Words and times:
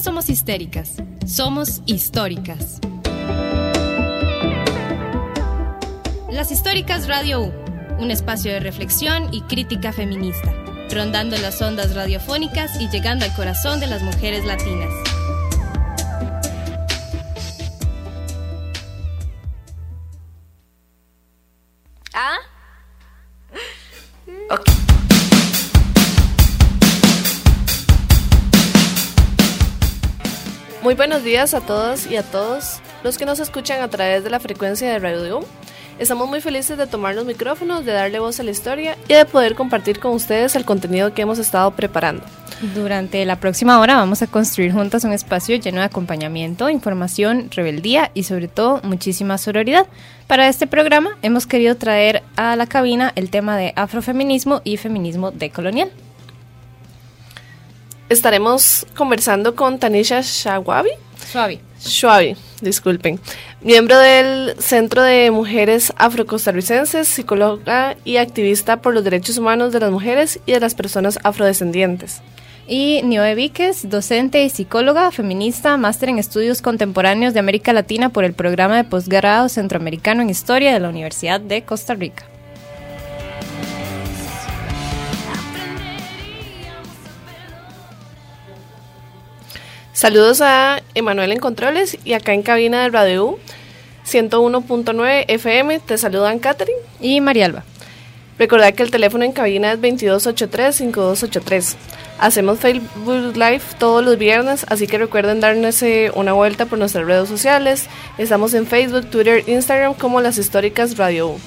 somos 0.00 0.30
histéricas, 0.30 0.92
somos 1.26 1.82
históricas. 1.86 2.80
Las 6.30 6.52
Históricas 6.52 7.08
Radio 7.08 7.40
U, 7.40 7.52
un 7.98 8.10
espacio 8.10 8.52
de 8.52 8.60
reflexión 8.60 9.32
y 9.32 9.40
crítica 9.42 9.92
feminista, 9.92 10.52
rondando 10.90 11.36
las 11.38 11.60
ondas 11.60 11.94
radiofónicas 11.94 12.80
y 12.80 12.88
llegando 12.88 13.24
al 13.24 13.34
corazón 13.34 13.80
de 13.80 13.88
las 13.88 14.02
mujeres 14.02 14.44
latinas. 14.44 15.07
Muy 30.88 30.94
buenos 30.94 31.22
días 31.22 31.52
a 31.52 31.60
todos 31.60 32.10
y 32.10 32.16
a 32.16 32.22
todos 32.22 32.80
los 33.04 33.18
que 33.18 33.26
nos 33.26 33.40
escuchan 33.40 33.82
a 33.82 33.88
través 33.88 34.24
de 34.24 34.30
la 34.30 34.40
frecuencia 34.40 34.90
de 34.90 34.98
Radio 34.98 35.40
U. 35.40 35.44
Estamos 35.98 36.30
muy 36.30 36.40
felices 36.40 36.78
de 36.78 36.86
tomar 36.86 37.14
los 37.14 37.26
micrófonos, 37.26 37.84
de 37.84 37.92
darle 37.92 38.18
voz 38.20 38.40
a 38.40 38.42
la 38.42 38.52
historia 38.52 38.96
y 39.06 39.12
de 39.12 39.26
poder 39.26 39.54
compartir 39.54 40.00
con 40.00 40.12
ustedes 40.12 40.56
el 40.56 40.64
contenido 40.64 41.12
que 41.12 41.20
hemos 41.20 41.38
estado 41.38 41.72
preparando. 41.72 42.22
Durante 42.74 43.22
la 43.26 43.36
próxima 43.38 43.78
hora 43.80 43.96
vamos 43.96 44.22
a 44.22 44.28
construir 44.28 44.72
juntas 44.72 45.04
un 45.04 45.12
espacio 45.12 45.56
lleno 45.56 45.80
de 45.80 45.84
acompañamiento, 45.84 46.70
información, 46.70 47.50
rebeldía 47.54 48.10
y 48.14 48.22
sobre 48.22 48.48
todo 48.48 48.80
muchísima 48.82 49.36
sororidad. 49.36 49.86
Para 50.26 50.48
este 50.48 50.66
programa 50.66 51.18
hemos 51.20 51.46
querido 51.46 51.76
traer 51.76 52.22
a 52.36 52.56
la 52.56 52.66
cabina 52.66 53.12
el 53.14 53.28
tema 53.28 53.58
de 53.58 53.74
afrofeminismo 53.76 54.62
y 54.64 54.78
feminismo 54.78 55.32
decolonial. 55.32 55.90
Estaremos 58.08 58.86
conversando 58.96 59.54
con 59.54 59.78
Tanisha 59.78 60.22
Shawabi. 60.22 60.90
Suave. 61.30 61.60
Schwabi, 61.78 62.36
disculpen, 62.62 63.20
miembro 63.60 63.98
del 63.98 64.54
Centro 64.58 65.02
de 65.02 65.30
Mujeres 65.30 65.92
Afrocostarricenses, 65.96 67.06
psicóloga 67.06 67.96
y 68.04 68.16
activista 68.16 68.80
por 68.80 68.94
los 68.94 69.04
derechos 69.04 69.36
humanos 69.36 69.72
de 69.74 69.80
las 69.80 69.90
mujeres 69.90 70.40
y 70.46 70.52
de 70.52 70.60
las 70.60 70.74
personas 70.74 71.18
afrodescendientes. 71.22 72.22
Y 72.66 73.02
Nioe 73.04 73.34
Víquez, 73.34 73.90
docente 73.90 74.42
y 74.42 74.48
psicóloga, 74.48 75.10
feminista, 75.10 75.76
máster 75.76 76.08
en 76.08 76.18
estudios 76.18 76.62
contemporáneos 76.62 77.34
de 77.34 77.40
América 77.40 77.74
Latina 77.74 78.08
por 78.08 78.24
el 78.24 78.32
programa 78.32 78.76
de 78.76 78.84
posgrado 78.84 79.50
centroamericano 79.50 80.22
en 80.22 80.30
historia 80.30 80.72
de 80.72 80.80
la 80.80 80.88
Universidad 80.88 81.40
de 81.40 81.62
Costa 81.62 81.94
Rica. 81.94 82.24
Saludos 89.98 90.40
a 90.42 90.80
Emanuel 90.94 91.32
en 91.32 91.40
Controles 91.40 91.98
y 92.04 92.12
acá 92.12 92.32
en 92.32 92.44
cabina 92.44 92.84
de 92.84 92.90
Radio 92.90 93.30
U 93.30 93.36
101.9 94.06 95.24
FM. 95.26 95.80
Te 95.80 95.98
saludan 95.98 96.38
Catherine 96.38 96.78
y 97.00 97.20
Marialba. 97.20 97.64
Recordad 98.38 98.74
que 98.74 98.84
el 98.84 98.92
teléfono 98.92 99.24
en 99.24 99.32
cabina 99.32 99.72
es 99.72 99.80
2283-5283. 99.80 101.74
Hacemos 102.20 102.60
Facebook 102.60 103.34
Live 103.34 103.62
todos 103.80 104.04
los 104.04 104.16
viernes, 104.18 104.64
así 104.68 104.86
que 104.86 104.98
recuerden 104.98 105.40
darnos 105.40 105.82
eh, 105.82 106.12
una 106.14 106.32
vuelta 106.32 106.66
por 106.66 106.78
nuestras 106.78 107.04
redes 107.04 107.28
sociales. 107.28 107.86
Estamos 108.18 108.54
en 108.54 108.68
Facebook, 108.68 109.10
Twitter, 109.10 109.42
Instagram 109.48 109.94
como 109.94 110.20
Las 110.20 110.38
Históricas 110.38 110.96
Radio 110.96 111.30
U. 111.30 111.40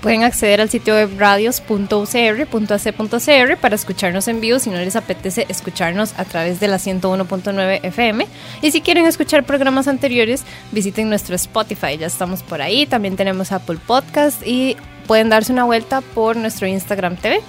Pueden 0.00 0.24
acceder 0.24 0.62
al 0.62 0.70
sitio 0.70 0.94
web 0.94 1.10
radios.ucr.ac.cr 1.18 3.56
para 3.60 3.74
escucharnos 3.74 4.28
en 4.28 4.40
vivo 4.40 4.58
si 4.58 4.70
no 4.70 4.78
les 4.78 4.96
apetece 4.96 5.44
escucharnos 5.50 6.14
a 6.16 6.24
través 6.24 6.58
de 6.58 6.68
la 6.68 6.78
101.9 6.78 7.80
FM. 7.82 8.26
Y 8.62 8.70
si 8.70 8.80
quieren 8.80 9.04
escuchar 9.04 9.44
programas 9.44 9.88
anteriores, 9.88 10.44
visiten 10.72 11.10
nuestro 11.10 11.36
Spotify, 11.36 11.98
ya 11.98 12.06
estamos 12.06 12.42
por 12.42 12.62
ahí. 12.62 12.86
También 12.86 13.16
tenemos 13.16 13.52
Apple 13.52 13.78
Podcast 13.86 14.40
y 14.46 14.74
pueden 15.06 15.28
darse 15.28 15.52
una 15.52 15.64
vuelta 15.64 16.00
por 16.00 16.34
nuestro 16.36 16.66
Instagram 16.66 17.16
TV. 17.16 17.42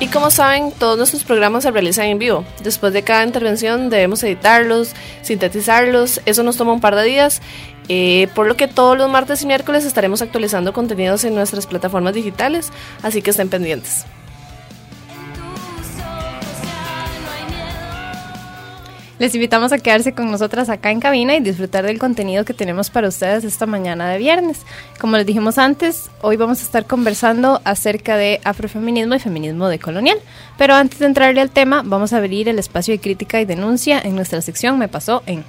Y 0.00 0.08
como 0.08 0.30
saben, 0.30 0.72
todos 0.72 0.98
nuestros 0.98 1.22
programas 1.22 1.62
se 1.62 1.70
realizan 1.70 2.06
en 2.06 2.18
vivo. 2.18 2.44
Después 2.62 2.92
de 2.92 3.04
cada 3.04 3.24
intervención 3.24 3.90
debemos 3.90 4.22
editarlos, 4.24 4.92
sintetizarlos. 5.22 6.20
Eso 6.26 6.42
nos 6.42 6.56
toma 6.56 6.72
un 6.72 6.80
par 6.80 6.96
de 6.96 7.04
días. 7.04 7.40
Eh, 7.88 8.28
por 8.34 8.46
lo 8.46 8.56
que 8.56 8.68
todos 8.68 8.96
los 8.96 9.10
martes 9.10 9.42
y 9.42 9.46
miércoles 9.46 9.84
estaremos 9.84 10.22
actualizando 10.22 10.72
contenidos 10.72 11.24
en 11.24 11.34
nuestras 11.34 11.66
plataformas 11.66 12.14
digitales. 12.14 12.72
Así 13.02 13.22
que 13.22 13.30
estén 13.30 13.48
pendientes. 13.48 14.06
Les 19.20 19.32
invitamos 19.32 19.72
a 19.72 19.78
quedarse 19.78 20.12
con 20.12 20.28
nosotras 20.28 20.68
acá 20.68 20.90
en 20.90 20.98
cabina 20.98 21.36
y 21.36 21.40
disfrutar 21.40 21.86
del 21.86 22.00
contenido 22.00 22.44
que 22.44 22.52
tenemos 22.52 22.90
para 22.90 23.06
ustedes 23.06 23.44
esta 23.44 23.64
mañana 23.64 24.10
de 24.10 24.18
viernes. 24.18 24.62
Como 24.98 25.16
les 25.16 25.24
dijimos 25.24 25.56
antes, 25.56 26.10
hoy 26.20 26.36
vamos 26.36 26.60
a 26.60 26.64
estar 26.64 26.84
conversando 26.84 27.60
acerca 27.64 28.16
de 28.16 28.40
afrofeminismo 28.42 29.14
y 29.14 29.20
feminismo 29.20 29.68
decolonial. 29.68 30.18
Pero 30.58 30.74
antes 30.74 30.98
de 30.98 31.06
entrarle 31.06 31.40
al 31.40 31.50
tema, 31.50 31.82
vamos 31.84 32.12
a 32.12 32.16
abrir 32.16 32.48
el 32.48 32.58
espacio 32.58 32.92
de 32.92 33.00
crítica 33.00 33.40
y 33.40 33.44
denuncia 33.44 34.00
en 34.00 34.16
nuestra 34.16 34.42
sección 34.42 34.78
Me 34.78 34.88
pasó 34.88 35.22
en. 35.26 35.44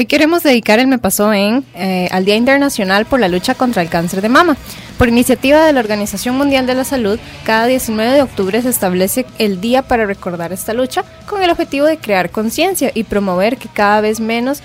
Hoy 0.00 0.06
queremos 0.06 0.42
dedicar 0.42 0.78
el 0.78 0.86
Me 0.86 0.96
Pasó 0.96 1.30
en 1.34 1.62
eh, 1.74 2.08
al 2.10 2.24
Día 2.24 2.34
Internacional 2.34 3.04
por 3.04 3.20
la 3.20 3.28
lucha 3.28 3.54
contra 3.54 3.82
el 3.82 3.90
cáncer 3.90 4.22
de 4.22 4.30
mama. 4.30 4.56
Por 4.96 5.08
iniciativa 5.08 5.62
de 5.66 5.74
la 5.74 5.80
Organización 5.80 6.38
Mundial 6.38 6.66
de 6.66 6.74
la 6.74 6.84
Salud, 6.84 7.20
cada 7.44 7.66
19 7.66 8.10
de 8.12 8.22
octubre 8.22 8.62
se 8.62 8.70
establece 8.70 9.26
el 9.38 9.60
día 9.60 9.82
para 9.82 10.06
recordar 10.06 10.54
esta 10.54 10.72
lucha 10.72 11.04
con 11.26 11.42
el 11.42 11.50
objetivo 11.50 11.84
de 11.84 11.98
crear 11.98 12.30
conciencia 12.30 12.90
y 12.94 13.04
promover 13.04 13.58
que 13.58 13.68
cada 13.68 14.00
vez 14.00 14.20
menos 14.20 14.62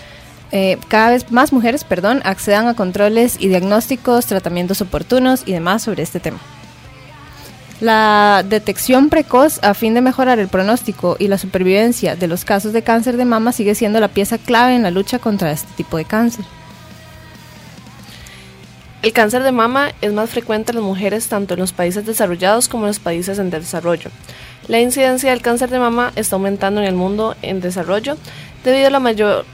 eh, 0.53 0.77
cada 0.87 1.09
vez 1.09 1.29
más 1.29 1.51
mujeres, 1.51 1.83
perdón, 1.83 2.21
accedan 2.23 2.69
a 2.69 2.73
controles 2.73 3.35
y 3.37 3.49
diagnósticos, 3.49 4.27
tratamientos 4.27 4.79
oportunos 4.79 5.43
y 5.45 5.51
demás 5.51 5.83
sobre 5.83 6.03
este 6.03 6.21
tema. 6.21 6.39
La 7.81 8.43
detección 8.47 9.09
precoz 9.09 9.61
a 9.61 9.73
fin 9.73 9.93
de 9.93 10.01
mejorar 10.01 10.39
el 10.39 10.47
pronóstico 10.47 11.17
y 11.19 11.27
la 11.27 11.37
supervivencia 11.37 12.15
de 12.15 12.27
los 12.27 12.45
casos 12.45 12.71
de 12.71 12.83
cáncer 12.83 13.17
de 13.17 13.25
mama 13.25 13.51
sigue 13.51 13.75
siendo 13.75 13.99
la 13.99 14.07
pieza 14.07 14.37
clave 14.37 14.75
en 14.75 14.83
la 14.83 14.91
lucha 14.91 15.19
contra 15.19 15.51
este 15.51 15.67
tipo 15.75 15.97
de 15.97 16.05
cáncer. 16.05 16.45
El 19.01 19.11
cáncer 19.11 19.43
de 19.43 19.51
mama 19.51 19.91
es 20.01 20.13
más 20.13 20.29
frecuente 20.29 20.71
en 20.71 20.77
las 20.77 20.85
mujeres 20.85 21.27
tanto 21.27 21.53
en 21.53 21.59
los 21.59 21.73
países 21.73 22.05
desarrollados 22.05 22.69
como 22.69 22.85
en 22.85 22.87
los 22.87 22.99
países 22.99 23.39
en 23.39 23.49
desarrollo. 23.49 24.09
La 24.67 24.79
incidencia 24.79 25.31
del 25.31 25.41
cáncer 25.41 25.69
de 25.69 25.77
mama 25.77 26.13
está 26.15 26.37
aumentando 26.37 26.79
en 26.81 26.87
el 26.87 26.95
mundo 26.95 27.35
en 27.41 27.59
desarrollo 27.59 28.17
debido 28.63 28.87
a 28.87 28.89
la 28.89 28.99
mayor 28.99 29.45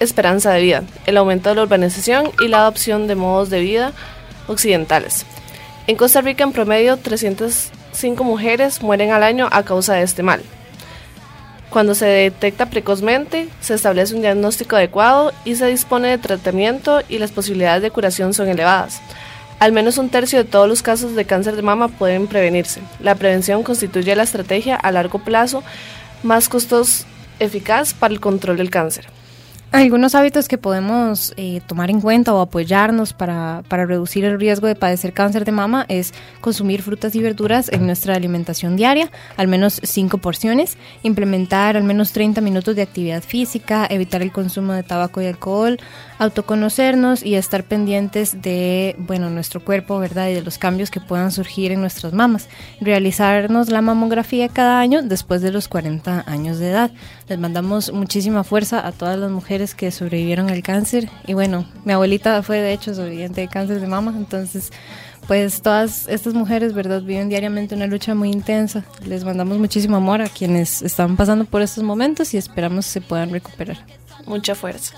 esperanza 0.00 0.50
de 0.50 0.62
vida, 0.62 0.82
el 1.06 1.16
aumento 1.16 1.48
de 1.48 1.54
la 1.54 1.62
urbanización 1.62 2.32
y 2.40 2.48
la 2.48 2.58
adopción 2.58 3.06
de 3.06 3.14
modos 3.14 3.50
de 3.50 3.60
vida 3.60 3.92
occidentales. 4.48 5.24
En 5.86 5.96
Costa 5.96 6.22
Rica, 6.22 6.44
en 6.44 6.52
promedio, 6.52 6.96
305 6.96 8.24
mujeres 8.24 8.82
mueren 8.82 9.10
al 9.10 9.22
año 9.22 9.48
a 9.52 9.64
causa 9.64 9.92
de 9.94 10.02
este 10.02 10.22
mal. 10.22 10.42
Cuando 11.68 11.94
se 11.94 12.06
detecta 12.06 12.70
precozmente, 12.70 13.48
se 13.60 13.74
establece 13.74 14.14
un 14.14 14.22
diagnóstico 14.22 14.76
adecuado 14.76 15.32
y 15.44 15.56
se 15.56 15.66
dispone 15.66 16.08
de 16.08 16.16
tratamiento 16.16 17.02
y 17.08 17.18
las 17.18 17.32
posibilidades 17.32 17.82
de 17.82 17.90
curación 17.90 18.32
son 18.32 18.48
elevadas. 18.48 19.02
Al 19.58 19.72
menos 19.72 19.98
un 19.98 20.08
tercio 20.08 20.38
de 20.38 20.48
todos 20.48 20.68
los 20.68 20.82
casos 20.82 21.14
de 21.14 21.26
cáncer 21.26 21.54
de 21.54 21.62
mama 21.62 21.88
pueden 21.88 22.28
prevenirse. 22.28 22.80
La 23.00 23.14
prevención 23.14 23.62
constituye 23.62 24.16
la 24.16 24.22
estrategia 24.22 24.76
a 24.76 24.90
largo 24.90 25.18
plazo 25.18 25.62
más 26.22 26.48
costosa 26.48 27.04
eficaz 27.40 27.92
para 27.92 28.14
el 28.14 28.20
control 28.20 28.56
del 28.56 28.70
cáncer. 28.70 29.13
Algunos 29.74 30.14
hábitos 30.14 30.46
que 30.46 30.56
podemos 30.56 31.34
eh, 31.36 31.60
tomar 31.66 31.90
en 31.90 32.00
cuenta 32.00 32.32
o 32.32 32.40
apoyarnos 32.40 33.12
para, 33.12 33.64
para, 33.66 33.86
reducir 33.86 34.24
el 34.24 34.38
riesgo 34.38 34.68
de 34.68 34.76
padecer 34.76 35.12
cáncer 35.12 35.44
de 35.44 35.50
mama 35.50 35.84
es 35.88 36.14
consumir 36.40 36.80
frutas 36.80 37.16
y 37.16 37.20
verduras 37.20 37.72
en 37.72 37.84
nuestra 37.84 38.14
alimentación 38.14 38.76
diaria, 38.76 39.10
al 39.36 39.48
menos 39.48 39.80
5 39.82 40.18
porciones, 40.18 40.78
implementar 41.02 41.76
al 41.76 41.82
menos 41.82 42.12
30 42.12 42.40
minutos 42.40 42.76
de 42.76 42.82
actividad 42.82 43.24
física, 43.24 43.84
evitar 43.90 44.22
el 44.22 44.30
consumo 44.30 44.74
de 44.74 44.84
tabaco 44.84 45.20
y 45.20 45.26
alcohol, 45.26 45.80
autoconocernos 46.18 47.24
y 47.24 47.34
estar 47.34 47.64
pendientes 47.64 48.40
de 48.42 48.96
bueno, 48.98 49.30
nuestro 49.30 49.64
cuerpo, 49.64 49.98
¿verdad? 49.98 50.28
Y 50.28 50.34
de 50.34 50.42
los 50.42 50.58
cambios 50.58 50.90
que 50.90 51.00
puedan 51.00 51.32
surgir 51.32 51.72
en 51.72 51.80
nuestras 51.80 52.12
mamas. 52.12 52.48
Realizarnos 52.80 53.68
la 53.68 53.82
mamografía 53.82 54.48
cada 54.48 54.80
año 54.80 55.02
después 55.02 55.42
de 55.42 55.52
los 55.52 55.68
40 55.68 56.24
años 56.26 56.58
de 56.58 56.70
edad. 56.70 56.90
Les 57.28 57.38
mandamos 57.38 57.92
muchísima 57.92 58.44
fuerza 58.44 58.86
a 58.86 58.92
todas 58.92 59.18
las 59.18 59.30
mujeres 59.30 59.74
que 59.74 59.90
sobrevivieron 59.90 60.50
al 60.50 60.62
cáncer. 60.62 61.08
Y 61.26 61.34
bueno, 61.34 61.66
mi 61.84 61.92
abuelita 61.92 62.42
fue 62.42 62.60
de 62.60 62.72
hecho 62.72 62.94
sobreviviente 62.94 63.40
de 63.40 63.48
cáncer 63.48 63.80
de 63.80 63.86
mama, 63.86 64.14
entonces 64.16 64.70
pues 65.26 65.62
todas 65.62 66.06
estas 66.08 66.34
mujeres, 66.34 66.74
¿verdad? 66.74 67.02
Viven 67.02 67.28
diariamente 67.28 67.74
una 67.74 67.86
lucha 67.86 68.14
muy 68.14 68.30
intensa. 68.30 68.84
Les 69.06 69.24
mandamos 69.24 69.58
muchísimo 69.58 69.96
amor 69.96 70.20
a 70.20 70.28
quienes 70.28 70.82
están 70.82 71.16
pasando 71.16 71.46
por 71.46 71.62
estos 71.62 71.82
momentos 71.82 72.34
y 72.34 72.36
esperamos 72.36 72.84
se 72.86 73.00
puedan 73.00 73.30
recuperar. 73.30 73.78
Mucha 74.26 74.54
fuerza. 74.54 74.94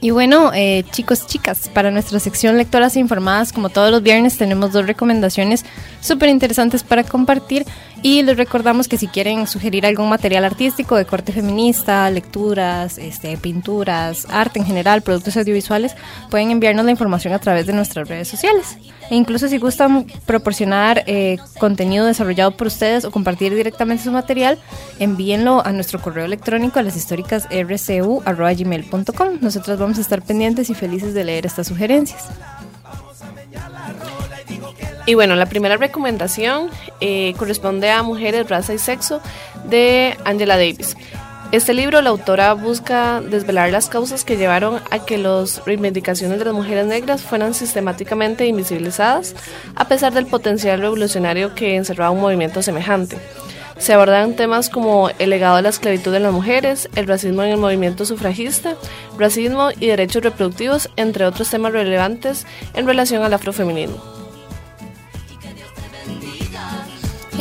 Y 0.00 0.10
bueno, 0.10 0.50
eh, 0.52 0.84
chicos, 0.90 1.28
chicas, 1.28 1.70
para 1.72 1.92
nuestra 1.92 2.18
sección 2.18 2.56
Lectoras 2.56 2.96
Informadas, 2.96 3.52
como 3.52 3.68
todos 3.68 3.92
los 3.92 4.02
viernes, 4.02 4.36
tenemos 4.36 4.72
dos 4.72 4.84
recomendaciones 4.84 5.64
súper 6.00 6.28
interesantes 6.28 6.82
para 6.82 7.04
compartir. 7.04 7.64
Y 8.02 8.22
les 8.22 8.36
recordamos 8.36 8.88
que 8.88 8.98
si 8.98 9.06
quieren 9.06 9.46
sugerir 9.46 9.86
algún 9.86 10.08
material 10.08 10.44
artístico 10.44 10.96
de 10.96 11.04
corte 11.04 11.32
feminista, 11.32 12.10
lecturas, 12.10 12.98
este, 12.98 13.36
pinturas, 13.36 14.26
arte 14.28 14.58
en 14.58 14.66
general, 14.66 15.02
productos 15.02 15.36
audiovisuales, 15.36 15.94
pueden 16.28 16.50
enviarnos 16.50 16.84
la 16.84 16.90
información 16.90 17.32
a 17.32 17.38
través 17.38 17.66
de 17.66 17.72
nuestras 17.72 18.08
redes 18.08 18.26
sociales. 18.26 18.76
E 19.08 19.14
incluso 19.14 19.46
si 19.46 19.58
gustan 19.58 20.06
proporcionar 20.26 21.04
eh, 21.06 21.36
contenido 21.60 22.04
desarrollado 22.04 22.56
por 22.56 22.66
ustedes 22.66 23.04
o 23.04 23.12
compartir 23.12 23.54
directamente 23.54 24.02
su 24.02 24.10
material, 24.10 24.58
envíenlo 24.98 25.64
a 25.64 25.70
nuestro 25.70 26.00
correo 26.00 26.24
electrónico 26.24 26.80
a 26.80 26.82
las 26.82 26.96
históricas 26.96 27.46
rcu.gmail.com. 27.50 29.28
Nosotros 29.40 29.78
vamos 29.78 29.98
a 29.98 30.00
estar 30.00 30.22
pendientes 30.22 30.70
y 30.70 30.74
felices 30.74 31.14
de 31.14 31.22
leer 31.22 31.46
estas 31.46 31.68
sugerencias. 31.68 32.30
Y 35.06 35.14
bueno, 35.14 35.34
la 35.36 35.46
primera 35.46 35.76
recomendación 35.76 36.70
eh, 37.00 37.34
corresponde 37.38 37.90
a 37.90 38.02
Mujeres, 38.02 38.48
Raza 38.48 38.74
y 38.74 38.78
Sexo 38.78 39.20
de 39.64 40.16
Angela 40.24 40.56
Davis. 40.56 40.96
Este 41.52 41.74
libro, 41.74 42.00
la 42.00 42.08
autora 42.08 42.54
busca 42.54 43.20
desvelar 43.20 43.70
las 43.70 43.90
causas 43.90 44.24
que 44.24 44.38
llevaron 44.38 44.80
a 44.90 45.04
que 45.04 45.18
las 45.18 45.62
reivindicaciones 45.66 46.38
de 46.38 46.46
las 46.46 46.54
mujeres 46.54 46.86
negras 46.86 47.20
fueran 47.20 47.52
sistemáticamente 47.52 48.46
invisibilizadas, 48.46 49.34
a 49.74 49.86
pesar 49.86 50.14
del 50.14 50.24
potencial 50.24 50.80
revolucionario 50.80 51.54
que 51.54 51.76
encerraba 51.76 52.10
un 52.10 52.22
movimiento 52.22 52.62
semejante. 52.62 53.18
Se 53.76 53.92
abordan 53.92 54.34
temas 54.34 54.70
como 54.70 55.10
el 55.18 55.28
legado 55.28 55.56
de 55.56 55.62
la 55.62 55.68
esclavitud 55.68 56.10
de 56.10 56.20
las 56.20 56.32
mujeres, 56.32 56.88
el 56.96 57.06
racismo 57.06 57.42
en 57.42 57.50
el 57.50 57.58
movimiento 57.58 58.06
sufragista, 58.06 58.76
racismo 59.18 59.72
y 59.78 59.88
derechos 59.88 60.22
reproductivos, 60.22 60.88
entre 60.96 61.26
otros 61.26 61.50
temas 61.50 61.72
relevantes 61.72 62.46
en 62.72 62.86
relación 62.86 63.24
al 63.24 63.34
afrofeminismo. 63.34 64.21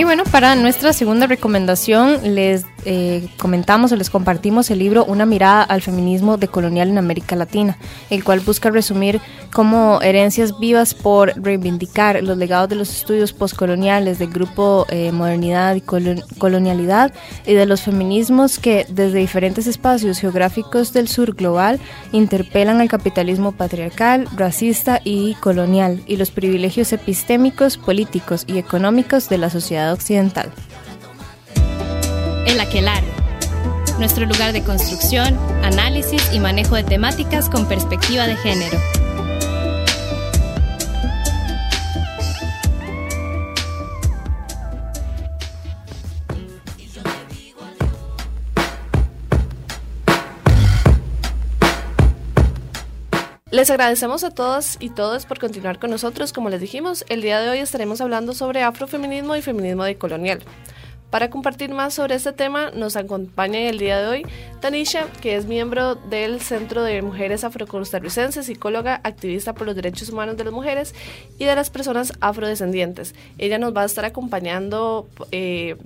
Y 0.01 0.03
bueno, 0.03 0.24
para 0.24 0.56
nuestra 0.56 0.94
segunda 0.94 1.27
recomendación 1.27 2.33
les 2.33 2.65
eh, 2.86 3.30
comentamos 3.38 3.92
o 3.92 3.95
les 3.95 4.09
compartimos 4.09 4.71
el 4.71 4.80
libro 4.80 5.06
Una 5.06 5.27
mirada 5.27 5.62
al 5.62 5.83
feminismo 5.83 6.38
decolonial 6.38 6.89
en 6.89 6.98
América 6.98 7.36
Latina, 7.36 7.77
el 8.09 8.24
cual 8.24 8.39
busca 8.39 8.71
resumir 8.71 9.21
cómo 9.53 10.01
herencias 10.01 10.57
vivas 10.57 10.95
por 10.95 11.33
reivindicar 11.36 12.24
los 12.24 12.36
legados 12.36 12.69
de 12.69 12.77
los 12.77 12.89
estudios 12.89 13.31
postcoloniales 13.31 14.18
del 14.18 14.31
grupo 14.31 14.88
eh, 14.89 15.12
Modernidad 15.12 15.75
y 15.75 15.81
Colonialidad 15.81 17.13
y 17.45 17.53
de 17.53 17.68
los 17.68 17.81
feminismos 17.81 18.57
que 18.57 18.88
desde 18.89 19.19
diferentes 19.19 19.68
espacios 19.68 20.18
geográficos 20.18 20.94
del 20.94 21.09
sur 21.09 21.36
global 21.36 21.80
interpelan 22.12 22.81
al 22.81 22.89
capitalismo 22.89 23.51
patriarcal, 23.51 24.27
racista 24.36 25.00
y 25.03 25.36
colonial 25.36 26.01
y 26.07 26.18
los 26.18 26.31
privilegios 26.31 26.92
epistémicos, 26.92 27.77
políticos 27.77 28.45
y 28.48 28.57
económicos 28.57 29.30
de 29.30 29.38
la 29.38 29.51
sociedad 29.51 29.90
occidental. 29.93 30.51
El 32.45 32.59
Aquelar, 32.59 33.03
nuestro 33.99 34.25
lugar 34.25 34.51
de 34.53 34.63
construcción, 34.63 35.38
análisis 35.63 36.21
y 36.33 36.39
manejo 36.39 36.75
de 36.75 36.83
temáticas 36.83 37.49
con 37.49 37.67
perspectiva 37.67 38.27
de 38.27 38.35
género. 38.38 38.77
Les 53.62 53.69
agradecemos 53.69 54.24
a 54.24 54.31
todas 54.31 54.78
y 54.80 54.90
todos 54.90 55.28
por 55.28 55.38
continuar 55.38 55.78
con 55.78 55.92
nosotros. 55.92 56.34
Como 56.34 56.50
les 56.50 56.60
dijimos, 56.60 57.06
el 57.10 57.22
día 57.22 57.40
de 57.40 57.48
hoy 57.48 57.60
estaremos 57.60 58.02
hablando 58.02 58.34
sobre 58.34 58.63
afrofeminismo 58.63 59.36
y 59.36 59.44
feminismo 59.44 59.84
decolonial. 59.84 60.40
Para 61.12 61.30
compartir 61.30 61.69
más 61.69 61.94
sobre 61.94 62.16
este 62.16 62.34
tema, 62.34 62.72
nos 62.72 62.96
acompaña 62.96 63.60
el 63.60 63.78
día 63.78 64.02
de 64.02 64.08
hoy 64.08 64.25
Tanisha, 64.62 65.06
que 65.22 65.36
es 65.36 65.46
miembro 65.46 65.94
del 65.94 66.42
Centro 66.42 66.81
de 66.81 67.04
Mujeres 67.04 67.44
Afrocostarricenses, 67.44 68.48
psicóloga, 68.48 69.00
activista 69.04 69.54
por 69.54 69.68
los 69.68 69.75
derechos 69.75 70.10
humanos 70.10 70.38
de 70.38 70.46
las 70.46 70.54
mujeres 70.54 70.96
y 71.38 71.46
de 71.46 71.56
las 71.56 71.69
personas 71.69 72.13
afrodescendientes. 72.19 73.13
Ella 73.38 73.60
nos 73.60 73.78
va 73.78 73.84
a 73.84 73.86
estar 73.86 74.06
acompañando 74.06 75.08
eh, 75.31 75.78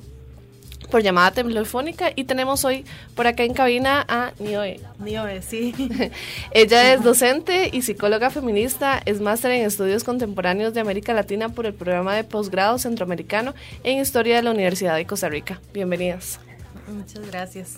por 0.95 1.03
llamada 1.03 1.31
telefónica 1.31 2.13
y 2.15 2.23
tenemos 2.23 2.63
hoy 2.63 2.85
por 3.15 3.27
acá 3.27 3.43
en 3.43 3.53
cabina 3.53 4.05
a 4.07 4.31
Nioe. 4.39 4.79
Nioe, 4.97 5.41
sí. 5.41 5.75
Ella 6.51 6.93
es 6.93 7.03
docente 7.03 7.69
y 7.73 7.81
psicóloga 7.81 8.29
feminista, 8.29 9.01
es 9.03 9.19
máster 9.19 9.51
en 9.51 9.65
estudios 9.65 10.05
contemporáneos 10.05 10.73
de 10.73 10.79
América 10.79 11.13
Latina 11.13 11.49
por 11.49 11.65
el 11.65 11.73
programa 11.73 12.15
de 12.15 12.23
posgrado 12.23 12.77
centroamericano 12.77 13.53
en 13.83 13.99
historia 13.99 14.37
de 14.37 14.43
la 14.43 14.51
Universidad 14.51 14.95
de 14.95 15.05
Costa 15.05 15.27
Rica. 15.27 15.59
Bienvenidas. 15.73 16.39
Muchas 16.87 17.29
gracias. 17.29 17.73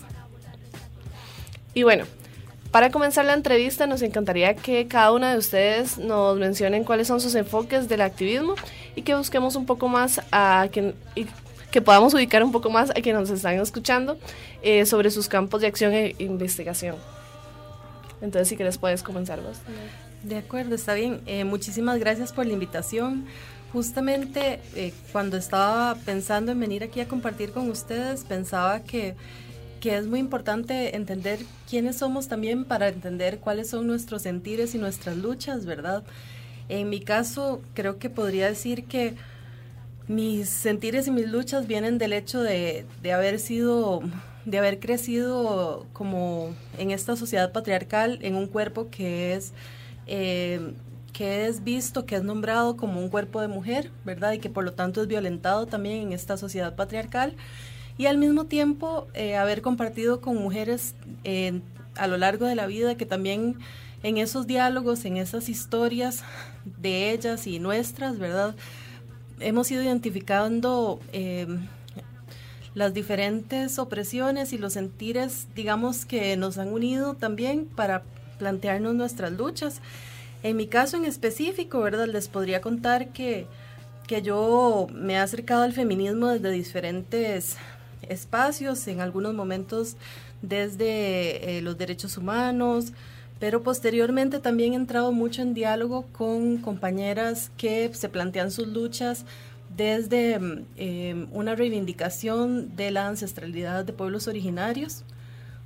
Y 1.74 1.82
bueno, 1.82 2.04
para 2.70 2.92
comenzar 2.92 3.24
la 3.24 3.34
entrevista 3.34 3.88
nos 3.88 4.02
encantaría 4.02 4.54
que 4.54 4.86
cada 4.86 5.10
una 5.10 5.32
de 5.32 5.38
ustedes 5.38 5.98
nos 5.98 6.38
mencionen 6.38 6.84
cuáles 6.84 7.08
son 7.08 7.20
sus 7.20 7.34
enfoques 7.34 7.88
del 7.88 8.02
activismo 8.02 8.54
y 8.94 9.02
que 9.02 9.16
busquemos 9.16 9.56
un 9.56 9.66
poco 9.66 9.88
más 9.88 10.20
a 10.30 10.68
quien 10.70 10.94
que 11.70 11.82
podamos 11.82 12.14
ubicar 12.14 12.42
un 12.42 12.52
poco 12.52 12.70
más 12.70 12.90
a 12.90 12.94
quienes 12.94 13.20
nos 13.22 13.30
están 13.30 13.54
escuchando 13.60 14.18
eh, 14.62 14.86
sobre 14.86 15.10
sus 15.10 15.28
campos 15.28 15.60
de 15.60 15.66
acción 15.66 15.92
e 15.92 16.14
investigación. 16.18 16.96
Entonces, 18.20 18.48
si 18.48 18.56
quieres, 18.56 18.78
puedes 18.78 19.02
comenzar 19.02 19.40
vos. 19.40 19.58
De 20.22 20.36
acuerdo, 20.36 20.74
está 20.74 20.94
bien. 20.94 21.20
Eh, 21.26 21.44
muchísimas 21.44 21.98
gracias 21.98 22.32
por 22.32 22.46
la 22.46 22.52
invitación. 22.52 23.26
Justamente 23.72 24.60
eh, 24.74 24.92
cuando 25.12 25.36
estaba 25.36 25.94
pensando 26.06 26.52
en 26.52 26.60
venir 26.60 26.82
aquí 26.82 27.00
a 27.00 27.08
compartir 27.08 27.52
con 27.52 27.70
ustedes, 27.70 28.24
pensaba 28.24 28.80
que, 28.80 29.14
que 29.80 29.96
es 29.96 30.06
muy 30.06 30.20
importante 30.20 30.96
entender 30.96 31.40
quiénes 31.68 31.96
somos 31.96 32.28
también 32.28 32.64
para 32.64 32.88
entender 32.88 33.38
cuáles 33.38 33.68
son 33.68 33.86
nuestros 33.86 34.22
sentires 34.22 34.74
y 34.74 34.78
nuestras 34.78 35.16
luchas, 35.16 35.66
¿verdad? 35.66 36.02
En 36.68 36.88
mi 36.88 37.00
caso, 37.00 37.60
creo 37.74 37.98
que 37.98 38.10
podría 38.10 38.48
decir 38.48 38.84
que 38.84 39.14
mis 40.08 40.48
sentires 40.48 41.06
y 41.06 41.10
mis 41.10 41.28
luchas 41.28 41.66
vienen 41.66 41.98
del 41.98 42.14
hecho 42.14 42.42
de, 42.42 42.86
haber 43.12 43.38
sido, 43.38 44.00
de 44.46 44.58
haber 44.58 44.80
crecido 44.80 45.86
como 45.92 46.54
en 46.78 46.90
esta 46.90 47.14
sociedad 47.14 47.52
patriarcal, 47.52 48.18
en 48.22 48.34
un 48.34 48.46
cuerpo 48.46 48.88
que 48.90 49.34
es, 49.34 49.52
eh, 50.06 50.72
que 51.12 51.46
es 51.46 51.62
visto, 51.62 52.06
que 52.06 52.16
es 52.16 52.22
nombrado 52.22 52.76
como 52.76 53.00
un 53.00 53.10
cuerpo 53.10 53.40
de 53.42 53.48
mujer, 53.48 53.90
¿verdad? 54.04 54.32
Y 54.32 54.38
que 54.38 54.48
por 54.48 54.64
lo 54.64 54.72
tanto 54.72 55.02
es 55.02 55.08
violentado 55.08 55.66
también 55.66 56.00
en 56.00 56.12
esta 56.14 56.38
sociedad 56.38 56.74
patriarcal. 56.74 57.34
Y 57.98 58.06
al 58.06 58.16
mismo 58.16 58.46
tiempo 58.46 59.08
eh, 59.12 59.36
haber 59.36 59.60
compartido 59.60 60.20
con 60.20 60.36
mujeres 60.36 60.94
a 61.96 62.06
lo 62.06 62.16
largo 62.16 62.46
de 62.46 62.54
la 62.54 62.66
vida 62.66 62.96
que 62.96 63.04
también 63.04 63.58
en 64.02 64.18
esos 64.18 64.46
diálogos, 64.46 65.04
en 65.04 65.16
esas 65.16 65.48
historias 65.48 66.22
de 66.64 67.10
ellas 67.10 67.46
y 67.46 67.58
nuestras, 67.58 68.18
¿verdad? 68.18 68.54
Hemos 69.40 69.70
ido 69.70 69.82
identificando 69.82 71.00
em, 71.12 71.66
las 72.74 72.94
diferentes 72.94 73.78
opresiones 73.78 74.52
y 74.52 74.58
los 74.58 74.74
sentires, 74.74 75.48
digamos, 75.54 76.04
que 76.04 76.36
nos 76.36 76.58
han 76.58 76.68
unido 76.68 77.14
también 77.14 77.66
para 77.66 78.02
plantearnos 78.38 78.94
nuestras 78.94 79.32
luchas. 79.32 79.80
En 80.42 80.56
mi 80.56 80.66
caso 80.66 80.96
en 80.96 81.04
específico, 81.04 81.80
¿verdad? 81.80 82.06
Les 82.06 82.28
podría 82.28 82.60
contar 82.60 83.08
que, 83.08 83.46
que 84.06 84.22
yo 84.22 84.86
me 84.92 85.14
he 85.14 85.18
acercado 85.18 85.62
al 85.62 85.72
feminismo 85.72 86.28
desde 86.28 86.50
diferentes 86.50 87.56
espacios, 88.08 88.86
en 88.86 89.00
algunos 89.00 89.34
momentos 89.34 89.96
desde 90.42 91.58
eh, 91.58 91.62
los 91.62 91.76
derechos 91.76 92.16
humanos, 92.16 92.92
pero 93.38 93.62
posteriormente 93.62 94.40
también 94.40 94.72
he 94.72 94.76
entrado 94.76 95.12
mucho 95.12 95.42
en 95.42 95.54
diálogo 95.54 96.06
con 96.12 96.58
compañeras 96.58 97.50
que 97.56 97.90
se 97.94 98.08
plantean 98.08 98.50
sus 98.50 98.66
luchas 98.66 99.24
desde 99.76 100.38
mm, 100.38 100.64
em, 100.76 101.28
una 101.32 101.54
reivindicación 101.54 102.74
de 102.76 102.90
la 102.90 103.06
ancestralidad 103.06 103.84
de 103.84 103.92
pueblos 103.92 104.26
originarios 104.26 105.04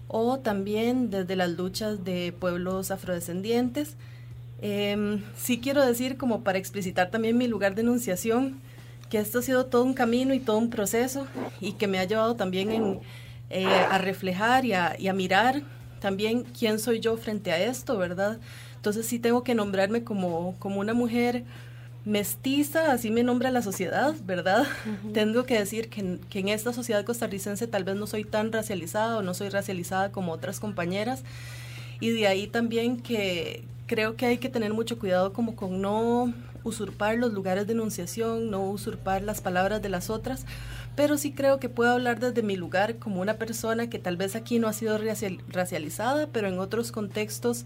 o 0.08 0.38
también 0.38 1.10
desde 1.10 1.36
las 1.36 1.50
luchas 1.50 2.04
de 2.04 2.34
pueblos 2.38 2.90
afrodescendientes. 2.90 3.96
Eh, 4.60 5.22
sí 5.36 5.58
quiero 5.58 5.84
decir, 5.84 6.18
como 6.18 6.42
para 6.42 6.58
explicitar 6.58 7.10
también 7.10 7.38
mi 7.38 7.48
lugar 7.48 7.74
de 7.74 7.80
enunciación, 7.80 8.60
que 9.08 9.18
esto 9.18 9.38
ha 9.38 9.42
sido 9.42 9.66
todo 9.66 9.84
un 9.84 9.94
camino 9.94 10.34
y 10.34 10.40
todo 10.40 10.58
un 10.58 10.70
proceso 10.70 11.26
y 11.60 11.72
que 11.72 11.86
me 11.86 11.98
ha 11.98 12.04
llevado 12.04 12.36
también 12.36 13.00
eh, 13.50 13.66
a 13.66 13.98
reflejar 13.98 14.64
y 14.64 14.72
a 14.74 15.12
mirar 15.14 15.62
también 16.02 16.42
quién 16.58 16.80
soy 16.80 16.98
yo 16.98 17.16
frente 17.16 17.52
a 17.52 17.62
esto, 17.62 17.96
¿verdad? 17.96 18.40
Entonces 18.74 19.06
sí 19.06 19.20
tengo 19.20 19.44
que 19.44 19.54
nombrarme 19.54 20.02
como, 20.02 20.56
como 20.58 20.80
una 20.80 20.94
mujer 20.94 21.44
mestiza, 22.04 22.90
así 22.90 23.12
me 23.12 23.22
nombra 23.22 23.52
la 23.52 23.62
sociedad, 23.62 24.12
¿verdad? 24.26 24.66
Tengo 25.14 25.44
que 25.44 25.56
decir 25.56 25.88
que, 25.88 26.18
que, 26.28 26.40
en 26.40 26.48
esta 26.48 26.72
sociedad 26.72 27.04
costarricense 27.04 27.68
tal 27.68 27.84
vez 27.84 27.94
no 27.94 28.08
soy 28.08 28.24
tan 28.24 28.50
racializada 28.50 29.16
o 29.18 29.22
no 29.22 29.32
soy 29.32 29.48
racializada 29.48 30.10
como 30.10 30.32
otras 30.32 30.58
compañeras. 30.58 31.22
y 32.00 32.10
de 32.10 32.26
ahí 32.26 32.48
también 32.48 33.00
que 33.00 33.62
creo 33.86 34.16
que 34.16 34.26
hay 34.26 34.38
que 34.38 34.48
tener 34.48 34.72
mucho 34.74 34.98
cuidado 34.98 35.32
como 35.32 35.54
con 35.54 35.80
no 35.80 36.34
usurpar 36.64 37.18
los 37.18 37.32
lugares 37.32 37.66
de 37.68 37.74
enunciación, 37.74 38.50
no 38.50 38.64
usurpar 38.64 39.22
las 39.22 39.40
palabras 39.40 39.82
de 39.82 39.88
las 39.88 40.10
otras, 40.10 40.46
pero 40.96 41.16
sí 41.16 41.32
creo 41.32 41.58
que 41.58 41.68
puedo 41.68 41.92
hablar 41.92 42.20
desde 42.20 42.42
mi 42.42 42.56
lugar 42.56 42.96
como 42.98 43.20
una 43.20 43.34
persona 43.34 43.88
que 43.88 43.98
tal 43.98 44.16
vez 44.16 44.36
aquí 44.36 44.58
no 44.58 44.68
ha 44.68 44.72
sido 44.72 44.98
racializada, 45.48 46.28
pero 46.32 46.48
en 46.48 46.58
otros 46.58 46.92
contextos 46.92 47.64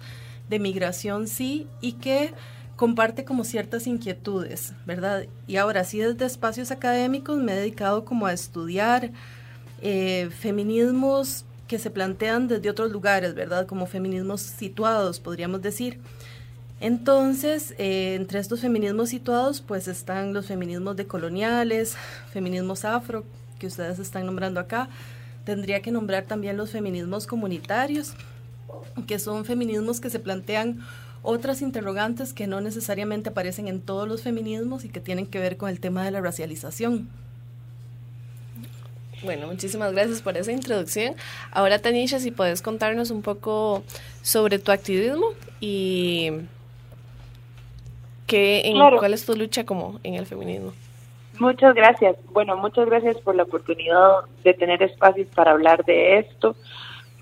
de 0.48 0.58
migración 0.58 1.26
sí, 1.26 1.66
y 1.80 1.92
que 1.92 2.32
comparte 2.76 3.24
como 3.24 3.42
ciertas 3.44 3.86
inquietudes, 3.86 4.74
¿verdad? 4.84 5.26
Y 5.46 5.56
ahora 5.56 5.82
sí 5.84 5.98
desde 5.98 6.26
espacios 6.26 6.70
académicos 6.70 7.38
me 7.38 7.52
he 7.52 7.56
dedicado 7.56 8.04
como 8.04 8.26
a 8.26 8.32
estudiar 8.32 9.10
eh, 9.80 10.28
feminismos 10.38 11.44
que 11.66 11.78
se 11.78 11.90
plantean 11.90 12.48
desde 12.48 12.70
otros 12.70 12.92
lugares, 12.92 13.34
¿verdad? 13.34 13.66
Como 13.66 13.86
feminismos 13.86 14.40
situados, 14.42 15.20
podríamos 15.20 15.62
decir. 15.62 16.00
Entonces, 16.80 17.74
eh, 17.78 18.14
entre 18.16 18.38
estos 18.38 18.60
feminismos 18.60 19.08
situados, 19.08 19.62
pues 19.62 19.88
están 19.88 20.34
los 20.34 20.46
feminismos 20.46 20.96
decoloniales, 20.96 21.96
feminismos 22.32 22.84
afro, 22.84 23.24
que 23.58 23.66
ustedes 23.66 23.98
están 23.98 24.26
nombrando 24.26 24.60
acá. 24.60 24.88
Tendría 25.44 25.80
que 25.80 25.90
nombrar 25.90 26.24
también 26.24 26.56
los 26.56 26.70
feminismos 26.70 27.26
comunitarios, 27.26 28.12
que 29.06 29.18
son 29.18 29.44
feminismos 29.44 30.00
que 30.00 30.10
se 30.10 30.18
plantean 30.18 30.84
otras 31.22 31.62
interrogantes 31.62 32.32
que 32.32 32.46
no 32.46 32.60
necesariamente 32.60 33.30
aparecen 33.30 33.68
en 33.68 33.80
todos 33.80 34.06
los 34.06 34.22
feminismos 34.22 34.84
y 34.84 34.88
que 34.88 35.00
tienen 35.00 35.26
que 35.26 35.38
ver 35.38 35.56
con 35.56 35.70
el 35.70 35.80
tema 35.80 36.04
de 36.04 36.10
la 36.10 36.20
racialización. 36.20 37.08
Bueno, 39.24 39.46
muchísimas 39.46 39.92
gracias 39.92 40.20
por 40.20 40.36
esa 40.36 40.52
introducción. 40.52 41.14
Ahora, 41.50 41.80
Tanisha, 41.80 42.20
si 42.20 42.30
puedes 42.30 42.60
contarnos 42.60 43.10
un 43.10 43.22
poco 43.22 43.82
sobre 44.22 44.58
tu 44.58 44.70
activismo 44.70 45.30
y 45.58 46.30
qué, 48.26 48.62
en, 48.64 48.78
cuál 48.78 49.14
es 49.14 49.24
tu 49.24 49.36
lucha 49.36 49.64
como 49.64 50.00
en 50.02 50.14
el 50.14 50.26
feminismo. 50.26 50.72
Muchas 51.38 51.74
gracias. 51.74 52.16
Bueno, 52.32 52.56
muchas 52.56 52.86
gracias 52.86 53.18
por 53.18 53.34
la 53.34 53.42
oportunidad 53.42 54.22
de 54.42 54.54
tener 54.54 54.82
espacios 54.82 55.28
para 55.34 55.52
hablar 55.52 55.84
de 55.84 56.18
esto, 56.18 56.56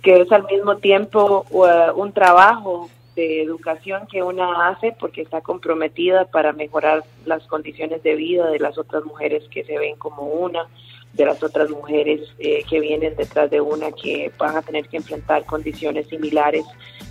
que 0.03 0.21
es 0.21 0.31
al 0.31 0.45
mismo 0.45 0.77
tiempo 0.77 1.47
uh, 1.51 2.01
un 2.01 2.13
trabajo 2.13 2.89
de 3.17 3.43
educación 3.43 4.07
que 4.11 4.23
una 4.23 4.69
hace 4.69 4.95
porque 4.99 5.23
está 5.23 5.41
comprometida 5.41 6.25
para 6.27 6.53
mejorar 6.53 7.05
las 7.25 7.45
condiciones 7.47 8.03
de 8.03 8.15
vida 8.15 8.51
de 8.51 8.59
las 8.59 8.77
otras 8.77 9.05
mujeres 9.05 9.45
que 9.51 9.65
se 9.65 9.79
ven 9.79 9.97
como 9.97 10.23
una 10.23 10.67
de 11.13 11.25
las 11.25 11.43
otras 11.43 11.71
mujeres 11.71 12.21
eh, 12.39 12.65
que 12.69 12.81
vienen 12.81 13.15
detrás 13.17 13.49
de 13.51 13.61
una 13.61 13.93
que 13.93 14.33
van 14.37 14.57
a 14.57 14.63
tener 14.63 14.89
que 14.89 14.97
enfrentar 14.97 15.45
condiciones 15.45 16.09
similares 16.09 16.65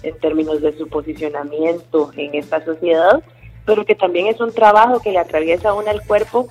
en 0.03 0.17
términos 0.19 0.61
de 0.61 0.77
su 0.77 0.89
posicionamiento 0.89 2.11
en 2.17 2.35
esta 2.35 2.63
sociedad, 2.65 3.23
pero 3.65 3.85
que 3.85 3.95
también 3.95 4.27
es 4.27 4.39
un 4.39 4.53
trabajo 4.53 4.99
que 5.01 5.11
le 5.11 5.19
atraviesa 5.19 5.69
a 5.69 5.73
una 5.73 5.91
el 5.91 6.01
cuerpo 6.01 6.47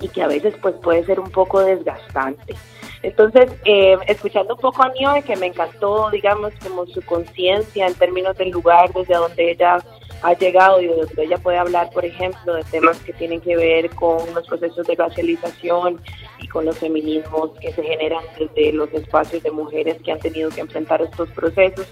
y 0.00 0.08
que 0.08 0.22
a 0.22 0.28
veces 0.28 0.54
pues 0.60 0.74
puede 0.76 1.04
ser 1.04 1.20
un 1.20 1.30
poco 1.30 1.60
desgastante. 1.60 2.54
Entonces, 3.02 3.50
eh, 3.64 3.96
escuchando 4.06 4.54
un 4.54 4.60
poco 4.60 4.82
a 4.82 4.88
Niobe, 4.90 5.22
que 5.22 5.36
me 5.36 5.46
encantó, 5.46 6.10
digamos, 6.10 6.52
como 6.62 6.86
su 6.86 7.00
conciencia 7.02 7.86
en 7.86 7.94
términos 7.94 8.36
del 8.36 8.50
lugar 8.50 8.92
desde 8.92 9.14
donde 9.14 9.52
ella 9.52 9.78
ha 10.22 10.34
llegado 10.34 10.80
y 10.80 10.86
donde 10.86 11.24
ella 11.24 11.38
puede 11.38 11.58
hablar, 11.58 11.90
por 11.90 12.04
ejemplo, 12.04 12.54
de 12.54 12.64
temas 12.64 12.98
que 13.00 13.12
tienen 13.12 13.40
que 13.40 13.56
ver 13.56 13.90
con 13.90 14.18
los 14.34 14.46
procesos 14.46 14.86
de 14.86 14.94
racialización 14.94 16.00
y 16.40 16.48
con 16.48 16.64
los 16.64 16.78
feminismos 16.78 17.50
que 17.60 17.72
se 17.72 17.82
generan 17.82 18.24
desde 18.38 18.72
los 18.72 18.92
espacios 18.92 19.42
de 19.42 19.50
mujeres 19.50 20.00
que 20.02 20.12
han 20.12 20.18
tenido 20.18 20.50
que 20.50 20.60
enfrentar 20.60 21.02
estos 21.02 21.28
procesos. 21.30 21.86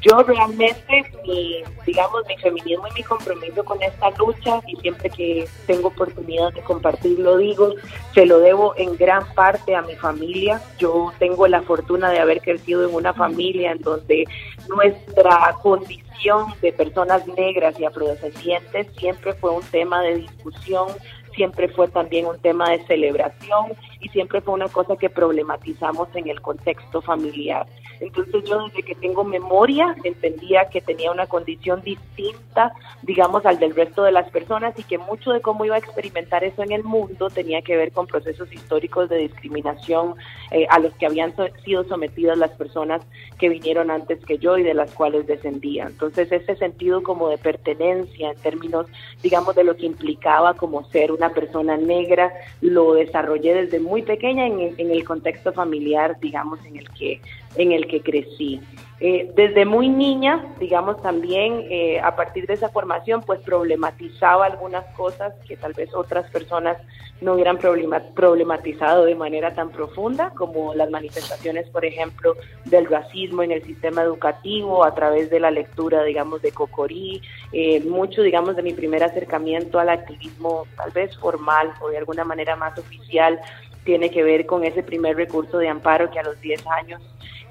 Yo 0.00 0.20
realmente, 0.24 1.04
mi, 1.24 1.62
digamos, 1.86 2.26
mi 2.26 2.36
feminismo 2.36 2.88
y 2.88 2.94
mi 2.94 3.02
compromiso 3.04 3.64
con 3.64 3.80
esta 3.82 4.10
lucha, 4.10 4.60
y 4.66 4.76
siempre 4.76 5.10
que 5.10 5.48
tengo 5.66 5.88
oportunidad 5.88 6.52
de 6.52 6.60
compartirlo, 6.62 7.36
digo, 7.36 7.74
se 8.12 8.26
lo 8.26 8.40
debo 8.40 8.74
en 8.76 8.96
gran 8.96 9.32
parte 9.34 9.76
a 9.76 9.82
mi 9.82 9.94
familia. 9.94 10.60
Yo 10.78 11.12
tengo 11.20 11.46
la 11.46 11.62
fortuna 11.62 12.10
de 12.10 12.18
haber 12.18 12.40
crecido 12.40 12.88
en 12.88 12.94
una 12.94 13.14
familia 13.14 13.72
en 13.72 13.80
donde 13.80 14.24
nuestra 14.68 15.56
condición 15.62 16.11
de 16.60 16.72
personas 16.72 17.26
negras 17.26 17.78
y 17.80 17.84
afrodescendientes 17.84 18.86
siempre 18.96 19.32
fue 19.34 19.50
un 19.50 19.62
tema 19.62 20.02
de 20.02 20.16
discusión, 20.16 20.88
siempre 21.34 21.68
fue 21.68 21.88
también 21.88 22.26
un 22.26 22.38
tema 22.38 22.70
de 22.70 22.84
celebración 22.86 23.72
y 24.02 24.08
siempre 24.08 24.40
fue 24.40 24.54
una 24.54 24.68
cosa 24.68 24.96
que 24.96 25.08
problematizamos 25.08 26.08
en 26.14 26.28
el 26.28 26.40
contexto 26.40 27.00
familiar. 27.00 27.66
Entonces 28.00 28.42
yo 28.44 28.66
desde 28.66 28.82
que 28.82 28.96
tengo 28.96 29.22
memoria 29.22 29.94
entendía 30.02 30.68
que 30.68 30.80
tenía 30.80 31.12
una 31.12 31.28
condición 31.28 31.82
distinta, 31.82 32.72
digamos, 33.02 33.46
al 33.46 33.60
del 33.60 33.76
resto 33.76 34.02
de 34.02 34.10
las 34.10 34.28
personas 34.30 34.76
y 34.76 34.82
que 34.82 34.98
mucho 34.98 35.30
de 35.30 35.40
cómo 35.40 35.64
iba 35.64 35.76
a 35.76 35.78
experimentar 35.78 36.42
eso 36.42 36.64
en 36.64 36.72
el 36.72 36.82
mundo 36.82 37.30
tenía 37.30 37.62
que 37.62 37.76
ver 37.76 37.92
con 37.92 38.08
procesos 38.08 38.52
históricos 38.52 39.08
de 39.08 39.18
discriminación 39.18 40.16
eh, 40.50 40.66
a 40.68 40.80
los 40.80 40.92
que 40.94 41.06
habían 41.06 41.32
sido 41.64 41.84
sometidas 41.84 42.36
las 42.36 42.50
personas 42.52 43.02
que 43.38 43.48
vinieron 43.48 43.90
antes 43.90 44.24
que 44.24 44.38
yo 44.38 44.58
y 44.58 44.64
de 44.64 44.74
las 44.74 44.92
cuales 44.92 45.28
descendía. 45.28 45.84
Entonces 45.84 46.32
ese 46.32 46.56
sentido 46.56 47.04
como 47.04 47.28
de 47.28 47.38
pertenencia 47.38 48.32
en 48.32 48.38
términos, 48.38 48.86
digamos, 49.22 49.54
de 49.54 49.62
lo 49.62 49.76
que 49.76 49.86
implicaba 49.86 50.54
como 50.54 50.84
ser 50.90 51.12
una 51.12 51.30
persona 51.30 51.76
negra, 51.76 52.32
lo 52.60 52.94
desarrollé 52.94 53.54
desde 53.54 53.78
muy 53.78 53.91
pequeña 54.00 54.46
en, 54.46 54.74
en 54.78 54.90
el 54.90 55.04
contexto 55.04 55.52
familiar, 55.52 56.18
digamos, 56.22 56.64
en 56.64 56.78
el 56.78 56.88
que 56.88 57.20
en 57.56 57.72
el 57.72 57.86
que 57.86 58.00
crecí. 58.00 58.58
Eh, 59.04 59.32
desde 59.34 59.64
muy 59.64 59.88
niña, 59.88 60.54
digamos 60.60 61.02
también 61.02 61.66
eh, 61.68 61.98
a 61.98 62.14
partir 62.14 62.46
de 62.46 62.54
esa 62.54 62.68
formación, 62.68 63.20
pues 63.22 63.40
problematizaba 63.40 64.46
algunas 64.46 64.84
cosas 64.94 65.34
que 65.44 65.56
tal 65.56 65.72
vez 65.72 65.92
otras 65.92 66.30
personas 66.30 66.76
no 67.20 67.34
hubieran 67.34 67.58
problematizado 67.58 69.04
de 69.04 69.16
manera 69.16 69.56
tan 69.56 69.70
profunda, 69.70 70.30
como 70.36 70.72
las 70.74 70.88
manifestaciones, 70.88 71.68
por 71.70 71.84
ejemplo, 71.84 72.36
del 72.64 72.86
racismo 72.86 73.42
en 73.42 73.50
el 73.50 73.64
sistema 73.64 74.02
educativo 74.02 74.84
a 74.84 74.94
través 74.94 75.30
de 75.30 75.40
la 75.40 75.50
lectura, 75.50 76.04
digamos, 76.04 76.40
de 76.40 76.52
Cocorí, 76.52 77.20
eh, 77.52 77.80
mucho, 77.80 78.22
digamos, 78.22 78.54
de 78.54 78.62
mi 78.62 78.72
primer 78.72 79.02
acercamiento 79.02 79.80
al 79.80 79.88
activismo 79.88 80.68
tal 80.76 80.92
vez 80.92 81.18
formal 81.18 81.72
o 81.80 81.88
de 81.88 81.98
alguna 81.98 82.22
manera 82.22 82.54
más 82.54 82.78
oficial, 82.78 83.40
tiene 83.82 84.12
que 84.12 84.22
ver 84.22 84.46
con 84.46 84.62
ese 84.62 84.84
primer 84.84 85.16
recurso 85.16 85.58
de 85.58 85.68
amparo 85.68 86.08
que 86.08 86.20
a 86.20 86.22
los 86.22 86.40
10 86.40 86.64
años 86.68 87.02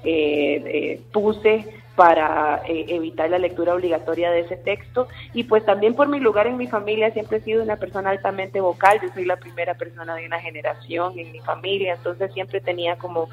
eh, 0.04 0.62
eh, 0.64 1.00
puse 1.12 1.82
para 1.94 2.62
eh, 2.66 2.86
evitar 2.88 3.28
la 3.30 3.38
lectura 3.38 3.74
obligatoria 3.74 4.30
de 4.30 4.40
ese 4.40 4.56
texto. 4.56 5.08
Y 5.34 5.44
pues 5.44 5.64
también 5.64 5.94
por 5.94 6.08
mi 6.08 6.20
lugar 6.20 6.46
en 6.46 6.56
mi 6.56 6.66
familia 6.66 7.10
siempre 7.12 7.38
he 7.38 7.42
sido 7.42 7.62
una 7.62 7.76
persona 7.76 8.10
altamente 8.10 8.60
vocal, 8.60 8.98
yo 9.02 9.08
soy 9.12 9.24
la 9.24 9.36
primera 9.36 9.74
persona 9.74 10.14
de 10.14 10.26
una 10.26 10.40
generación 10.40 11.18
en 11.18 11.32
mi 11.32 11.40
familia, 11.40 11.94
entonces 11.94 12.32
siempre 12.32 12.60
tenía 12.60 12.96
como 12.96 13.28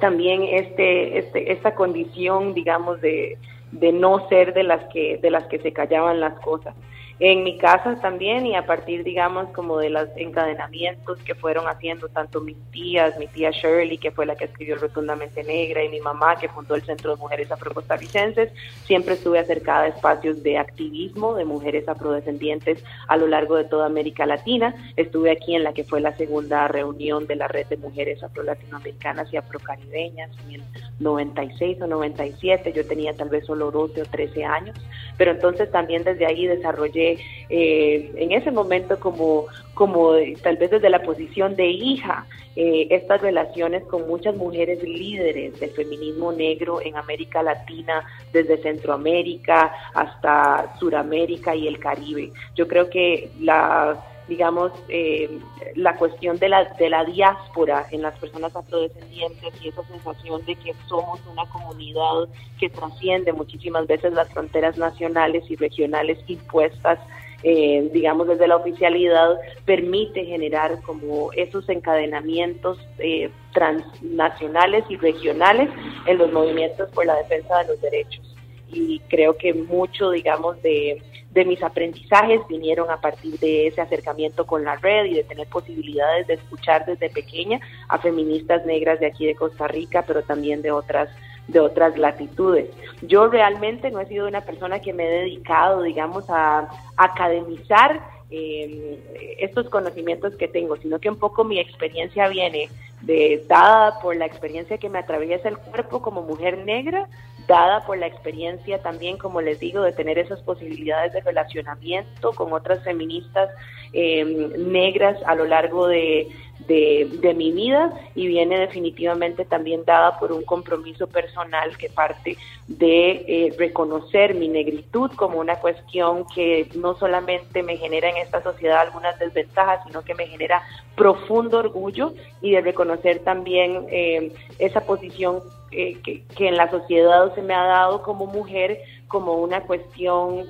también 0.00 0.42
este, 0.42 1.18
este 1.18 1.52
esta 1.52 1.74
condición 1.74 2.54
digamos 2.54 3.02
de, 3.02 3.36
de 3.70 3.92
no 3.92 4.26
ser 4.28 4.54
de 4.54 4.62
las 4.62 4.82
que 4.92 5.18
de 5.18 5.30
las 5.30 5.44
que 5.44 5.58
se 5.58 5.74
callaban 5.74 6.20
las 6.20 6.40
cosas 6.40 6.74
en 7.20 7.42
mi 7.42 7.58
casa 7.58 8.00
también 8.00 8.46
y 8.46 8.56
a 8.56 8.64
partir, 8.64 9.04
digamos, 9.04 9.50
como 9.50 9.76
de 9.76 9.90
los 9.90 10.08
encadenamientos 10.16 11.18
que 11.18 11.34
fueron 11.34 11.68
haciendo 11.68 12.08
tanto 12.08 12.40
mis 12.40 12.56
tías, 12.70 13.18
mi 13.18 13.26
tía 13.26 13.50
Shirley, 13.50 13.98
que 13.98 14.10
fue 14.10 14.24
la 14.24 14.36
que 14.36 14.46
escribió 14.46 14.76
Rotundamente 14.76 15.44
Negra, 15.44 15.84
y 15.84 15.90
mi 15.90 16.00
mamá, 16.00 16.36
que 16.36 16.48
fundó 16.48 16.74
el 16.74 16.82
Centro 16.82 17.14
de 17.14 17.20
Mujeres 17.20 17.52
Afrocostarricenses, 17.52 18.50
siempre 18.86 19.14
estuve 19.14 19.38
acercada 19.38 19.82
a 19.82 19.88
espacios 19.88 20.42
de 20.42 20.56
activismo 20.56 21.34
de 21.34 21.44
mujeres 21.44 21.86
afrodescendientes 21.88 22.82
a 23.06 23.18
lo 23.18 23.26
largo 23.26 23.56
de 23.56 23.64
toda 23.64 23.84
América 23.84 24.24
Latina. 24.24 24.74
Estuve 24.96 25.30
aquí 25.30 25.54
en 25.54 25.64
la 25.64 25.74
que 25.74 25.84
fue 25.84 26.00
la 26.00 26.16
segunda 26.16 26.68
reunión 26.68 27.26
de 27.26 27.36
la 27.36 27.48
Red 27.48 27.66
de 27.66 27.76
Mujeres 27.76 28.22
Afro-Latinoamericanas 28.22 29.30
y 29.30 29.36
Afrocaribeñas 29.36 30.30
en 30.46 30.54
el 30.54 30.62
96 31.00 31.82
o 31.82 31.86
97, 31.86 32.72
yo 32.72 32.86
tenía 32.86 33.14
tal 33.14 33.28
vez 33.28 33.44
solo 33.44 33.70
12 33.70 34.02
o 34.02 34.04
13 34.06 34.44
años, 34.44 34.76
pero 35.18 35.32
entonces 35.32 35.70
también 35.70 36.04
desde 36.04 36.24
ahí 36.24 36.46
desarrollé 36.46 37.09
eh, 37.48 38.12
en 38.16 38.32
ese 38.32 38.50
momento 38.50 38.98
como, 38.98 39.46
como 39.74 40.12
tal 40.42 40.56
vez 40.56 40.70
desde 40.70 40.90
la 40.90 41.02
posición 41.02 41.56
de 41.56 41.68
hija, 41.68 42.26
eh, 42.56 42.88
estas 42.90 43.20
relaciones 43.22 43.84
con 43.84 44.08
muchas 44.08 44.34
mujeres 44.34 44.82
líderes 44.82 45.58
del 45.60 45.70
feminismo 45.70 46.32
negro 46.32 46.80
en 46.80 46.96
América 46.96 47.42
Latina, 47.42 48.04
desde 48.32 48.58
Centroamérica 48.58 49.72
hasta 49.94 50.76
Suramérica 50.78 51.54
y 51.54 51.68
el 51.68 51.78
Caribe. 51.78 52.32
Yo 52.56 52.66
creo 52.66 52.90
que 52.90 53.30
la 53.40 53.98
digamos, 54.30 54.72
eh, 54.88 55.28
la 55.74 55.96
cuestión 55.96 56.38
de 56.38 56.48
la, 56.48 56.64
de 56.78 56.88
la 56.88 57.04
diáspora 57.04 57.84
en 57.90 58.00
las 58.00 58.16
personas 58.18 58.54
afrodescendientes 58.54 59.52
y 59.60 59.68
esa 59.68 59.82
sensación 59.88 60.42
de 60.46 60.54
que 60.54 60.72
somos 60.88 61.20
una 61.30 61.44
comunidad 61.46 62.28
que 62.58 62.70
trasciende 62.70 63.32
muchísimas 63.32 63.88
veces 63.88 64.12
las 64.12 64.32
fronteras 64.32 64.78
nacionales 64.78 65.42
y 65.50 65.56
regionales 65.56 66.18
impuestas 66.28 67.00
eh, 67.42 67.88
digamos 67.94 68.28
desde 68.28 68.46
la 68.46 68.56
oficialidad, 68.56 69.40
permite 69.64 70.26
generar 70.26 70.82
como 70.82 71.32
esos 71.32 71.66
encadenamientos 71.70 72.78
eh, 72.98 73.30
transnacionales 73.54 74.84
y 74.90 74.96
regionales 74.96 75.70
en 76.06 76.18
los 76.18 76.30
movimientos 76.32 76.90
por 76.90 77.06
la 77.06 77.16
defensa 77.16 77.58
de 77.60 77.68
los 77.68 77.80
derechos. 77.80 78.26
y 78.72 79.00
creo 79.08 79.36
que 79.36 79.52
mucho, 79.52 80.10
digamos, 80.10 80.62
de, 80.62 81.02
de 81.30 81.44
mis 81.44 81.62
aprendizajes 81.62 82.40
vinieron 82.48 82.90
a 82.90 83.00
partir 83.00 83.38
de 83.38 83.68
ese 83.68 83.80
acercamiento 83.80 84.46
con 84.46 84.64
la 84.64 84.76
red 84.76 85.06
y 85.06 85.14
de 85.14 85.24
tener 85.24 85.46
posibilidades 85.46 86.26
de 86.26 86.34
escuchar 86.34 86.84
desde 86.86 87.08
pequeña 87.08 87.60
a 87.88 87.98
feministas 87.98 88.66
negras 88.66 88.98
de 88.98 89.06
aquí 89.06 89.26
de 89.26 89.36
Costa 89.36 89.68
Rica, 89.68 90.04
pero 90.06 90.22
también 90.22 90.62
de 90.62 90.72
otras 90.72 91.08
de 91.46 91.58
otras 91.58 91.98
latitudes. 91.98 92.70
Yo 93.02 93.26
realmente 93.26 93.90
no 93.90 94.00
he 94.00 94.06
sido 94.06 94.28
una 94.28 94.42
persona 94.42 94.80
que 94.80 94.92
me 94.92 95.04
he 95.04 95.20
dedicado, 95.22 95.82
digamos, 95.82 96.24
a 96.28 96.68
academizar 96.96 98.00
eh, 98.30 99.36
estos 99.40 99.68
conocimientos 99.68 100.36
que 100.36 100.46
tengo, 100.46 100.76
sino 100.76 101.00
que 101.00 101.10
un 101.10 101.18
poco 101.18 101.42
mi 101.42 101.58
experiencia 101.58 102.28
viene 102.28 102.68
de 103.00 103.44
dada 103.48 103.98
por 104.00 104.14
la 104.14 104.26
experiencia 104.26 104.78
que 104.78 104.88
me 104.88 104.98
atraviesa 104.98 105.48
el 105.48 105.58
cuerpo 105.58 106.00
como 106.00 106.22
mujer 106.22 106.58
negra, 106.58 107.08
dada 107.50 107.80
por 107.80 107.98
la 107.98 108.06
experiencia 108.06 108.80
también, 108.80 109.18
como 109.18 109.40
les 109.40 109.58
digo, 109.58 109.82
de 109.82 109.90
tener 109.90 110.20
esas 110.20 110.40
posibilidades 110.40 111.12
de 111.12 111.20
relacionamiento 111.20 112.32
con 112.32 112.52
otras 112.52 112.84
feministas 112.84 113.50
eh, 113.92 114.24
negras 114.56 115.18
a 115.26 115.34
lo 115.34 115.46
largo 115.46 115.88
de, 115.88 116.28
de, 116.68 117.34
mi 117.34 117.50
vida 117.50 117.92
y 118.14 118.28
viene 118.28 118.60
definitivamente 118.60 119.44
también 119.44 119.84
dada 119.84 120.20
por 120.20 120.30
un 120.30 120.44
compromiso 120.44 121.08
personal 121.08 121.76
que 121.76 121.88
parte 121.88 122.36
de 122.68 123.24
eh, 123.26 123.54
reconocer 123.58 124.36
mi 124.36 124.46
negritud 124.46 125.10
como 125.16 125.40
una 125.40 125.56
cuestión 125.56 126.24
que 126.32 126.68
no 126.76 126.94
solamente 126.94 127.64
me 127.64 127.76
genera 127.76 128.10
en 128.10 128.18
esta 128.18 128.44
sociedad 128.44 128.80
algunas 128.80 129.18
desventajas, 129.18 129.80
sino 129.88 130.02
que 130.02 130.14
me 130.14 130.28
genera 130.28 130.62
profundo 130.94 131.58
orgullo 131.58 132.14
y 132.40 132.52
de 132.52 132.60
reconocer 132.60 133.24
también 133.24 133.86
eh, 133.90 134.32
esa 134.60 134.82
posición 134.82 135.40
eh, 135.72 135.98
que, 136.02 136.48
en 136.48 136.56
la 136.56 136.70
sociedad 136.70 137.34
se 137.34 137.42
me 137.42 137.54
ha 137.54 137.64
dado 137.64 138.02
como 138.02 138.26
mujer 138.26 138.80
como 139.08 139.34
una 139.34 139.62
cuestión, 139.62 140.44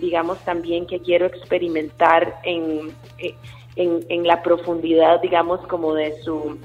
digamos, 0.00 0.38
también 0.38 0.86
que 0.86 1.00
quiero 1.00 1.26
experimentar 1.26 2.40
en 2.42 2.94
en, 3.76 4.04
en 4.08 4.26
la 4.26 4.42
profundidad, 4.42 5.20
digamos, 5.20 5.60
como 5.66 5.94
de 5.94 6.20
su, 6.22 6.58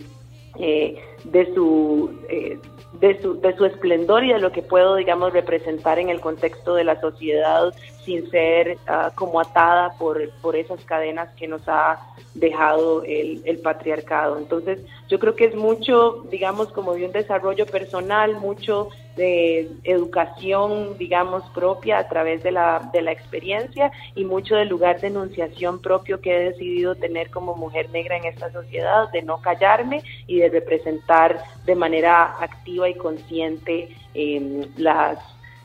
eh, 0.60 1.02
de 1.24 1.54
su, 1.54 2.12
eh, 2.30 2.60
de 2.94 3.22
su, 3.22 3.40
de 3.40 3.56
su 3.56 3.66
esplendor 3.66 4.24
y 4.24 4.34
de 4.34 4.40
lo 4.40 4.52
que 4.52 4.62
puedo, 4.62 4.96
digamos, 4.96 5.32
representar 5.34 6.00
en 6.00 6.10
el 6.10 6.20
contexto 6.20 6.76
de 6.76 6.84
la 6.84 7.00
sociedad 7.00 7.74
sin 8.04 8.30
ser 8.32 8.78
ah, 8.88 9.12
como 9.14 9.40
atada 9.40 9.94
por, 10.00 10.30
por 10.42 10.56
esas 10.56 10.84
cadenas 10.86 11.30
que 11.36 11.48
nos 11.48 11.62
ha 11.68 12.00
dejado 12.34 13.04
el, 13.04 13.42
el, 13.46 13.60
patriarcado. 13.60 14.38
Entonces, 14.38 14.80
yo 15.08 15.20
creo 15.20 15.36
que 15.36 15.46
es 15.46 15.56
mucho, 15.56 16.26
digamos, 16.32 16.72
como 16.72 16.96
de 16.96 17.06
un 17.06 17.12
desarrollo 17.12 17.66
personal, 17.66 18.36
mucho 18.36 18.90
de 19.20 19.70
educación, 19.84 20.98
digamos, 20.98 21.44
propia 21.52 22.00
a 22.00 22.08
través 22.08 22.42
de 22.42 22.52
la, 22.52 22.90
de 22.92 23.02
la 23.02 23.12
experiencia 23.12 23.92
y 24.16 24.26
mucho 24.26 24.56
del 24.56 24.70
lugar 24.70 25.00
de 25.00 25.08
enunciación 25.08 25.80
propio 25.80 26.22
que 26.22 26.36
he 26.36 26.50
decidido 26.52 26.96
tener 26.96 27.30
como 27.30 27.56
mujer 27.56 27.90
negra 27.92 28.18
en 28.18 28.26
esta 28.26 28.52
sociedad, 28.52 29.12
de 29.12 29.22
no 29.22 29.42
callarme 29.42 30.02
y 30.26 30.40
de 30.40 30.50
representar 30.50 31.44
de 31.66 31.76
manera 31.76 32.36
activa 32.40 32.90
y 32.90 32.96
consciente 32.96 33.90
eh, 34.16 34.68
las 34.78 35.20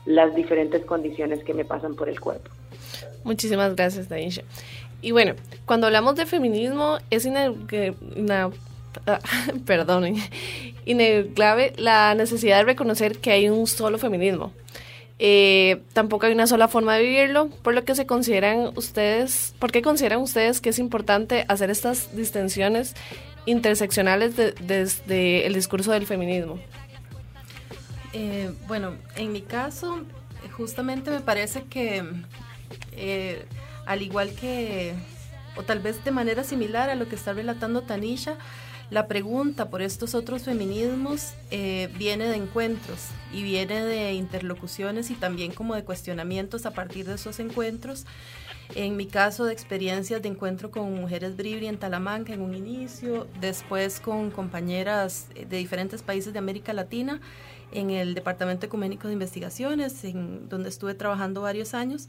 las 0.05 0.35
diferentes 0.35 0.85
condiciones 0.85 1.43
que 1.43 1.53
me 1.53 1.65
pasan 1.65 1.95
por 1.95 2.09
el 2.09 2.19
cuerpo. 2.19 2.51
Muchísimas 3.23 3.75
gracias, 3.75 4.07
Daisha. 4.07 4.43
Y 5.01 5.11
bueno, 5.11 5.33
cuando 5.65 5.87
hablamos 5.87 6.15
de 6.15 6.25
feminismo, 6.25 6.99
es 7.09 7.25
una, 7.25 7.51
perdón, 9.65 10.15
innegable 10.85 11.73
la 11.77 12.15
necesidad 12.15 12.57
de 12.57 12.63
reconocer 12.63 13.17
que 13.19 13.31
hay 13.31 13.49
un 13.49 13.67
solo 13.67 13.97
feminismo. 13.97 14.51
Eh, 15.17 15.81
tampoco 15.93 16.25
hay 16.25 16.33
una 16.33 16.45
sola 16.47 16.67
forma 16.67 16.95
de 16.95 17.03
vivirlo, 17.03 17.49
por 17.63 17.73
lo 17.73 17.85
que 17.85 17.95
se 17.95 18.05
consideran 18.05 18.71
ustedes, 18.75 19.55
¿por 19.59 19.71
qué 19.71 19.81
consideran 19.81 20.19
ustedes 20.19 20.59
que 20.59 20.69
es 20.69 20.79
importante 20.79 21.45
hacer 21.47 21.69
estas 21.69 22.15
distinciones 22.15 22.95
interseccionales 23.45 24.35
desde 24.35 25.45
el 25.45 25.53
discurso 25.53 25.91
del 25.91 26.05
feminismo? 26.05 26.59
Eh, 28.11 28.51
bueno, 28.67 28.95
en 29.15 29.31
mi 29.31 29.41
caso, 29.41 30.01
justamente 30.51 31.11
me 31.11 31.21
parece 31.21 31.63
que 31.63 32.03
eh, 32.93 33.45
al 33.85 34.01
igual 34.01 34.33
que, 34.33 34.93
o 35.55 35.63
tal 35.63 35.79
vez 35.79 36.03
de 36.03 36.11
manera 36.11 36.43
similar 36.43 36.89
a 36.89 36.95
lo 36.95 37.07
que 37.07 37.15
está 37.15 37.33
relatando 37.33 37.81
Tanisha, 37.81 38.37
la 38.89 39.07
pregunta 39.07 39.69
por 39.69 39.81
estos 39.81 40.13
otros 40.13 40.43
feminismos 40.43 41.33
eh, 41.49 41.89
viene 41.97 42.25
de 42.25 42.35
encuentros 42.35 42.99
y 43.33 43.41
viene 43.41 43.83
de 43.83 44.13
interlocuciones 44.13 45.09
y 45.09 45.15
también 45.15 45.51
como 45.51 45.75
de 45.75 45.83
cuestionamientos 45.83 46.65
a 46.65 46.71
partir 46.71 47.05
de 47.05 47.15
esos 47.15 47.39
encuentros. 47.39 48.05
En 48.73 48.95
mi 48.97 49.05
caso, 49.05 49.45
de 49.45 49.53
experiencias 49.53 50.21
de 50.21 50.29
encuentro 50.29 50.71
con 50.71 50.93
mujeres 50.93 51.35
Bribri 51.35 51.67
en 51.67 51.77
Talamanca 51.77 52.33
en 52.33 52.41
un 52.41 52.55
inicio, 52.55 53.27
después 53.39 53.99
con 53.99 54.31
compañeras 54.31 55.27
de 55.35 55.57
diferentes 55.57 56.01
países 56.01 56.33
de 56.33 56.39
América 56.39 56.73
Latina 56.73 57.21
en 57.71 57.89
el 57.91 58.15
Departamento 58.15 58.65
Ecuménico 58.65 59.07
de 59.07 59.13
Investigaciones, 59.13 60.01
donde 60.49 60.69
estuve 60.69 60.93
trabajando 60.93 61.41
varios 61.41 61.73
años, 61.73 62.07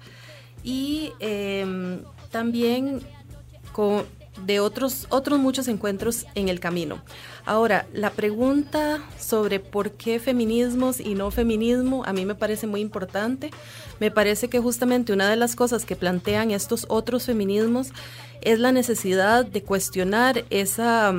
y 0.62 1.12
em, 1.20 2.02
también 2.30 3.00
con, 3.72 4.04
de 4.44 4.60
otros, 4.60 5.06
otros 5.10 5.38
muchos 5.38 5.68
encuentros 5.68 6.26
en 6.34 6.48
el 6.48 6.60
camino. 6.60 7.00
Ahora, 7.44 7.86
la 7.92 8.10
pregunta 8.10 9.02
sobre 9.18 9.60
por 9.60 9.92
qué 9.92 10.18
feminismos 10.18 11.00
y 11.00 11.14
no 11.14 11.30
feminismo 11.30 12.04
a 12.04 12.12
mí 12.12 12.24
me 12.24 12.34
parece 12.34 12.66
muy 12.66 12.80
importante. 12.80 13.50
Me 14.00 14.10
parece 14.10 14.48
que 14.48 14.60
justamente 14.60 15.12
una 15.12 15.30
de 15.30 15.36
las 15.36 15.56
cosas 15.56 15.84
que 15.84 15.96
plantean 15.96 16.50
estos 16.50 16.86
otros 16.88 17.24
feminismos 17.24 17.92
es 18.42 18.58
la 18.58 18.72
necesidad 18.72 19.46
de 19.46 19.62
cuestionar 19.62 20.44
esa, 20.50 21.14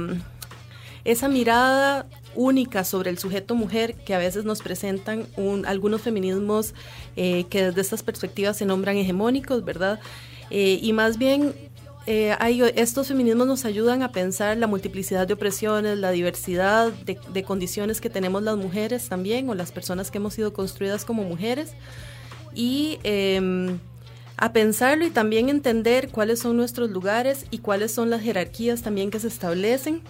esa 1.03 1.27
mirada 1.27 2.05
única 2.35 2.83
sobre 2.83 3.09
el 3.09 3.17
sujeto 3.17 3.55
mujer 3.55 3.95
que 3.95 4.13
a 4.13 4.19
veces 4.19 4.45
nos 4.45 4.61
presentan 4.61 5.25
algunos 5.65 6.01
feminismos 6.01 6.73
eh, 7.15 7.45
que 7.49 7.63
desde 7.63 7.81
estas 7.81 8.03
perspectivas 8.03 8.57
se 8.57 8.65
nombran 8.65 8.95
hegemónicos, 8.95 9.65
¿verdad? 9.65 9.99
Eh, 10.49 10.79
y 10.81 10.93
más 10.93 11.17
bien 11.17 11.53
eh, 12.07 12.73
estos 12.75 13.09
feminismos 13.09 13.45
nos 13.45 13.65
ayudan 13.65 14.01
a 14.01 14.11
pensar 14.11 14.57
la 14.57 14.67
multiplicidad 14.67 15.27
de 15.27 15.33
opresiones, 15.33 15.97
la 15.97 16.11
diversidad 16.11 16.91
de, 16.91 17.43
condiciones 17.43 18.01
que 18.01 18.09
tenemos 18.09 18.41
las 18.41 18.57
mujeres 18.57 19.09
también, 19.09 19.47
o 19.49 19.55
las 19.55 19.71
personas 19.71 20.09
que 20.09 20.17
hemos 20.17 20.33
sido 20.33 20.53
construidas 20.53 21.05
como 21.05 21.23
mujeres, 21.23 21.73
y 22.55 22.99
em, 23.03 23.77
a 24.37 24.53
pensarlo 24.53 25.05
y 25.05 25.09
también 25.09 25.49
entender 25.49 26.09
cuáles 26.09 26.39
son 26.39 26.57
nuestros 26.57 26.89
lugares 26.89 27.45
y 27.51 27.59
cuáles 27.59 27.91
son 27.91 28.09
las 28.09 28.21
jerarquías 28.21 28.81
también 28.81 29.11
que 29.11 29.19
se 29.19 29.27
establecen 29.27 30.01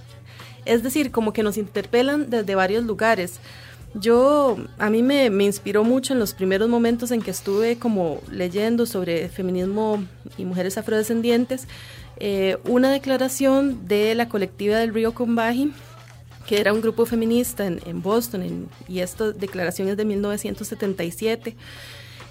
es 0.68 0.84
decir, 0.84 1.12
como 1.12 1.34
que 1.34 1.44
nos 1.44 1.58
interpelan 1.58 2.30
desde 2.30 2.56
varios 2.56 2.84
lugares. 2.84 3.40
Yo, 4.00 4.58
a 4.78 4.90
mí 4.90 5.02
me, 5.02 5.26
inspiró 5.44 5.84
mucho 5.84 6.14
en 6.14 6.20
los 6.20 6.34
primeros 6.34 6.70
momentos 6.70 7.12
en 7.12 7.22
que 7.22 7.32
estuve 7.32 7.78
como 7.78 8.22
leyendo 8.32 8.86
sobre 8.86 9.30
feminismo 9.30 10.04
y 10.38 10.46
mujeres 10.46 10.78
afrodescendientes, 10.78 11.68
eh, 12.20 12.58
una 12.66 12.92
declaración 12.92 13.88
de 13.88 14.14
la 14.14 14.30
colectiva 14.30 14.78
del 14.78 14.94
Río 14.94 15.14
Combahee, 15.14 15.72
que 16.48 16.60
era 16.60 16.74
un 16.74 16.82
grupo 16.82 17.06
feminista 17.06 17.66
en, 17.66 18.02
Boston, 18.02 18.70
y 18.88 19.00
esta 19.00 19.32
declaración 19.32 19.90
es 19.90 19.98
de 19.98 20.06
1977. 20.06 21.56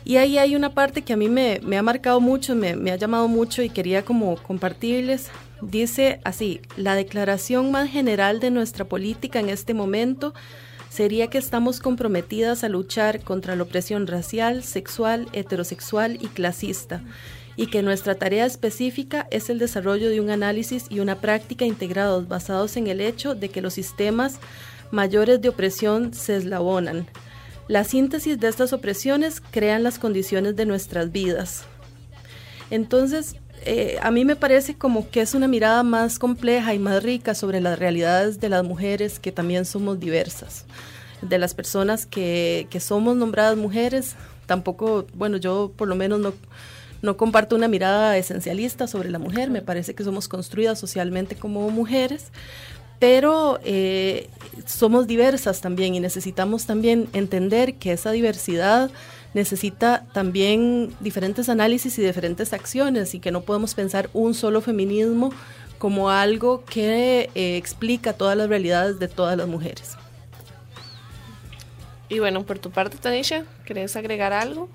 Y 0.04 0.16
ahí 0.18 0.38
hay 0.38 0.54
una 0.54 0.72
parte 0.72 1.02
que 1.02 1.12
a 1.12 1.16
mí 1.16 1.28
me, 1.28 1.60
ha 1.76 1.82
marcado 1.82 2.20
mucho, 2.20 2.54
me, 2.54 2.76
me, 2.76 2.92
ha 2.92 2.96
llamado 2.96 3.28
mucho 3.28 3.62
y 3.62 3.70
quería 3.70 4.04
como 4.04 4.36
compartirles. 4.36 5.30
Dice 5.60 6.20
así, 6.22 6.60
la 6.76 6.94
declaración 6.94 7.70
más 7.70 7.90
general 7.90 8.40
de 8.40 8.50
nuestra 8.50 8.84
política 8.84 9.40
en 9.40 9.48
este 9.48 9.74
momento 9.74 10.32
sería 10.96 11.28
que 11.28 11.36
estamos 11.36 11.80
comprometidas 11.80 12.64
a 12.64 12.70
luchar 12.70 13.20
contra 13.20 13.54
la 13.54 13.64
opresión 13.64 14.06
racial, 14.06 14.62
sexual, 14.62 15.28
heterosexual 15.34 16.16
y 16.22 16.28
clasista, 16.28 17.02
y 17.54 17.66
que 17.66 17.82
nuestra 17.82 18.14
tarea 18.14 18.46
específica 18.46 19.28
es 19.30 19.50
el 19.50 19.58
desarrollo 19.58 20.08
de 20.08 20.22
un 20.22 20.30
análisis 20.30 20.86
y 20.88 21.00
una 21.00 21.16
práctica 21.16 21.66
integrados 21.66 22.28
basados 22.28 22.78
en 22.78 22.86
el 22.86 23.02
hecho 23.02 23.34
de 23.34 23.50
que 23.50 23.60
los 23.60 23.74
sistemas 23.74 24.38
mayores 24.90 25.42
de 25.42 25.50
opresión 25.50 26.14
se 26.14 26.34
eslabonan. 26.36 27.06
La 27.68 27.84
síntesis 27.84 28.40
de 28.40 28.48
estas 28.48 28.72
opresiones 28.72 29.42
crean 29.50 29.82
las 29.82 29.98
condiciones 29.98 30.56
de 30.56 30.64
nuestras 30.64 31.12
vidas. 31.12 31.64
Entonces, 32.70 33.36
eh, 33.66 33.98
a 34.00 34.10
mí 34.10 34.24
me 34.24 34.36
parece 34.36 34.76
como 34.76 35.10
que 35.10 35.20
es 35.20 35.34
una 35.34 35.48
mirada 35.48 35.82
más 35.82 36.18
compleja 36.18 36.72
y 36.72 36.78
más 36.78 37.02
rica 37.02 37.34
sobre 37.34 37.60
las 37.60 37.78
realidades 37.78 38.40
de 38.40 38.48
las 38.48 38.64
mujeres 38.64 39.18
que 39.18 39.32
también 39.32 39.64
somos 39.64 39.98
diversas. 39.98 40.64
De 41.20 41.38
las 41.38 41.54
personas 41.54 42.06
que, 42.06 42.68
que 42.70 42.78
somos 42.78 43.16
nombradas 43.16 43.56
mujeres, 43.56 44.14
tampoco, 44.46 45.06
bueno, 45.14 45.36
yo 45.36 45.72
por 45.76 45.88
lo 45.88 45.96
menos 45.96 46.20
no, 46.20 46.32
no 47.02 47.16
comparto 47.16 47.56
una 47.56 47.68
mirada 47.68 48.16
esencialista 48.16 48.86
sobre 48.86 49.10
la 49.10 49.18
mujer, 49.18 49.50
me 49.50 49.62
parece 49.62 49.94
que 49.94 50.04
somos 50.04 50.28
construidas 50.28 50.78
socialmente 50.78 51.34
como 51.34 51.68
mujeres, 51.70 52.30
pero 52.98 53.58
eh, 53.64 54.28
somos 54.64 55.06
diversas 55.06 55.60
también 55.60 55.94
y 55.94 56.00
necesitamos 56.00 56.66
también 56.66 57.08
entender 57.12 57.74
que 57.74 57.92
esa 57.92 58.10
diversidad 58.10 58.90
necesita 59.36 60.06
también 60.14 60.90
diferentes 61.00 61.50
análisis 61.50 61.98
y 61.98 62.02
diferentes 62.02 62.54
acciones 62.54 63.14
y 63.14 63.20
que 63.20 63.30
no 63.30 63.42
podemos 63.42 63.74
pensar 63.74 64.08
un 64.14 64.32
solo 64.32 64.62
feminismo 64.62 65.30
como 65.78 66.08
algo 66.08 66.64
que 66.64 67.28
eh, 67.34 67.56
explica 67.58 68.14
todas 68.14 68.34
las 68.34 68.48
realidades 68.48 68.98
de 68.98 69.08
todas 69.08 69.36
las 69.36 69.46
mujeres. 69.46 69.98
Y 72.08 72.18
bueno, 72.18 72.44
por 72.44 72.58
tu 72.58 72.70
parte, 72.70 72.96
Tanisha, 72.96 73.44
¿querés 73.66 73.94
agregar 73.94 74.32
algo? 74.32 74.70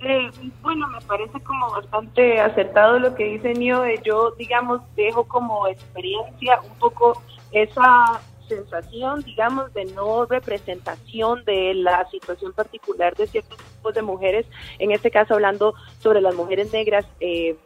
Eh, 0.00 0.30
bueno, 0.62 0.88
me 0.88 1.00
parece 1.02 1.38
como 1.40 1.70
bastante 1.70 2.40
acertado 2.40 2.98
lo 2.98 3.14
que 3.14 3.24
dice 3.24 3.52
Nio. 3.52 3.84
yo, 4.02 4.30
digamos, 4.38 4.80
dejo 4.96 5.24
como 5.24 5.68
experiencia 5.68 6.62
un 6.62 6.78
poco 6.78 7.20
esa 7.52 8.22
sensación, 8.56 9.22
digamos, 9.22 9.72
de 9.74 9.84
no 9.86 10.26
representación 10.26 11.44
de 11.44 11.74
la 11.74 12.08
situación 12.10 12.52
particular 12.52 13.14
de 13.16 13.26
ciertos 13.26 13.58
tipos 13.58 13.94
de 13.94 14.02
mujeres, 14.02 14.46
en 14.78 14.92
este 14.92 15.10
caso 15.10 15.34
hablando 15.34 15.74
sobre 16.00 16.20
las 16.20 16.34
mujeres 16.34 16.72
negras. 16.72 17.06
Eh, 17.20 17.56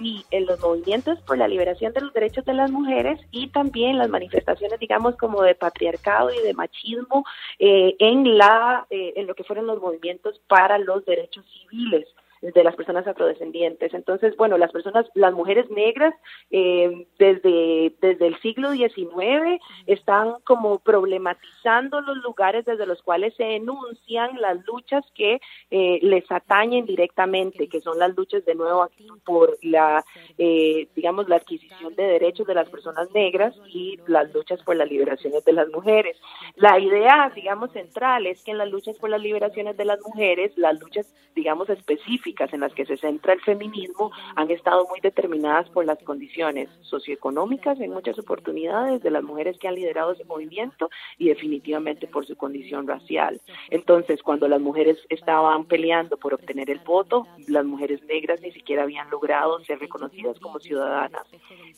y 0.00 0.24
en 0.30 0.46
los 0.46 0.60
movimientos 0.60 1.18
por 1.22 1.36
la 1.36 1.48
liberación 1.48 1.92
de 1.92 2.00
los 2.00 2.12
derechos 2.12 2.44
de 2.44 2.54
las 2.54 2.70
mujeres 2.70 3.18
y 3.32 3.48
también 3.48 3.98
las 3.98 4.08
manifestaciones, 4.08 4.78
digamos, 4.78 5.16
como 5.16 5.42
de 5.42 5.56
patriarcado 5.56 6.32
y 6.32 6.40
de 6.42 6.54
machismo 6.54 7.24
eh, 7.58 7.96
en 7.98 8.38
la 8.38 8.86
eh, 8.90 9.14
en 9.16 9.26
lo 9.26 9.34
que 9.34 9.42
fueron 9.42 9.66
los 9.66 9.80
movimientos 9.80 10.40
para 10.46 10.78
los 10.78 11.04
derechos 11.04 11.44
civiles 11.52 12.06
de 12.40 12.64
las 12.64 12.74
personas 12.74 13.06
afrodescendientes. 13.06 13.92
Entonces, 13.92 14.36
bueno, 14.36 14.56
las 14.56 14.72
personas, 14.72 15.06
las 15.14 15.34
mujeres 15.34 15.70
negras 15.70 16.14
eh, 16.50 17.06
desde, 17.18 17.94
desde 18.00 18.26
el 18.26 18.40
siglo 18.40 18.72
XIX 18.72 19.60
están 19.86 20.36
como 20.44 20.78
problematizando 20.78 22.00
los 22.00 22.16
lugares 22.18 22.64
desde 22.64 22.86
los 22.86 23.02
cuales 23.02 23.34
se 23.36 23.56
enuncian 23.56 24.40
las 24.40 24.64
luchas 24.66 25.04
que 25.14 25.40
eh, 25.70 25.98
les 26.02 26.30
atañen 26.30 26.86
directamente, 26.86 27.68
que 27.68 27.80
son 27.80 27.98
las 27.98 28.16
luchas 28.16 28.44
de 28.46 28.54
nuevo 28.54 28.82
aquí 28.82 29.06
por 29.24 29.58
la, 29.62 30.02
eh, 30.38 30.88
digamos, 30.96 31.28
la 31.28 31.36
adquisición 31.36 31.94
de 31.94 32.04
derechos 32.04 32.46
de 32.46 32.54
las 32.54 32.70
personas 32.70 33.10
negras 33.12 33.54
y 33.68 33.98
las 34.06 34.32
luchas 34.32 34.62
por 34.62 34.76
las 34.76 34.88
liberaciones 34.88 35.44
de 35.44 35.52
las 35.52 35.68
mujeres. 35.68 36.16
La 36.56 36.78
idea, 36.78 37.30
digamos, 37.34 37.72
central 37.72 38.26
es 38.26 38.42
que 38.42 38.52
en 38.52 38.58
las 38.58 38.70
luchas 38.70 38.96
por 38.96 39.10
las 39.10 39.20
liberaciones 39.20 39.76
de 39.76 39.84
las 39.84 40.00
mujeres, 40.00 40.56
las 40.56 40.80
luchas, 40.80 41.06
digamos, 41.34 41.68
específicas, 41.68 42.29
en 42.38 42.60
las 42.60 42.72
que 42.74 42.86
se 42.86 42.96
centra 42.96 43.32
el 43.32 43.40
feminismo 43.40 44.12
han 44.36 44.50
estado 44.50 44.86
muy 44.88 45.00
determinadas 45.00 45.68
por 45.70 45.84
las 45.84 45.98
condiciones 46.02 46.68
socioeconómicas 46.82 47.80
en 47.80 47.92
muchas 47.92 48.18
oportunidades 48.18 49.02
de 49.02 49.10
las 49.10 49.22
mujeres 49.22 49.58
que 49.58 49.68
han 49.68 49.74
liderado 49.74 50.12
ese 50.12 50.24
movimiento 50.24 50.88
y 51.18 51.28
definitivamente 51.28 52.06
por 52.06 52.24
su 52.26 52.36
condición 52.36 52.86
racial. 52.86 53.40
Entonces, 53.68 54.22
cuando 54.22 54.48
las 54.48 54.60
mujeres 54.60 54.96
estaban 55.08 55.64
peleando 55.64 56.16
por 56.16 56.34
obtener 56.34 56.70
el 56.70 56.78
voto, 56.78 57.26
las 57.48 57.64
mujeres 57.64 58.02
negras 58.04 58.40
ni 58.40 58.52
siquiera 58.52 58.84
habían 58.84 59.10
logrado 59.10 59.62
ser 59.64 59.78
reconocidas 59.78 60.38
como 60.40 60.58
ciudadanas, 60.60 61.26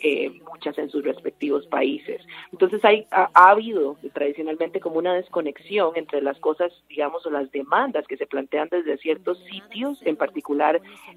eh, 0.01 0.31
muchas 0.51 0.79
en 0.79 0.91
sus 0.91 1.03
respectivos 1.03 1.67
países. 1.67 2.23
Entonces, 2.53 2.85
hay, 2.85 3.07
ha, 3.11 3.31
ha 3.35 3.51
habido 3.51 3.97
tradicionalmente 4.13 4.81
como 4.81 4.99
una 4.99 5.15
desconexión 5.15 5.93
entre 5.97 6.23
las 6.23 6.39
cosas, 6.39 6.73
digamos, 6.89 7.25
o 7.27 7.31
las 7.31 7.51
demandas 7.51 8.07
que 8.07 8.17
se 8.17 8.27
plantean 8.27 8.69
desde 8.71 8.99
ciertos 8.99 9.39
sitios 9.51 9.99
en 10.03 10.17
particular 10.17 10.42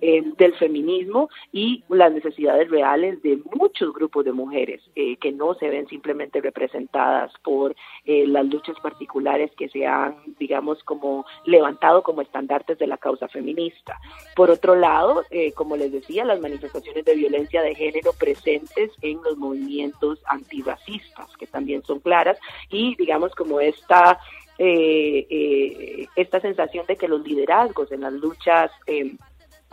eh, 0.01 0.23
del 0.37 0.53
feminismo 0.55 1.29
y 1.51 1.83
las 1.89 2.11
necesidades 2.11 2.69
reales 2.69 3.21
de 3.21 3.39
muchos 3.53 3.93
grupos 3.93 4.25
de 4.25 4.31
mujeres 4.31 4.81
eh, 4.95 5.17
que 5.17 5.31
no 5.31 5.55
se 5.55 5.69
ven 5.69 5.87
simplemente 5.87 6.41
representadas 6.41 7.31
por 7.43 7.75
eh, 8.05 8.25
las 8.27 8.45
luchas 8.45 8.75
particulares 8.81 9.51
que 9.57 9.69
se 9.69 9.85
han, 9.85 10.15
digamos, 10.39 10.83
como 10.83 11.25
levantado 11.45 12.03
como 12.03 12.21
estandartes 12.21 12.77
de 12.77 12.87
la 12.87 12.97
causa 12.97 13.27
feminista. 13.27 13.99
Por 14.35 14.49
otro 14.49 14.75
lado, 14.75 15.23
como 15.55 15.77
les 15.77 15.91
decía, 15.91 16.25
las 16.25 16.39
manifestaciones 16.39 17.05
de 17.05 17.15
violencia 17.15 17.61
de 17.61 17.75
género 17.75 18.11
presentes 18.13 18.91
en 19.01 19.21
los 19.23 19.37
movimientos 19.37 20.19
antirracistas, 20.25 21.35
que 21.37 21.47
también 21.47 21.83
son 21.83 21.99
claras, 21.99 22.37
y 22.69 22.95
digamos 22.95 23.33
como 23.35 23.59
esta 23.59 24.19
eh, 24.57 25.27
eh, 25.29 26.07
esta 26.15 26.39
sensación 26.39 26.85
de 26.87 26.95
que 26.95 27.07
los 27.07 27.21
liderazgos 27.27 27.91
en 27.91 28.01
las 28.01 28.13
luchas 28.13 28.71
eh, 28.87 29.15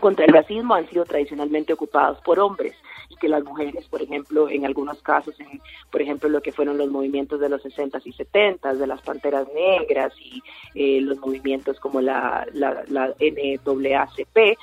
contra 0.01 0.25
el 0.25 0.33
racismo 0.33 0.75
han 0.75 0.89
sido 0.89 1.05
tradicionalmente 1.05 1.73
ocupados 1.73 2.21
por 2.23 2.41
hombres 2.41 2.75
que 3.17 3.29
las 3.29 3.45
mujeres, 3.45 3.87
por 3.89 4.03
ejemplo, 4.03 4.49
en 4.49 4.65
algunos 4.65 5.03
casos, 5.03 5.39
en, 5.41 5.61
por 5.91 6.03
ejemplo, 6.03 6.29
lo 6.29 6.41
que 6.41 6.53
fueron 6.53 6.79
los 6.79 6.91
movimientos 6.91 7.41
de 7.41 7.49
los 7.49 7.63
60 7.63 8.01
y 8.05 8.13
70 8.13 8.75
de 8.75 8.87
las 8.87 9.03
panteras 9.03 9.47
negras 9.55 10.13
y 10.19 10.43
eh, 10.75 11.01
los 11.01 11.19
movimientos 11.19 11.79
como 11.81 12.01
la, 12.01 12.47
la, 12.53 12.85
NAACP, 13.19 14.37
eh, 14.37 14.57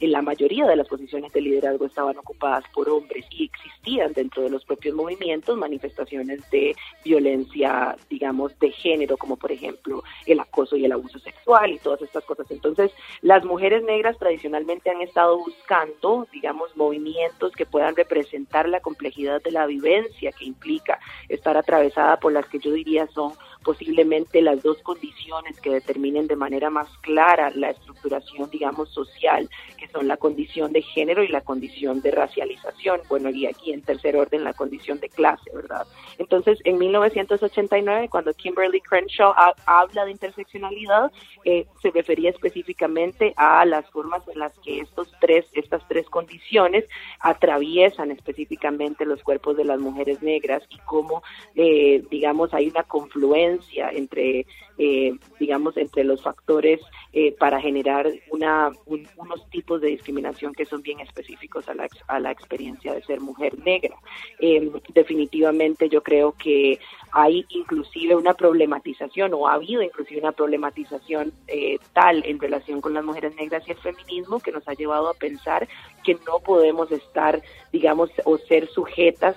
en 0.00 0.12
la 0.12 0.22
mayoría 0.22 0.66
de 0.66 0.76
las 0.76 0.88
posiciones 0.88 1.32
de 1.32 1.40
liderazgo 1.40 1.86
estaban 1.86 2.16
ocupadas 2.18 2.64
por 2.74 2.88
hombres 2.88 3.24
y 3.30 3.44
existían 3.44 4.12
dentro 4.12 4.42
de 4.42 4.50
los 4.50 4.64
propios 4.64 4.94
movimientos 4.94 5.56
manifestaciones 5.56 6.48
de 6.50 6.74
violencia, 7.04 7.96
digamos, 8.08 8.58
de 8.58 8.70
género, 8.70 9.16
como 9.16 9.36
por 9.36 9.52
ejemplo 9.52 10.02
el 10.26 10.40
acoso 10.40 10.76
y 10.76 10.84
el 10.84 10.92
abuso 10.92 11.18
sexual 11.18 11.72
y 11.72 11.78
todas 11.78 12.02
estas 12.02 12.24
cosas. 12.24 12.50
Entonces, 12.50 12.92
las 13.20 13.44
mujeres 13.44 13.82
negras 13.84 14.18
tradicionalmente 14.18 14.90
han 14.90 15.00
estado 15.02 15.38
buscando, 15.38 16.26
digamos, 16.32 16.76
movimientos 16.76 17.52
que 17.52 17.66
puedan 17.66 17.91
representar 17.96 18.68
la 18.68 18.80
complejidad 18.80 19.42
de 19.42 19.50
la 19.50 19.66
vivencia 19.66 20.32
que 20.32 20.44
implica 20.44 20.98
estar 21.28 21.56
atravesada 21.56 22.18
por 22.18 22.32
las 22.32 22.46
que 22.46 22.58
yo 22.58 22.72
diría 22.72 23.06
son 23.08 23.32
posiblemente 23.62 24.42
las 24.42 24.62
dos 24.62 24.78
condiciones 24.82 25.60
que 25.60 25.70
determinen 25.70 26.26
de 26.26 26.36
manera 26.36 26.70
más 26.70 26.88
clara 27.00 27.50
la 27.54 27.70
estructuración, 27.70 28.50
digamos, 28.50 28.90
social, 28.90 29.48
que 29.78 29.88
son 29.88 30.08
la 30.08 30.16
condición 30.16 30.72
de 30.72 30.82
género 30.82 31.22
y 31.22 31.28
la 31.28 31.40
condición 31.40 32.00
de 32.02 32.10
racialización. 32.10 33.00
Bueno, 33.08 33.30
y 33.30 33.46
aquí 33.46 33.72
en 33.72 33.82
tercer 33.82 34.16
orden 34.16 34.44
la 34.44 34.52
condición 34.52 35.00
de 35.00 35.08
clase, 35.08 35.50
¿verdad? 35.54 35.86
Entonces, 36.18 36.58
en 36.64 36.78
1989, 36.78 38.08
cuando 38.08 38.32
Kimberly 38.34 38.80
Crenshaw 38.80 39.32
habla 39.66 40.04
de 40.04 40.10
interseccionalidad, 40.10 41.10
eh, 41.44 41.66
se 41.80 41.90
refería 41.90 42.30
específicamente 42.30 43.32
a 43.36 43.64
las 43.64 43.88
formas 43.90 44.26
en 44.28 44.38
las 44.38 44.52
que 44.60 44.80
estos 44.80 45.12
tres, 45.20 45.46
estas 45.52 45.86
tres 45.88 46.08
condiciones 46.08 46.84
atraviesan 47.20 48.10
específicamente 48.10 49.04
los 49.04 49.22
cuerpos 49.22 49.56
de 49.56 49.64
las 49.64 49.80
mujeres 49.80 50.22
negras 50.22 50.62
y 50.68 50.78
cómo, 50.78 51.22
eh, 51.54 52.02
digamos, 52.10 52.52
hay 52.54 52.68
una 52.68 52.82
confluencia 52.82 53.51
entre, 53.92 54.46
eh, 54.78 55.12
digamos, 55.38 55.76
entre 55.76 56.04
los 56.04 56.22
factores 56.22 56.80
eh, 57.12 57.32
para 57.32 57.60
generar 57.60 58.10
una, 58.30 58.70
unos 58.86 59.50
tipos 59.50 59.80
de 59.80 59.88
discriminación 59.88 60.54
que 60.54 60.64
son 60.64 60.82
bien 60.82 61.00
específicos 61.00 61.68
a 61.68 61.74
la, 61.74 61.88
a 62.08 62.20
la 62.20 62.30
experiencia 62.30 62.94
de 62.94 63.02
ser 63.02 63.20
mujer 63.20 63.58
negra. 63.58 63.96
Em, 64.38 64.72
definitivamente 64.94 65.88
yo 65.88 66.02
creo 66.02 66.32
que 66.32 66.78
hay 67.12 67.44
inclusive 67.50 68.16
una 68.16 68.34
problematización 68.34 69.34
o 69.34 69.46
ha 69.46 69.54
habido 69.54 69.82
inclusive 69.82 70.20
una 70.20 70.32
problematización 70.32 71.32
eh, 71.48 71.78
tal 71.92 72.24
en 72.24 72.38
relación 72.38 72.80
con 72.80 72.94
las 72.94 73.04
mujeres 73.04 73.34
negras 73.36 73.62
y 73.66 73.72
el 73.72 73.78
feminismo 73.78 74.40
que 74.40 74.52
nos 74.52 74.66
ha 74.66 74.74
llevado 74.74 75.10
a 75.10 75.14
pensar 75.14 75.68
que 76.04 76.14
no 76.26 76.40
podemos 76.40 76.90
estar, 76.90 77.42
digamos, 77.72 78.10
o 78.24 78.38
ser 78.38 78.68
sujetas 78.68 79.36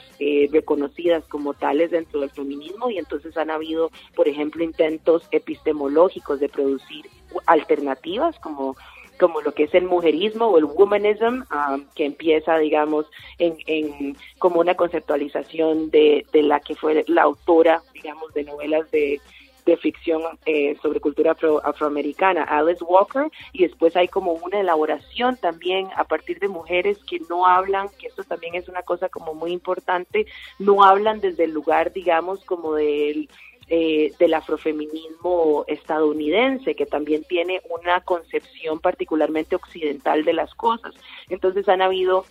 reconocidas 0.51 1.23
como 1.27 1.53
tales 1.53 1.91
dentro 1.91 2.21
del 2.21 2.31
feminismo 2.31 2.89
y 2.89 2.97
entonces 2.97 3.37
han 3.37 3.51
habido 3.51 3.91
por 4.15 4.27
ejemplo, 4.27 4.63
intentos 4.63 5.24
epistemológicos 5.31 6.39
de 6.39 6.49
producir 6.49 7.05
alternativas 7.45 8.37
como 8.39 8.75
como 9.17 9.41
lo 9.41 9.53
que 9.53 9.63
es 9.63 9.73
el 9.73 9.85
mujerismo 9.85 10.47
o 10.47 10.57
el 10.57 10.65
womanism, 10.65 11.43
um, 11.49 11.85
que 11.95 12.05
empieza, 12.05 12.57
digamos, 12.57 13.05
en, 13.39 13.55
en, 13.65 14.17
como 14.39 14.59
una 14.59 14.75
conceptualización 14.75 15.89
de, 15.89 16.25
de 16.33 16.43
la 16.43 16.59
que 16.59 16.75
fue 16.75 17.03
la 17.07 17.23
autora, 17.23 17.81
digamos, 17.93 18.33
de 18.33 18.43
novelas 18.43 18.91
de, 18.91 19.21
de 19.65 19.77
ficción 19.77 20.21
eh, 20.45 20.77
sobre 20.81 20.99
cultura 20.99 21.35
afroamericana, 21.63 22.43
Alice 22.43 22.83
Walker, 22.83 23.31
y 23.51 23.63
después 23.63 23.95
hay 23.95 24.07
como 24.07 24.33
una 24.33 24.59
elaboración 24.59 25.37
también 25.37 25.87
a 25.95 26.03
partir 26.03 26.39
de 26.39 26.47
mujeres 26.47 26.99
que 27.09 27.19
no 27.29 27.47
hablan, 27.47 27.89
que 27.99 28.07
esto 28.07 28.23
también 28.23 28.55
es 28.55 28.69
una 28.69 28.83
cosa 28.83 29.09
como 29.09 29.33
muy 29.33 29.51
importante, 29.51 30.27
no 30.59 30.83
hablan 30.83 31.19
desde 31.19 31.45
el 31.45 31.51
lugar, 31.51 31.93
digamos, 31.93 32.43
como 32.45 32.75
del 32.75 33.27
eh, 33.67 34.13
del 34.19 34.33
afrofeminismo 34.35 35.65
estadounidense, 35.67 36.75
que 36.75 36.85
también 36.85 37.23
tiene 37.23 37.61
una 37.69 38.01
concepción 38.01 38.79
particularmente 38.79 39.55
occidental 39.55 40.23
de 40.23 40.33
las 40.33 40.53
cosas. 40.53 40.93
Entonces 41.29 41.67
han 41.67 41.81
habido 41.81 42.25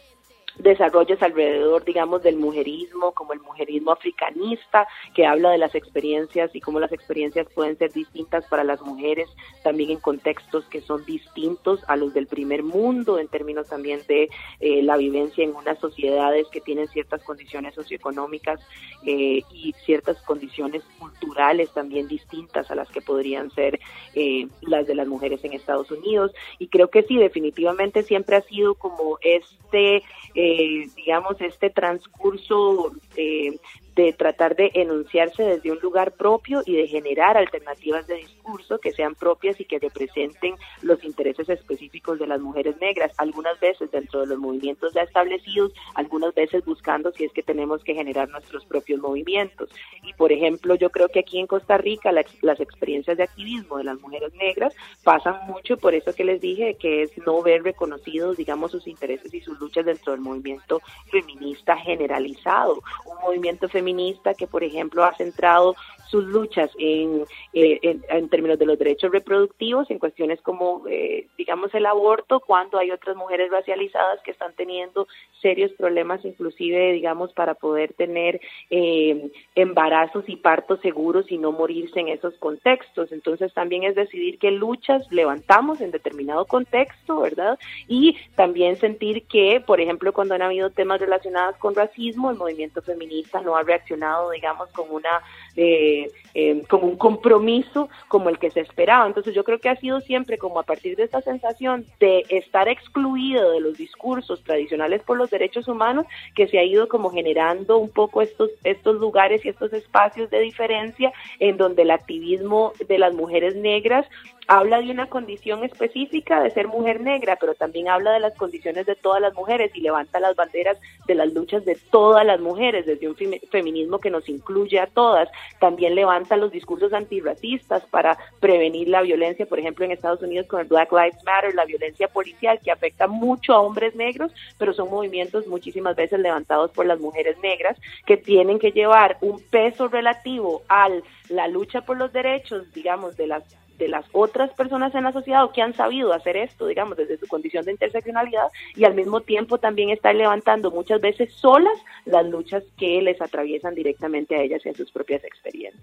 desarrollos 0.59 1.23
alrededor, 1.23 1.85
digamos, 1.85 2.23
del 2.23 2.37
mujerismo, 2.37 3.13
como 3.13 3.33
el 3.33 3.41
mujerismo 3.41 3.93
africanista, 3.93 4.87
que 5.15 5.27
habla 5.27 5.51
de 5.51 5.59
las 5.59 5.75
experiencias 5.75 6.55
y 6.55 6.61
cómo 6.61 6.81
las 6.81 6.93
experiencias 6.93 7.47
pueden 7.55 7.77
ser 7.77 7.93
distintas 7.93 8.47
para 8.47 8.65
las 8.65 8.81
mujeres, 8.83 9.29
también 9.63 9.91
en 9.91 9.99
contextos 9.99 10.65
que 10.67 10.81
son 10.81 11.05
distintos 11.05 11.81
a 11.89 11.97
los 11.97 12.15
del 12.15 12.27
primer 12.27 12.63
mundo, 12.63 13.19
en 13.19 13.29
términos 13.29 13.69
también 13.69 14.01
de 14.09 14.29
eh, 14.61 14.83
la 14.83 14.97
vivencia 14.97 15.45
en 15.45 15.55
unas 15.55 15.79
sociedades 15.79 16.47
que 16.49 16.61
tienen 16.61 16.89
ciertas 16.89 17.23
condiciones 17.23 17.75
socioeconómicas 17.75 18.61
eh, 19.07 19.43
y 19.53 19.75
ciertas 19.85 20.21
condiciones 20.23 20.83
culturales 20.99 21.71
también 21.73 22.09
distintas 22.09 22.71
a 22.71 22.75
las 22.75 22.89
que 22.91 23.01
podrían 23.01 23.51
ser 23.51 23.81
eh, 24.15 24.47
las 24.63 24.87
de 24.87 24.95
las 24.95 25.09
mujeres 25.09 25.45
en 25.45 25.53
Estados 25.53 25.91
Unidos. 25.91 26.33
Y 26.59 26.69
creo 26.69 26.89
que 26.89 27.03
sí, 27.03 27.17
definitivamente 27.17 28.03
siempre 28.03 28.37
ha 28.37 28.43
sido 28.43 28.75
como 28.75 29.19
este 29.23 30.03
eh, 30.45 30.91
digamos, 30.95 31.41
este 31.41 31.71
transcurso 31.71 32.93
eh, 33.17 33.59
de 33.95 34.13
tratar 34.13 34.57
de 34.57 34.71
enunciarse 34.75 35.43
desde 35.43 35.71
un 35.71 35.79
lugar 35.79 36.13
propio 36.13 36.63
y 36.67 36.77
de 36.77 36.89
generar 36.89 37.37
alternativas 37.37 38.07
de 38.07 38.17
discurso 38.17 38.79
que 38.79 38.93
sean 38.93 39.15
propias 39.15 39.61
y 39.61 39.65
que 39.65 39.79
representen 39.79 40.57
los 40.83 41.03
intereses 41.05 41.49
específicos 41.49 42.19
de 42.19 42.27
las 42.27 42.41
mujeres 42.41 42.77
negras, 42.81 43.13
algunas 43.19 43.59
veces 43.61 43.91
dentro 43.91 44.21
de 44.21 44.27
los 44.27 44.39
movimientos 44.39 44.93
ya 44.95 45.03
establecidos, 45.03 45.73
algunas 45.95 46.35
veces 46.35 46.65
buscando 46.65 47.13
si 47.13 47.25
es 47.25 47.33
que 47.33 47.43
tenemos 47.43 47.85
que 47.85 47.95
generar 47.95 48.29
nuestros 48.29 48.65
propios 48.65 49.01
movimientos. 49.01 49.71
Y 50.03 50.13
por 50.15 50.33
ejemplo, 50.33 50.75
yo 50.75 50.91
creo 50.91 51.09
que 51.09 51.21
aquí 51.21 51.39
en 51.39 51.47
Costa 51.47 51.79
Rica 51.79 52.11
las 52.13 52.61
experiencias 52.61 53.17
de 53.17 53.25
activismo 53.25 53.79
de 53.79 53.85
las 53.85 54.01
mujeres 54.01 54.33
negras 54.35 54.75
pasan 55.05 55.47
mucho 55.47 55.77
por 55.77 55.95
eso 55.95 56.13
que 56.15 56.25
les 56.25 56.41
dije, 56.41 56.77
que 56.81 57.03
es 57.03 57.17
no 57.27 57.43
ver 57.43 57.63
reconocidos, 57.63 58.37
digamos, 58.37 58.73
sus 58.73 58.87
intereses 58.87 59.33
y 59.33 59.41
sus 59.41 59.59
luchas 59.61 59.85
dentro 59.85 60.13
del 60.13 60.21
movimiento 60.21 60.81
feminista 61.11 61.77
generalizado, 61.77 62.83
un 63.05 63.21
movimiento 63.23 63.69
feminista 63.69 63.84
feminista 63.85 64.33
que, 64.33 64.47
por 64.47 64.65
ejemplo, 64.65 65.05
ha 65.05 65.15
centrado 65.15 65.77
sus 66.09 66.25
luchas 66.25 66.71
en, 66.79 67.25
eh, 67.53 67.99
en, 68.09 68.29
términos 68.29 68.59
de 68.59 68.67
los 68.67 68.79
derechos 68.79 69.11
reproductivos, 69.11 69.91
en 69.91 69.99
cuestiones 69.99 70.41
como, 70.43 70.85
eh, 70.89 71.27
digamos, 71.37 71.75
el 71.75 71.87
aborto, 71.87 72.41
cuando 72.41 72.79
hay 72.79 72.93
otras 72.93 73.17
mujeres 73.17 73.51
racializadas 73.51 74.23
que 74.23 74.31
están 74.31 74.55
teniendo 74.55 75.09
serios 75.43 75.73
problemas, 75.73 76.25
inclusive, 76.25 76.93
digamos, 76.93 77.33
para 77.33 77.55
poder 77.55 77.95
tener 77.95 78.41
eh, 78.71 79.31
embarazos 79.57 80.25
y 80.29 80.37
partos 80.37 80.81
seguros 80.81 81.27
y 81.31 81.39
no 81.39 81.53
morirse 81.53 82.01
en 82.01 82.09
esos 82.09 82.35
contextos. 82.39 83.11
Entonces, 83.11 83.53
también 83.53 83.83
es 83.83 83.97
decidir 83.97 84.39
qué 84.39 84.53
luchas 84.53 85.03
levantamos 85.11 85.81
en 85.81 85.91
determinado 85.91 86.45
contexto, 86.45 87.23
¿verdad? 87.23 87.59
Y 87.89 88.17
también 88.37 88.77
sentir 88.77 89.27
que, 89.27 89.61
por 89.67 89.81
ejemplo, 89.81 90.13
cuando 90.13 90.35
han 90.35 90.43
habido 90.43 90.71
temas 90.71 91.01
relacionados 91.01 91.57
con 91.57 91.75
racismo, 91.75 92.31
el 92.31 92.37
movimiento 92.37 92.83
feminista 92.83 93.41
no 93.41 93.57
ha 93.57 93.65
reaccionado, 93.75 94.31
digamos, 94.31 94.69
con 94.71 94.87
una 94.91 95.23
eh, 95.57 96.09
eh, 96.35 96.63
como 96.69 96.89
un 96.89 96.97
compromiso 96.97 97.89
como 98.09 98.29
el 98.29 98.39
que 98.39 98.51
se 98.51 98.61
esperaba. 98.61 99.07
Entonces 99.07 99.35
yo 99.35 99.45
creo 99.45 99.61
que 99.61 99.69
ha 99.69 99.77
sido 99.77 100.01
siempre 100.01 100.37
como 100.37 100.59
a 100.59 100.65
partir 100.65 100.97
de 100.97 101.05
esta 101.05 101.21
sensación 101.21 101.87
de 102.01 102.25
estar 102.29 102.69
excluido 102.69 103.53
de 103.53 103.61
los 103.61 103.79
discursos 103.79 104.43
tradicionales 104.43 105.03
por 105.03 105.17
los 105.17 105.31
derechos 105.31 105.69
humanos 105.69 106.07
que 106.35 106.49
se 106.49 106.59
ha 106.59 106.65
ido 106.65 106.89
como 106.89 107.11
generando 107.11 107.79
un 107.79 107.89
poco 107.89 108.21
estos, 108.21 108.51
estos 108.65 108.97
lugares 108.97 109.45
y 109.45 109.49
estos 109.49 109.73
espacios 109.73 110.29
de 110.31 110.41
diferencia 110.41 111.13
en 111.39 111.57
donde 111.57 111.83
el 111.83 111.93
activismo 111.93 112.73
de 112.89 112.99
las 112.99 113.15
mujeres 113.15 113.55
negras 113.55 114.07
habla 114.47 114.81
de 114.81 114.91
una 114.91 115.07
condición 115.07 115.65
específica 115.65 116.43
de 116.43 116.51
ser 116.51 116.69
mujer 116.69 117.01
negra, 117.01 117.37
pero 117.41 117.55
también 117.55 117.89
habla 117.89 118.13
de 118.13 118.21
las 118.21 118.35
condiciones 118.35 118.87
de 118.87 118.95
todas 118.95 119.21
las 119.21 119.35
mujeres 119.35 119.71
y 119.75 119.81
levanta 119.81 120.21
las 120.21 120.37
banderas 120.37 120.79
de 121.07 121.15
las 121.15 121.33
luchas 121.33 121.65
de 121.65 121.77
todas 121.91 122.25
las 122.27 122.41
mujeres, 122.41 122.87
desde 122.87 123.09
un 123.09 123.17
feminismo 123.51 123.99
que 123.99 124.11
nos 124.11 124.29
incluye 124.29 124.79
a 124.79 124.87
todas. 124.87 125.29
También 125.59 125.95
levanta 125.95 126.37
los 126.37 126.51
discursos 126.51 126.93
antirracistas 126.93 127.85
para 127.87 128.19
prevenir 128.41 128.89
la 128.89 129.03
violencia, 129.03 129.47
por 129.47 129.59
ejemplo, 129.59 129.85
en 129.85 129.93
Estados 129.93 130.23
Unidos 130.23 130.47
con 130.47 130.61
el 130.61 130.67
Black 130.67 130.93
Lives 130.93 131.25
Matter, 131.25 131.55
la 131.55 131.65
violencia 131.65 132.09
policial 132.09 132.61
que 132.63 132.71
afecta 132.71 133.07
mucho 133.07 133.55
a 133.55 133.61
hombres 133.61 133.95
negros, 133.95 134.33
pero 134.59 134.73
son 134.73 134.91
movimientos 134.91 135.47
muchísimas 135.47 135.97
veces 135.97 136.21
levantados 136.21 136.71
por 136.73 136.87
las 136.87 137.01
mujeres 137.01 137.37
negras 137.43 137.79
que 138.07 138.17
tienen 138.17 138.59
que 138.59 138.73
llevar 138.73 139.19
un 139.21 139.41
peso 139.51 139.89
relativo 139.89 140.63
a 140.69 140.89
la 141.29 141.49
lucha 141.49 141.83
por 141.83 141.97
los 141.97 142.13
derechos, 142.13 142.73
digamos, 142.73 143.17
de 143.17 143.27
las 143.27 143.45
de 143.79 143.89
las 143.89 144.05
otras 144.13 144.51
personas 144.53 144.95
en 144.95 145.05
la 145.05 145.13
sociedad 145.13 145.45
o 145.45 145.53
que 145.53 145.63
han 145.63 145.75
sabido 145.75 146.13
hacer 146.13 146.37
esto, 146.37 146.67
digamos, 146.67 146.97
desde 146.97 147.19
su 147.19 147.27
condición 147.27 147.65
de 147.65 147.73
interseccionalidad 147.73 148.49
y 148.75 148.85
al 148.85 148.95
mismo 148.95 149.21
tiempo 149.21 149.59
también 149.59 149.91
estar 149.91 150.15
levantando 150.15 150.71
muchas 150.71 151.01
veces 151.01 151.33
solas 151.33 151.79
las 152.05 152.27
luchas 152.27 152.63
que 152.79 153.03
les 153.03 153.21
atraviesan 153.21 153.75
directamente 153.75 154.37
a 154.37 154.43
ellas 154.43 154.65
y 154.65 154.69
a 154.69 154.75
sus 154.75 154.91
propias 154.91 155.25
experiencias. 155.25 155.83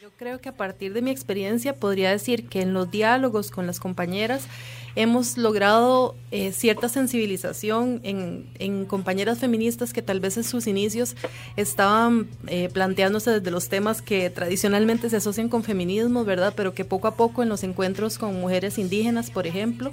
Yo 0.00 0.10
creo 0.18 0.38
que 0.38 0.50
a 0.50 0.56
partir 0.56 0.92
de 0.92 1.00
mi 1.00 1.10
experiencia 1.10 1.74
podría 1.74 2.10
decir 2.10 2.48
que 2.48 2.60
en 2.60 2.74
los 2.74 2.90
diálogos 2.90 3.50
con 3.50 3.66
las 3.66 3.80
compañeras 3.80 4.48
hemos 4.96 5.36
logrado 5.36 6.14
eh, 6.30 6.52
cierta 6.52 6.88
sensibilización 6.88 8.00
en, 8.04 8.84
compañeras 8.86 9.38
feministas 9.38 9.92
que 9.92 10.02
tal 10.02 10.20
vez 10.20 10.36
en 10.36 10.44
sus 10.44 10.66
inicios 10.66 11.16
estaban 11.56 12.28
eh, 12.46 12.68
planteándose 12.72 13.30
desde 13.30 13.50
los 13.50 13.68
temas 13.68 14.02
que 14.02 14.30
tradicionalmente 14.30 15.10
se 15.10 15.16
asocian 15.16 15.48
con 15.48 15.64
feminismo, 15.64 16.24
¿verdad? 16.24 16.52
Pero 16.56 16.74
que 16.74 16.84
poco 16.84 17.08
a 17.08 17.16
poco 17.16 17.42
en 17.42 17.48
los 17.48 17.64
encuentros 17.64 18.18
con 18.18 18.40
mujeres 18.40 18.78
indígenas, 18.78 19.30
por 19.30 19.46
ejemplo, 19.46 19.92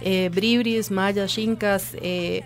eh, 0.00 0.30
bribris, 0.32 0.90
mayas, 0.90 1.32
chincas, 1.32 1.90
eh, 2.00 2.42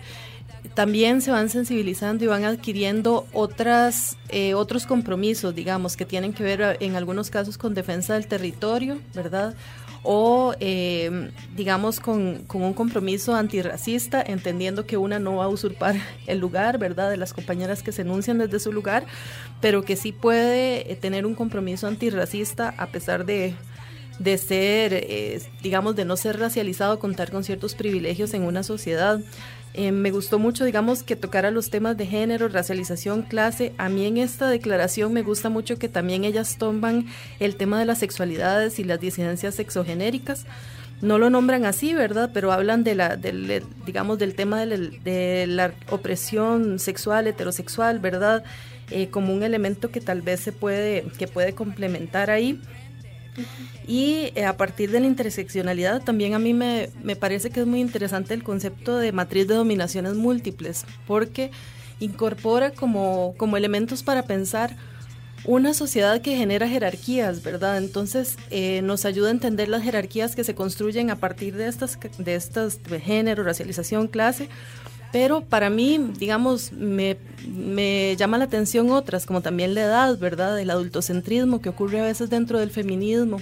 también 0.73 1.21
se 1.21 1.31
van 1.31 1.49
sensibilizando 1.49 2.23
y 2.23 2.27
van 2.27 2.43
adquiriendo 2.43 3.25
otras, 3.33 4.17
otros 4.53 4.85
compromisos, 4.85 5.55
digamos, 5.55 5.95
que 5.95 6.05
tienen 6.05 6.33
que 6.33 6.43
ver 6.43 6.77
en 6.81 6.95
algunos 6.95 7.31
casos 7.31 7.57
con 7.57 7.73
defensa 7.73 8.15
del 8.15 8.27
territorio, 8.27 8.99
¿verdad? 9.15 9.55
O 10.03 10.53
eh, 10.59 11.31
digamos 11.55 11.99
con, 11.99 12.45
un 12.53 12.73
compromiso 12.73 13.35
antirracista, 13.35 14.21
entendiendo 14.21 14.85
que 14.85 14.97
una 14.97 15.19
no 15.19 15.37
va 15.37 15.45
a 15.45 15.49
usurpar 15.49 15.95
el 16.27 16.39
lugar, 16.39 16.77
¿verdad?, 16.77 17.09
de 17.09 17.17
las 17.17 17.33
compañeras 17.33 17.83
que 17.83 17.91
se 17.91 18.03
enuncian 18.03 18.37
desde 18.37 18.59
su 18.59 18.71
lugar, 18.71 19.05
pero 19.61 19.83
que 19.83 19.95
sí 19.95 20.11
puede 20.11 20.91
eh, 20.91 20.95
tener 20.95 21.25
un 21.25 21.35
compromiso 21.35 21.87
antirracista 21.87 22.73
a 22.77 22.87
pesar 22.87 23.25
de, 23.25 23.55
de 24.19 24.37
ser, 24.37 24.93
eh, 24.93 25.41
digamos, 25.61 25.95
de 25.95 26.05
no 26.05 26.17
ser 26.17 26.39
racializado, 26.39 26.99
contar 26.99 27.31
con 27.31 27.43
ciertos 27.43 27.75
privilegios 27.75 28.33
en 28.33 28.43
una 28.43 28.63
sociedad. 28.63 29.19
Eh, 29.77 29.91
me 29.91 30.09
gustó 30.09 30.39
mucho, 30.39 30.65
digamos, 30.65 31.03
que 31.03 31.15
tocara 31.15 31.51
los 31.51 31.69
temas 31.69 31.95
de 31.95 32.07
género, 32.07 32.47
racialización, 32.47 33.21
clase. 33.21 33.73
A 33.77 33.89
mí 33.89 34.07
en 34.07 34.17
esta 34.17 34.49
declaración 34.49 35.13
me 35.13 35.21
gusta 35.21 35.49
mucho 35.49 35.77
que 35.77 35.87
también 35.87 36.23
ellas 36.23 36.57
toman 36.57 37.05
el 37.39 37.57
tema 37.57 37.77
de 37.77 37.85
las 37.85 37.99
sexualidades 37.99 38.79
y 38.79 38.83
las 38.83 38.99
disidencias 38.99 39.53
sexogenéricas. 39.53 40.47
No 41.03 41.19
lo 41.19 41.29
nombran 41.29 41.63
así, 41.65 41.93
¿verdad? 41.93 42.31
Pero 42.33 42.51
hablan 42.51 42.83
de 42.83 42.95
la, 42.95 43.17
del, 43.17 43.61
digamos, 43.85 44.17
del 44.17 44.33
tema 44.33 44.65
de 44.65 45.45
la, 45.47 45.75
opresión 45.91 46.79
sexual, 46.79 47.27
heterosexual, 47.27 47.99
¿verdad? 47.99 48.43
Eh, 48.89 49.09
como 49.09 49.31
un 49.31 49.43
elemento 49.43 49.91
que 49.91 50.01
tal 50.01 50.23
vez 50.23 50.39
se 50.39 50.53
puede, 50.53 51.03
que 51.19 51.27
puede 51.27 51.53
complementar 51.53 52.31
ahí. 52.31 52.59
Y 53.87 54.31
eh, 54.35 54.45
a 54.45 54.57
partir 54.57 54.91
de 54.91 54.99
la 54.99 55.07
interseccionalidad 55.07 56.03
también 56.03 56.33
a 56.33 56.39
mí 56.39 56.53
me, 56.53 56.89
me, 57.03 57.15
parece 57.15 57.49
que 57.49 57.61
es 57.61 57.67
muy 57.67 57.79
interesante 57.79 58.33
el 58.33 58.43
concepto 58.43 58.97
de 58.97 59.11
matriz 59.11 59.47
de 59.47 59.55
dominaciones 59.55 60.15
múltiples, 60.15 60.85
porque 61.05 61.51
incorpora 61.99 62.71
como, 62.71 63.33
como 63.37 63.57
elementos 63.57 64.03
para 64.03 64.23
pensar 64.23 64.75
una 65.45 65.73
sociedad 65.73 66.21
que 66.21 66.35
genera 66.35 66.67
jerarquías, 66.67 67.41
¿verdad? 67.43 67.77
Entonces 67.77 68.37
eh, 68.49 68.81
nos 68.83 69.05
ayuda 69.05 69.29
a 69.29 69.31
entender 69.31 69.69
las 69.69 69.83
jerarquías 69.83 70.35
que 70.35 70.43
se 70.43 70.55
construyen 70.55 71.09
a 71.09 71.15
partir 71.15 71.55
de 71.55 71.67
estas, 71.67 71.97
de 72.17 72.35
estas 72.35 72.83
de 72.83 72.99
género, 72.99 73.43
racialización, 73.43 74.07
clase, 74.07 74.49
pero 75.11 75.41
para 75.41 75.69
mí, 75.69 75.99
digamos, 76.17 76.71
me, 76.73 77.17
llama 78.17 78.37
la 78.37 78.45
atención 78.45 78.91
otras, 78.91 79.25
como 79.25 79.41
también 79.41 79.73
la 79.73 79.81
edad, 79.81 80.17
¿verdad? 80.17 80.59
El 80.59 80.69
adultocentrismo 80.69 81.61
que 81.61 81.69
ocurre 81.69 82.01
a 82.01 82.03
veces 82.03 82.29
dentro 82.29 82.59
del 82.59 82.71
feminismo. 82.71 83.39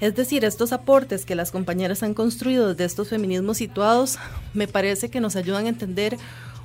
Es 0.00 0.16
decir, 0.16 0.44
estos 0.44 0.72
aportes 0.72 1.24
que 1.24 1.34
las 1.34 1.52
compañeras 1.52 2.02
han 2.02 2.14
construido 2.14 2.70
desde 2.70 2.84
estos 2.84 3.08
feminismos 3.08 3.58
situados, 3.58 4.18
me 4.52 4.66
parece 4.66 5.10
que 5.10 5.20
nos 5.20 5.36
ayudan 5.36 5.66
a 5.66 5.68
entender 5.68 6.16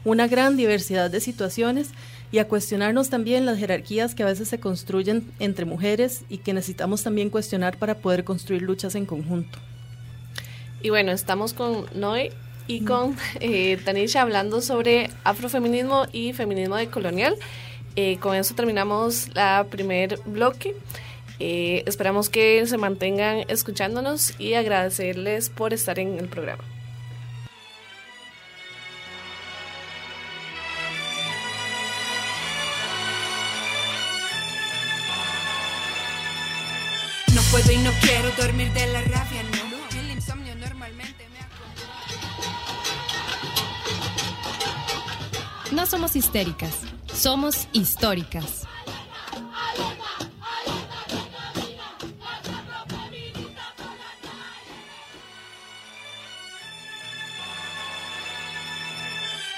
una 0.06 0.28
gran 0.28 0.56
diversidad 0.58 1.12
de 1.12 1.20
situaciones 1.20 1.90
y 2.32 2.40
a 2.40 2.48
cuestionarnos 2.48 3.10
también 3.10 3.46
las 3.46 3.60
jerarquías 3.60 4.16
que 4.16 4.24
a 4.24 4.28
veces 4.28 4.48
se 4.48 4.60
construyen 4.60 5.32
entre 5.40 5.66
mujeres 5.66 6.24
y 6.30 6.40
que 6.40 6.54
necesitamos 6.54 7.04
también 7.04 7.30
cuestionar 7.30 7.78
para 7.78 7.96
poder 7.96 8.24
construir 8.24 8.62
luchas 8.62 8.96
en 8.96 9.06
conjunto. 9.06 9.60
Y 10.82 10.90
bueno, 10.90 11.12
estamos 11.12 11.54
con 11.54 11.86
Noé 11.94 12.32
y 12.68 12.82
con 12.82 13.16
eh, 13.40 13.78
Tanisha 13.84 14.22
hablando 14.22 14.62
sobre 14.62 15.10
afrofeminismo 15.24 16.06
y 16.12 16.34
feminismo 16.34 16.76
decolonial. 16.76 17.36
Eh, 17.96 18.18
con 18.20 18.36
eso 18.36 18.54
terminamos 18.54 19.30
la 19.34 19.66
primer 19.70 20.20
bloque. 20.26 20.76
Eh, 21.40 21.84
esperamos 21.86 22.30
que 22.30 22.66
se 22.68 22.78
mantengan 22.78 23.44
escuchándonos 23.48 24.40
y 24.40 24.54
agradecerles 24.54 25.50
por 25.50 25.74
estar 25.74 25.98
en 26.00 26.20
el 26.20 26.28
programa. 26.28 26.64
No 37.34 37.42
puedo 37.52 37.72
y 37.72 37.78
no 37.78 37.92
quiero 38.02 38.32
dormir 38.38 38.72
de 38.74 38.88
la 38.88 39.02
rabia. 39.02 39.57
No 45.78 45.86
somos 45.86 46.16
histéricas, 46.16 46.74
somos 47.14 47.68
históricas. 47.72 48.64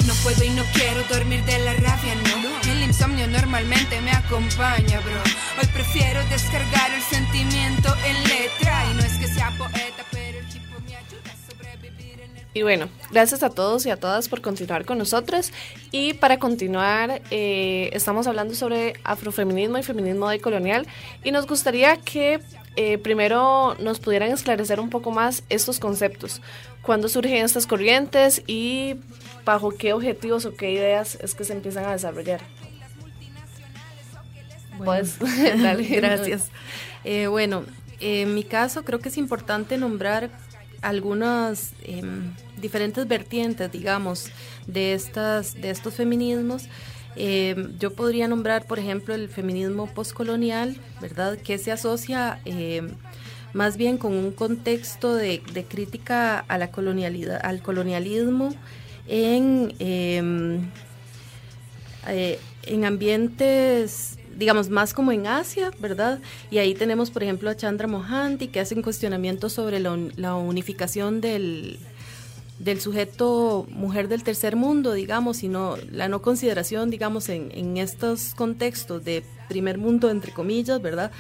No 0.05 0.13
puedo 0.23 0.43
y 0.43 0.49
no 0.49 0.63
quiero 0.73 1.03
dormir 1.09 1.41
de 1.45 1.57
la 1.59 1.73
rabia, 1.75 2.15
no. 2.15 2.69
El 2.69 2.83
insomnio 2.83 3.25
normalmente 3.27 4.01
me 4.01 4.11
acompaña, 4.11 4.99
bro. 4.99 5.21
Hoy 5.61 5.67
prefiero 5.73 6.21
descargar 6.25 6.91
el 6.95 7.01
sentimiento 7.03 7.95
en 8.05 8.23
letra. 8.27 8.91
Y 8.91 8.95
no 8.95 9.03
es 9.03 9.13
que 9.19 9.27
sea 9.33 9.51
poeta, 9.57 10.03
Y 12.59 12.61
bueno, 12.61 12.89
gracias 13.09 13.41
a 13.41 13.49
todos 13.51 13.85
y 13.85 13.89
a 13.89 13.95
todas 13.95 14.27
por 14.27 14.41
continuar 14.41 14.83
con 14.83 14.97
nosotros. 14.97 15.53
Y 15.93 16.15
para 16.15 16.39
continuar, 16.39 17.21
eh, 17.31 17.89
estamos 17.93 18.27
hablando 18.27 18.53
sobre 18.53 18.95
afrofeminismo 19.05 19.77
y 19.77 19.83
feminismo 19.83 20.27
decolonial. 20.27 20.85
Y 21.23 21.31
nos 21.31 21.47
gustaría 21.47 21.95
que 21.95 22.41
eh, 22.75 22.97
primero 22.97 23.77
nos 23.79 24.01
pudieran 24.01 24.29
esclarecer 24.33 24.81
un 24.81 24.89
poco 24.89 25.09
más 25.11 25.43
estos 25.47 25.79
conceptos. 25.79 26.41
¿Cuándo 26.81 27.07
surgen 27.07 27.45
estas 27.45 27.65
corrientes 27.65 28.43
y 28.45 28.97
bajo 29.45 29.71
qué 29.71 29.93
objetivos 29.93 30.45
o 30.45 30.53
qué 30.53 30.69
ideas 30.71 31.17
es 31.21 31.35
que 31.35 31.45
se 31.45 31.53
empiezan 31.53 31.85
a 31.85 31.93
desarrollar? 31.93 32.41
Bueno, 34.79 34.83
Puedes, 34.83 35.17
dale. 35.63 35.83
Gracias. 35.83 36.49
Eh, 37.05 37.27
bueno, 37.27 37.63
en 38.01 38.35
mi 38.35 38.43
caso 38.43 38.83
creo 38.83 38.99
que 38.99 39.07
es 39.07 39.17
importante 39.17 39.77
nombrar 39.77 40.29
algunas 40.81 41.73
em, 41.83 42.33
diferentes 42.61 43.07
vertientes, 43.07 43.71
digamos, 43.71 44.27
de, 44.67 44.93
estas, 44.93 45.59
de 45.59 45.69
estos 45.69 45.93
feminismos. 45.93 46.63
Em, 47.15 47.77
yo 47.79 47.91
podría 47.93 48.27
nombrar, 48.27 48.65
por 48.65 48.79
ejemplo, 48.79 49.13
el 49.15 49.29
feminismo 49.29 49.87
postcolonial, 49.87 50.77
¿verdad? 51.01 51.37
Que 51.37 51.57
se 51.57 51.71
asocia 51.71 52.39
em, 52.45 52.89
más 53.53 53.77
bien 53.77 53.97
con 53.97 54.13
un 54.13 54.31
contexto 54.31 55.15
de, 55.15 55.41
crítica 55.67 56.39
a 56.39 56.57
la 56.57 56.69
colonialidad, 56.71 57.39
al 57.43 57.61
colonialismo 57.61 58.53
en, 59.07 59.73
em, 59.79 60.69
eh, 62.07 62.39
en 62.63 62.85
ambientes 62.85 64.15
digamos, 64.37 64.69
más 64.69 64.93
como 64.93 65.11
en 65.11 65.27
Asia, 65.27 65.69
¿verdad? 65.79 66.19
Y 66.49 66.59
ahí 66.59 66.73
tenemos, 66.73 67.11
por 67.11 67.23
ejemplo, 67.23 67.49
a 67.49 67.57
Chandra 67.57 67.87
Mohanty, 67.87 68.47
que 68.47 68.61
hacen 68.61 68.81
cuestionamientos 68.81 69.51
sobre 69.51 69.81
la, 69.81 69.91
un- 69.91 70.13
la 70.15 70.35
unificación 70.35 71.19
del, 71.19 71.77
del 72.59 72.81
sujeto 72.81 73.65
mujer 73.69 74.09
del 74.09 74.23
tercer 74.23 74.55
mundo, 74.55 74.93
digamos, 74.93 75.43
y 75.43 75.47
no, 75.47 75.77
la 75.91 76.09
no 76.09 76.21
consideración, 76.21 76.89
digamos, 76.89 77.29
en, 77.29 77.49
en 77.53 77.77
estos 77.77 78.35
contextos 78.35 79.03
de 79.05 79.23
primer 79.47 79.77
mundo, 79.77 80.09
entre 80.09 80.33
comillas, 80.33 80.81
¿verdad? 80.81 81.11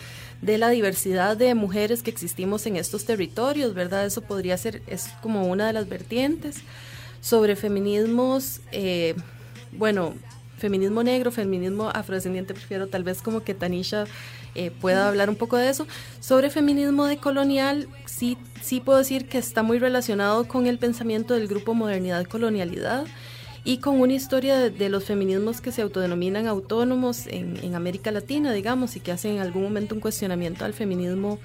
De 0.41 0.57
la 0.57 0.69
diversidad 0.69 1.37
de 1.37 1.55
mujeres 1.55 2.03
que 2.03 2.11
existimos 2.11 2.65
en 2.65 2.75
estos 2.75 3.05
territorios, 3.05 3.73
¿verdad? 3.73 4.05
Eso 4.05 4.21
podría 4.21 4.57
ser, 4.57 4.81
es 4.87 5.07
como 5.21 5.47
una 5.47 5.67
de 5.67 5.73
las 5.73 5.89
vertientes. 5.89 6.57
Sobre 7.21 7.57
feminismos, 7.57 8.61
eh, 8.71 9.15
bueno, 9.73 10.13
feminismo 10.57 11.03
negro, 11.03 11.31
feminismo 11.31 11.89
afrodescendiente, 11.89 12.53
prefiero 12.53 12.87
tal 12.87 13.03
vez 13.03 13.21
como 13.21 13.43
que 13.43 13.53
Tanisha 13.53 14.05
eh, 14.55 14.71
pueda 14.71 15.07
hablar 15.07 15.29
un 15.29 15.35
poco 15.35 15.57
de 15.57 15.69
eso. 15.69 15.87
Sobre 16.19 16.49
feminismo 16.49 17.05
decolonial, 17.05 17.87
sí, 18.05 18.37
sí 18.61 18.79
puedo 18.79 18.99
decir 18.99 19.27
que 19.27 19.37
está 19.37 19.63
muy 19.63 19.79
relacionado 19.79 20.47
con 20.47 20.67
el 20.67 20.77
pensamiento 20.77 21.33
del 21.33 21.47
grupo 21.47 21.73
Modernidad 21.73 22.25
Colonialidad 22.25 23.05
y 23.63 23.77
con 23.77 23.99
una 23.99 24.13
historia 24.13 24.57
de, 24.57 24.69
de 24.69 24.89
los 24.89 25.03
feminismos 25.03 25.61
que 25.61 25.71
se 25.71 25.81
autodenominan 25.81 26.47
autónomos 26.47 27.27
en, 27.27 27.57
en 27.63 27.75
América 27.75 28.11
Latina, 28.11 28.53
digamos, 28.53 28.95
y 28.95 28.99
que 28.99 29.11
hacen 29.11 29.33
en 29.35 29.41
algún 29.41 29.63
momento 29.63 29.95
un 29.95 30.01
cuestionamiento 30.01 30.65
al 30.65 30.73
feminismo 30.73 31.39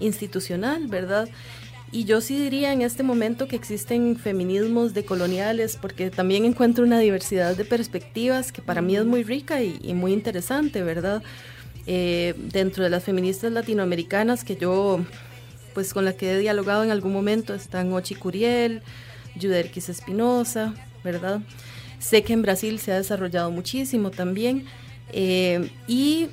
institucional, 0.00 0.86
¿verdad? 0.86 1.28
Y 1.92 2.04
yo 2.04 2.20
sí 2.20 2.38
diría 2.38 2.72
en 2.72 2.82
este 2.82 3.02
momento 3.02 3.46
que 3.46 3.56
existen 3.56 4.16
feminismos 4.16 4.92
decoloniales 4.92 5.78
porque 5.80 6.10
también 6.10 6.44
encuentro 6.44 6.84
una 6.84 6.98
diversidad 6.98 7.56
de 7.56 7.64
perspectivas 7.64 8.52
que 8.52 8.60
para 8.60 8.82
mí 8.82 8.96
es 8.96 9.04
muy 9.04 9.22
rica 9.22 9.62
y, 9.62 9.78
y 9.82 9.94
muy 9.94 10.12
interesante, 10.12 10.82
¿verdad? 10.82 11.22
Eh, 11.86 12.34
dentro 12.36 12.82
de 12.84 12.90
las 12.90 13.04
feministas 13.04 13.52
latinoamericanas 13.52 14.42
que 14.42 14.56
yo, 14.56 15.00
pues 15.74 15.94
con 15.94 16.04
las 16.04 16.14
que 16.14 16.32
he 16.32 16.38
dialogado 16.38 16.82
en 16.82 16.90
algún 16.90 17.12
momento, 17.12 17.54
están 17.54 17.92
Ochi 17.92 18.14
Curiel, 18.14 18.82
Yuderquis 19.36 19.88
Espinosa, 19.88 20.74
¿verdad? 21.04 21.40
Sé 21.98 22.22
que 22.22 22.32
en 22.32 22.42
Brasil 22.42 22.78
se 22.80 22.92
ha 22.92 22.96
desarrollado 22.96 23.50
muchísimo 23.50 24.10
también. 24.10 24.66
eh, 25.12 25.70
y 25.86 26.28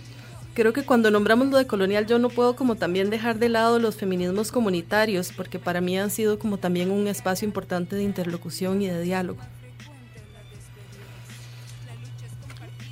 creo 0.54 0.74
que 0.74 0.84
cuando 0.84 1.12
nombramos 1.12 1.48
lo 1.48 1.58
de 1.58 1.68
colonial 1.68 2.06
yo 2.06 2.20
no 2.20 2.30
puedo 2.30 2.56
como 2.56 2.76
también 2.76 3.10
dejar 3.10 3.40
de 3.40 3.50
lado 3.50 3.80
los 3.80 3.96
feminismos 3.96 4.52
comunitarios 4.52 5.32
porque 5.36 5.60
para 5.60 5.82
mí 5.82 5.98
han 5.98 6.10
sido 6.10 6.40
como 6.40 6.58
también 6.58 6.92
un 6.92 7.08
espacio 7.08 7.48
importante 7.48 7.96
de 7.96 8.04
interlocución 8.04 8.82
y 8.82 8.88
de 8.88 9.02
diálogo. 9.02 9.42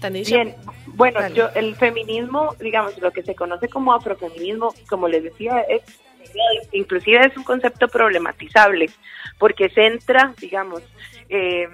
Tanisha. 0.01 0.35
Bien, 0.35 0.55
bueno, 0.87 1.25
yo 1.29 1.49
el 1.55 1.75
feminismo, 1.75 2.55
digamos, 2.59 2.97
lo 2.99 3.11
que 3.11 3.23
se 3.23 3.35
conoce 3.35 3.69
como 3.69 3.93
afrofeminismo, 3.93 4.73
como 4.89 5.07
les 5.07 5.23
decía, 5.23 5.61
es 5.61 5.81
inclusive 6.71 7.25
es 7.25 7.35
un 7.37 7.43
concepto 7.43 7.87
problematizable 7.87 8.89
porque 9.37 9.69
centra, 9.69 10.33
digamos, 10.39 10.81
eh, 11.29 11.67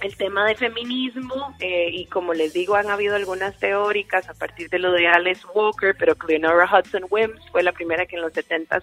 el 0.00 0.16
tema 0.16 0.46
de 0.46 0.54
feminismo 0.54 1.54
eh, 1.58 1.90
y 1.92 2.06
como 2.06 2.32
les 2.32 2.52
digo 2.52 2.76
han 2.76 2.88
habido 2.88 3.16
algunas 3.16 3.58
teóricas 3.58 4.28
a 4.28 4.34
partir 4.34 4.68
de 4.70 4.78
lo 4.78 4.92
de 4.92 5.08
Alice 5.08 5.44
Walker, 5.52 5.94
pero 5.98 6.14
Cleonora 6.14 6.68
Hudson 6.72 7.06
Wims 7.10 7.40
fue 7.50 7.62
la 7.62 7.72
primera 7.72 8.06
que 8.06 8.16
en 8.16 8.22
los 8.22 8.32
70 8.32 8.82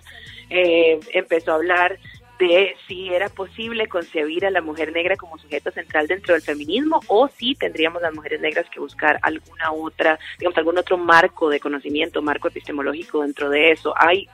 eh, 0.49 0.99
empezó 1.13 1.53
a 1.53 1.55
hablar 1.55 1.97
de 2.39 2.75
si 2.87 3.13
era 3.13 3.29
posible 3.29 3.87
concebir 3.87 4.45
a 4.45 4.51
la 4.51 4.61
mujer 4.61 4.91
negra 4.91 5.15
como 5.15 5.37
sujeto 5.37 5.71
central 5.71 6.07
dentro 6.07 6.33
del 6.33 6.41
feminismo 6.41 6.99
o 7.07 7.27
si 7.27 7.55
tendríamos 7.55 8.01
las 8.01 8.13
mujeres 8.13 8.41
negras 8.41 8.65
que 8.69 8.79
buscar 8.79 9.19
alguna 9.21 9.71
otra, 9.71 10.19
digamos, 10.37 10.57
algún 10.57 10.77
otro 10.77 10.97
marco 10.97 11.49
de 11.49 11.59
conocimiento, 11.59 12.21
marco 12.21 12.47
epistemológico 12.47 13.21
dentro 13.21 13.49
de 13.49 13.71
eso. 13.71 13.93
Hay 13.97 14.27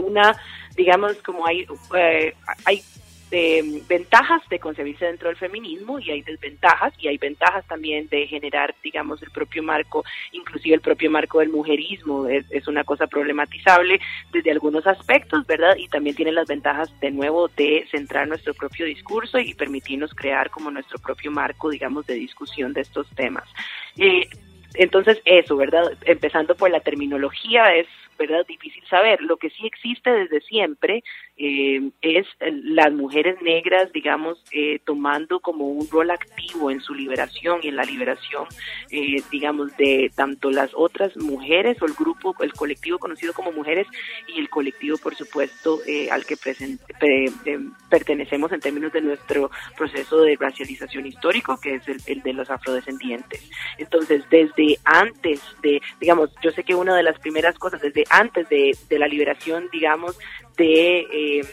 una, 0.00 0.36
digamos, 0.76 1.16
como 1.22 1.46
hay, 1.46 1.66
eh, 1.96 2.34
hay 2.64 2.82
eh, 3.34 3.82
ventajas 3.88 4.42
de 4.50 4.58
concebirse 4.58 5.06
dentro 5.06 5.28
del 5.28 5.38
feminismo 5.38 5.98
y 5.98 6.10
hay 6.10 6.22
desventajas 6.22 6.92
y 6.98 7.08
hay 7.08 7.16
ventajas 7.16 7.66
también 7.66 8.06
de 8.08 8.26
generar, 8.26 8.74
digamos, 8.82 9.22
el 9.22 9.30
propio 9.30 9.62
marco, 9.62 10.04
inclusive 10.32 10.74
el 10.74 10.82
propio 10.82 11.10
marco 11.10 11.40
del 11.40 11.48
mujerismo 11.48 12.28
es, 12.28 12.44
es 12.50 12.68
una 12.68 12.84
cosa 12.84 13.06
problematizable 13.06 14.00
desde 14.32 14.50
algunos 14.50 14.86
aspectos, 14.86 15.46
¿verdad? 15.46 15.76
Y 15.76 15.88
también 15.88 16.14
tiene 16.14 16.32
las 16.32 16.46
ventajas 16.46 16.92
de 17.00 17.10
nuevo 17.10 17.48
de 17.48 17.86
centrar 17.90 18.28
nuestro 18.28 18.52
propio 18.52 18.84
discurso 18.84 19.38
y 19.38 19.54
permitirnos 19.54 20.14
crear 20.14 20.50
como 20.50 20.70
nuestro 20.70 20.98
propio 20.98 21.30
marco, 21.30 21.70
digamos, 21.70 22.06
de 22.06 22.14
discusión 22.14 22.74
de 22.74 22.82
estos 22.82 23.08
temas. 23.16 23.48
Eh, 23.96 24.28
entonces, 24.74 25.20
eso, 25.24 25.56
¿verdad? 25.56 25.92
Empezando 26.04 26.54
por 26.54 26.70
la 26.70 26.80
terminología, 26.80 27.74
es, 27.74 27.86
¿verdad? 28.18 28.46
Difícil 28.46 28.82
saber. 28.88 29.20
Lo 29.22 29.36
que 29.36 29.50
sí 29.50 29.66
existe 29.66 30.10
desde 30.10 30.40
siempre 30.40 31.02
eh, 31.36 31.90
es 32.02 32.26
las 32.40 32.92
mujeres 32.92 33.40
negras, 33.42 33.92
digamos, 33.92 34.42
eh, 34.52 34.78
tomando 34.84 35.40
como 35.40 35.66
un 35.68 35.88
rol 35.90 36.10
activo 36.10 36.70
en 36.70 36.80
su 36.80 36.94
liberación 36.94 37.60
y 37.62 37.68
en 37.68 37.76
la 37.76 37.84
liberación, 37.84 38.44
eh, 38.90 39.22
digamos, 39.30 39.76
de 39.76 40.10
tanto 40.14 40.50
las 40.50 40.70
otras 40.74 41.16
mujeres 41.16 41.80
o 41.82 41.86
el 41.86 41.94
grupo, 41.94 42.34
el 42.40 42.52
colectivo 42.52 42.98
conocido 42.98 43.32
como 43.32 43.52
mujeres 43.52 43.86
y 44.28 44.38
el 44.38 44.48
colectivo, 44.48 44.98
por 44.98 45.14
supuesto, 45.14 45.80
eh, 45.86 46.10
al 46.10 46.24
que 46.24 46.36
presen- 46.36 46.78
pre- 47.00 47.26
eh, 47.44 47.58
pertenecemos 47.90 48.52
en 48.52 48.60
términos 48.60 48.92
de 48.92 49.00
nuestro 49.00 49.50
proceso 49.76 50.20
de 50.22 50.36
racialización 50.36 51.06
histórico, 51.06 51.58
que 51.60 51.74
es 51.76 51.88
el, 51.88 51.98
el 52.06 52.22
de 52.22 52.32
los 52.32 52.50
afrodescendientes. 52.50 53.50
Entonces, 53.78 54.24
desde 54.30 54.78
antes 54.84 55.40
de, 55.62 55.80
digamos, 56.00 56.30
yo 56.42 56.50
sé 56.50 56.64
que 56.64 56.74
una 56.74 56.94
de 56.96 57.02
las 57.02 57.18
primeras 57.18 57.58
cosas, 57.58 57.80
desde 57.80 58.01
antes 58.10 58.48
de, 58.48 58.76
de 58.88 58.98
la 58.98 59.06
liberación, 59.06 59.68
digamos, 59.72 60.18
de, 60.56 61.00
eh, 61.12 61.46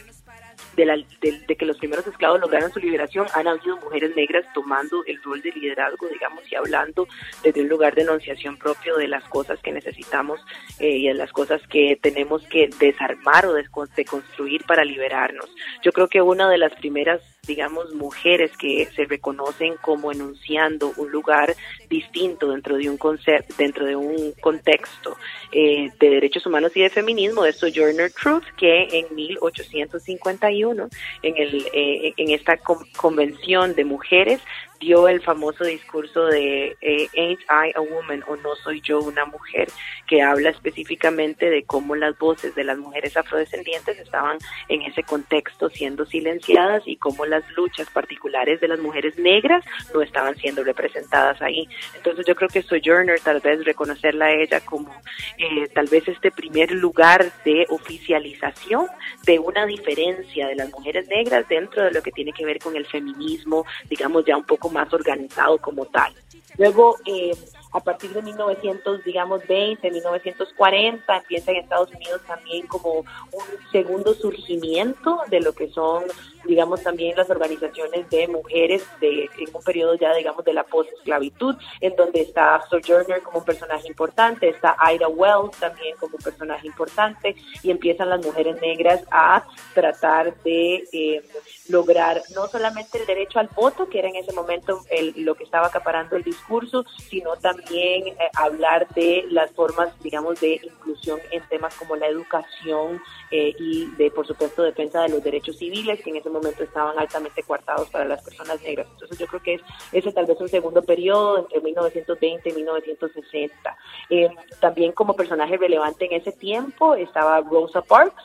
de, 0.84 1.56
que 1.56 1.66
los 1.66 1.78
primeros 1.78 2.06
esclavos 2.06 2.40
lograran 2.40 2.72
su 2.72 2.80
liberación, 2.80 3.26
han 3.34 3.48
habido 3.48 3.76
mujeres 3.78 4.14
negras 4.16 4.44
tomando 4.54 5.04
el 5.06 5.22
rol 5.22 5.40
de 5.42 5.52
liderazgo, 5.52 6.08
digamos, 6.08 6.50
y 6.50 6.54
hablando 6.54 7.06
desde 7.42 7.62
un 7.62 7.68
lugar 7.68 7.94
de 7.94 8.02
enunciación 8.02 8.56
propio 8.56 8.96
de 8.96 9.08
las 9.08 9.24
cosas 9.24 9.58
que 9.60 9.72
necesitamos 9.72 10.40
eh, 10.78 10.96
y 10.96 11.08
de 11.08 11.14
las 11.14 11.32
cosas 11.32 11.60
que 11.68 11.98
tenemos 12.00 12.42
que 12.48 12.70
desarmar 12.78 13.46
o 13.46 13.54
deconstruir 13.54 14.64
para 14.66 14.84
liberarnos. 14.84 15.48
Yo 15.82 15.92
creo 15.92 16.08
que 16.08 16.22
una 16.22 16.48
de 16.48 16.58
las 16.58 16.72
primeras 16.74 17.20
digamos, 17.46 17.92
mujeres 17.94 18.56
que 18.56 18.86
se 18.94 19.04
reconocen 19.06 19.74
como 19.80 20.12
enunciando 20.12 20.92
un 20.96 21.10
lugar 21.10 21.56
distinto 21.88 22.50
dentro 22.50 22.76
de 22.76 22.88
un 22.88 22.96
concepto, 22.96 23.54
dentro 23.58 23.86
de 23.86 23.96
un 23.96 24.32
contexto 24.40 25.16
eh, 25.50 25.90
de 25.98 26.10
derechos 26.10 26.46
humanos 26.46 26.72
y 26.76 26.82
de 26.82 26.90
feminismo 26.90 27.44
es 27.44 27.56
Sojourner 27.56 28.12
Truth, 28.12 28.44
que 28.56 28.88
en 28.92 29.14
1851, 29.14 30.69
en, 30.78 31.36
el, 31.36 31.66
eh, 31.72 32.12
en 32.16 32.30
esta 32.30 32.58
convención 32.96 33.74
de 33.74 33.84
mujeres, 33.84 34.40
dio 34.80 35.08
el 35.08 35.20
famoso 35.20 35.64
discurso 35.64 36.26
de 36.26 36.76
eh, 36.80 37.08
Ain't 37.16 37.40
I 37.42 37.72
a 37.76 37.80
Woman 37.80 38.24
o 38.26 38.36
No 38.36 38.56
Soy 38.56 38.80
Yo 38.80 39.00
una 39.00 39.26
Mujer, 39.26 39.68
que 40.06 40.22
habla 40.22 40.50
específicamente 40.50 41.50
de 41.50 41.64
cómo 41.64 41.94
las 41.94 42.18
voces 42.18 42.54
de 42.54 42.64
las 42.64 42.78
mujeres 42.78 43.16
afrodescendientes 43.16 43.98
estaban 43.98 44.38
en 44.68 44.82
ese 44.82 45.02
contexto 45.02 45.68
siendo 45.68 46.06
silenciadas 46.06 46.82
y 46.86 46.96
cómo 46.96 47.26
las 47.26 47.48
luchas 47.52 47.88
particulares 47.90 48.60
de 48.60 48.68
las 48.68 48.80
mujeres 48.80 49.18
negras 49.18 49.64
no 49.92 50.00
estaban 50.00 50.34
siendo 50.36 50.64
representadas 50.64 51.40
ahí. 51.42 51.68
Entonces 51.94 52.24
yo 52.26 52.34
creo 52.34 52.48
que 52.48 52.62
Sojourner, 52.62 53.20
tal 53.20 53.40
vez 53.40 53.62
reconocerla 53.64 54.26
a 54.26 54.32
ella 54.32 54.60
como 54.60 54.90
eh, 55.36 55.68
tal 55.74 55.88
vez 55.88 56.08
este 56.08 56.30
primer 56.30 56.70
lugar 56.72 57.30
de 57.44 57.66
oficialización 57.68 58.86
de 59.24 59.38
una 59.38 59.66
diferencia 59.66 60.48
de 60.48 60.56
las 60.56 60.70
mujeres 60.70 61.06
negras 61.08 61.46
dentro 61.48 61.84
de 61.84 61.92
lo 61.92 62.02
que 62.02 62.12
tiene 62.12 62.32
que 62.32 62.46
ver 62.46 62.58
con 62.58 62.76
el 62.76 62.86
feminismo, 62.86 63.66
digamos 63.88 64.24
ya 64.24 64.36
un 64.36 64.44
poco 64.44 64.69
más 64.70 64.92
organizado 64.92 65.58
como 65.58 65.86
tal. 65.86 66.12
Luego, 66.58 66.96
eh, 67.06 67.32
a 67.72 67.80
partir 67.80 68.12
de 68.12 68.22
1900, 68.22 69.04
digamos 69.04 69.46
20, 69.46 69.90
1940, 69.90 71.16
empieza 71.16 71.50
en 71.52 71.56
Estados 71.58 71.90
Unidos 71.92 72.20
también 72.26 72.66
como 72.66 73.00
un 73.00 73.70
segundo 73.70 74.12
surgimiento 74.14 75.20
de 75.28 75.40
lo 75.40 75.52
que 75.52 75.68
son, 75.70 76.04
digamos, 76.44 76.82
también 76.82 77.16
las 77.16 77.30
organizaciones 77.30 78.08
de 78.10 78.28
mujeres 78.28 78.84
de, 79.00 79.24
en 79.38 79.54
un 79.54 79.62
periodo 79.62 79.94
ya, 79.94 80.14
digamos, 80.14 80.44
de 80.44 80.52
la 80.52 80.64
post-esclavitud, 80.64 81.56
en 81.80 81.96
donde 81.96 82.22
está 82.22 82.60
Sojourner 82.68 83.22
como 83.22 83.38
un 83.38 83.44
personaje 83.44 83.88
importante, 83.88 84.48
está 84.48 84.76
Ida 84.92 85.08
Wells 85.08 85.56
también 85.58 85.96
como 85.98 86.16
un 86.16 86.22
personaje 86.22 86.66
importante, 86.66 87.36
y 87.62 87.70
empiezan 87.70 88.08
las 88.10 88.24
mujeres 88.24 88.60
negras 88.60 89.02
a 89.10 89.44
tratar 89.74 90.34
de 90.42 90.84
eh, 90.92 91.22
lograr 91.68 92.22
no 92.34 92.46
solamente 92.48 92.98
el 92.98 93.06
derecho 93.06 93.38
al 93.38 93.48
voto, 93.48 93.88
que 93.88 93.98
era 93.98 94.08
en 94.08 94.16
ese 94.16 94.32
momento 94.32 94.80
lo 95.16 95.34
que 95.34 95.44
estaba 95.44 95.68
acaparando 95.68 96.16
el 96.16 96.22
discurso, 96.22 96.84
sino 97.08 97.36
también 97.36 98.08
eh, 98.08 98.16
hablar 98.36 98.88
de 98.94 99.24
las 99.30 99.50
formas, 99.52 99.92
digamos, 100.02 100.40
de 100.40 100.60
inclusión 100.62 101.20
en 101.30 101.42
temas 101.48 101.74
como 101.76 101.96
la 101.96 102.06
educación 102.06 103.00
eh, 103.30 103.54
y 103.58 103.86
de, 103.96 104.10
por 104.10 104.26
supuesto, 104.26 104.62
defensa 104.62 105.02
de 105.02 105.10
los 105.10 105.22
derechos 105.22 105.56
civiles, 105.56 106.00
que 106.02 106.10
en 106.10 106.16
ese 106.16 106.29
momento 106.32 106.62
estaban 106.62 106.98
altamente 106.98 107.42
coartados 107.42 107.88
para 107.90 108.04
las 108.04 108.22
personas 108.22 108.60
negras. 108.62 108.86
Entonces 108.92 109.18
yo 109.18 109.26
creo 109.26 109.42
que 109.42 109.54
es 109.54 109.62
ese 109.92 110.12
tal 110.12 110.26
vez 110.26 110.40
un 110.40 110.48
segundo 110.48 110.82
periodo 110.82 111.38
entre 111.38 111.60
1920 111.60 112.48
y 112.48 112.52
1960. 112.52 113.76
Eh, 114.10 114.28
también 114.60 114.92
como 114.92 115.14
personaje 115.14 115.56
relevante 115.56 116.06
en 116.06 116.12
ese 116.12 116.32
tiempo 116.32 116.94
estaba 116.94 117.40
Rosa 117.40 117.82
Parks, 117.82 118.22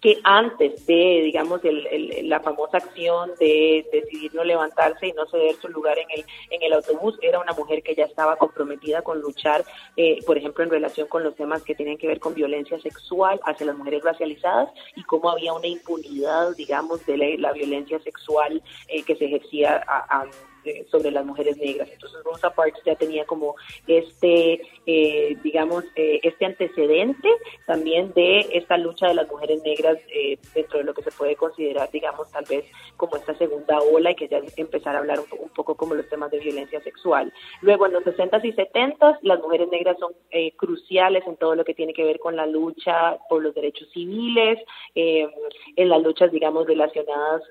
que 0.00 0.18
antes 0.24 0.86
de, 0.86 1.22
digamos, 1.24 1.64
el, 1.64 2.28
la 2.28 2.40
famosa 2.40 2.78
acción 2.78 3.30
de 3.38 3.86
decidir 3.92 4.34
no 4.34 4.44
levantarse 4.44 5.08
y 5.08 5.12
no 5.12 5.26
ceder 5.26 5.56
su 5.56 5.68
lugar 5.68 5.98
en 5.98 6.10
el, 6.10 6.24
en 6.50 6.62
el 6.62 6.72
autobús, 6.74 7.18
era 7.22 7.40
una 7.40 7.52
mujer 7.52 7.82
que 7.82 7.94
ya 7.94 8.04
estaba 8.04 8.36
comprometida 8.36 9.02
con 9.02 9.20
luchar, 9.20 9.64
eh, 9.96 10.18
por 10.26 10.36
ejemplo, 10.36 10.64
en 10.64 10.70
relación 10.70 11.08
con 11.08 11.22
los 11.22 11.34
temas 11.34 11.62
que 11.62 11.74
tienen 11.74 11.98
que 11.98 12.08
ver 12.08 12.20
con 12.20 12.34
violencia 12.34 12.78
sexual 12.80 13.40
hacia 13.44 13.66
las 13.66 13.76
mujeres 13.76 14.02
racializadas 14.04 14.70
y 14.94 15.02
cómo 15.04 15.30
había 15.30 15.52
una 15.52 15.66
impunidad, 15.66 16.54
digamos, 16.56 17.04
de 17.06 17.38
la, 17.38 17.52
violencia 17.52 17.98
sexual 18.00 18.62
eh, 18.88 19.02
que 19.02 19.16
se 19.16 19.24
ejercía 19.24 19.82
a, 19.86 20.20
a 20.20 20.26
sobre 20.90 21.10
las 21.10 21.24
mujeres 21.24 21.56
negras. 21.56 21.88
Entonces 21.92 22.22
Rosa 22.24 22.50
Parks 22.50 22.80
ya 22.84 22.94
tenía 22.94 23.24
como 23.24 23.54
este, 23.86 24.60
eh, 24.86 25.36
digamos, 25.42 25.84
eh, 25.96 26.20
este 26.22 26.46
antecedente 26.46 27.28
también 27.66 28.12
de 28.14 28.40
esta 28.52 28.76
lucha 28.76 29.08
de 29.08 29.14
las 29.14 29.28
mujeres 29.28 29.62
negras 29.62 29.98
eh, 30.08 30.38
dentro 30.54 30.78
de 30.78 30.84
lo 30.84 30.94
que 30.94 31.02
se 31.02 31.12
puede 31.12 31.36
considerar, 31.36 31.90
digamos, 31.90 32.30
tal 32.30 32.44
vez 32.48 32.64
como 32.96 33.16
esta 33.16 33.34
segunda 33.34 33.78
ola 33.80 34.10
y 34.10 34.14
que 34.14 34.28
ya 34.28 34.40
empezar 34.56 34.96
a 34.96 34.98
hablar 34.98 35.20
un, 35.20 35.48
poco 35.50 35.74
como 35.74 35.94
los 35.94 36.08
temas 36.08 36.30
de 36.30 36.38
violencia 36.38 36.80
sexual. 36.82 37.32
Luego 37.62 37.86
en 37.86 37.94
los 37.94 38.04
60s 38.04 38.44
y 38.44 38.52
70s 38.52 39.18
las 39.22 39.40
mujeres 39.40 39.68
negras 39.70 39.96
son 39.98 40.12
cruciales 40.56 41.26
en 41.26 41.36
todo 41.36 41.54
lo 41.54 41.64
que 41.64 41.74
tiene 41.74 41.94
que 41.94 42.04
ver 42.04 42.18
con 42.18 42.36
la 42.36 42.46
lucha 42.46 43.18
por 43.28 43.42
los 43.42 43.54
derechos 43.54 43.88
civiles, 43.92 44.58
en 44.94 45.88
las 45.88 46.02
luchas, 46.02 46.30
digamos, 46.30 46.66
relacionadas 46.66 47.42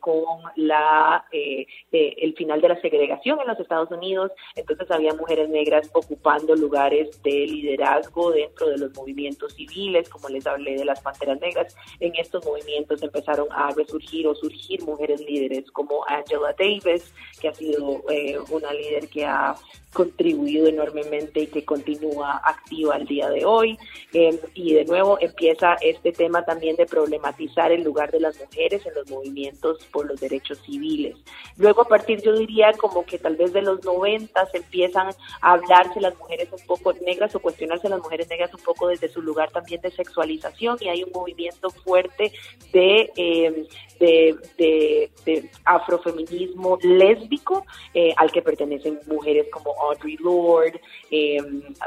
con 0.00 0.40
la 0.56 1.24
el 1.30 2.34
final 2.46 2.60
de 2.60 2.68
la 2.68 2.80
segregación 2.80 3.40
en 3.40 3.48
los 3.48 3.58
Estados 3.58 3.90
Unidos, 3.90 4.30
entonces 4.54 4.88
había 4.90 5.12
mujeres 5.14 5.48
negras 5.48 5.90
ocupando 5.92 6.54
lugares 6.54 7.20
de 7.24 7.30
liderazgo 7.46 8.30
dentro 8.30 8.68
de 8.68 8.78
los 8.78 8.94
movimientos 8.94 9.54
civiles, 9.54 10.08
como 10.08 10.28
les 10.28 10.46
hablé 10.46 10.76
de 10.76 10.84
las 10.84 11.00
Panteras 11.00 11.40
Negras. 11.40 11.76
En 11.98 12.14
estos 12.14 12.44
movimientos 12.46 13.02
empezaron 13.02 13.48
a 13.50 13.70
resurgir 13.72 14.28
o 14.28 14.34
surgir 14.34 14.82
mujeres 14.82 15.20
líderes 15.20 15.68
como 15.72 16.04
Angela 16.06 16.54
Davis, 16.56 17.12
que 17.40 17.48
ha 17.48 17.54
sido 17.54 18.04
eh, 18.10 18.38
una 18.50 18.72
líder 18.72 19.08
que 19.08 19.24
ha 19.24 19.56
contribuido 19.96 20.66
enormemente 20.68 21.40
y 21.40 21.46
que 21.46 21.64
continúa 21.64 22.36
activa 22.44 22.96
al 22.96 23.06
día 23.06 23.30
de 23.30 23.46
hoy. 23.46 23.78
Eh, 24.12 24.38
y 24.54 24.74
de 24.74 24.84
nuevo 24.84 25.18
empieza 25.20 25.74
este 25.80 26.12
tema 26.12 26.44
también 26.44 26.76
de 26.76 26.84
problematizar 26.84 27.72
el 27.72 27.82
lugar 27.82 28.10
de 28.10 28.20
las 28.20 28.38
mujeres 28.38 28.84
en 28.84 28.94
los 28.94 29.10
movimientos 29.10 29.82
por 29.86 30.06
los 30.06 30.20
derechos 30.20 30.58
civiles. 30.66 31.16
Luego 31.56 31.82
a 31.82 31.88
partir, 31.88 32.20
yo 32.26 32.32
diría, 32.32 32.72
como 32.72 33.06
que 33.06 33.18
tal 33.18 33.36
vez 33.36 33.52
de 33.52 33.62
los 33.62 33.84
90 33.84 34.48
empiezan 34.52 35.08
a 35.40 35.52
hablarse 35.52 36.00
las 36.00 36.18
mujeres 36.18 36.48
un 36.50 36.66
poco 36.66 36.92
negras 36.94 37.32
o 37.36 37.40
cuestionarse 37.40 37.88
las 37.88 38.00
mujeres 38.00 38.28
negras 38.28 38.52
un 38.52 38.62
poco 38.62 38.88
desde 38.88 39.08
su 39.08 39.22
lugar 39.22 39.52
también 39.52 39.80
de 39.80 39.92
sexualización 39.92 40.76
y 40.80 40.88
hay 40.88 41.04
un 41.04 41.12
movimiento 41.12 41.70
fuerte 41.70 42.32
de, 42.72 43.12
eh, 43.16 43.66
de, 44.00 45.50
afrofeminismo 45.64 46.78
lésbico 46.82 47.64
eh, 47.94 48.12
al 48.16 48.32
que 48.32 48.42
pertenecen 48.42 48.98
mujeres 49.06 49.46
como 49.52 49.72
Audre 49.80 50.16
Lorde, 50.18 50.80
eh, 51.10 51.38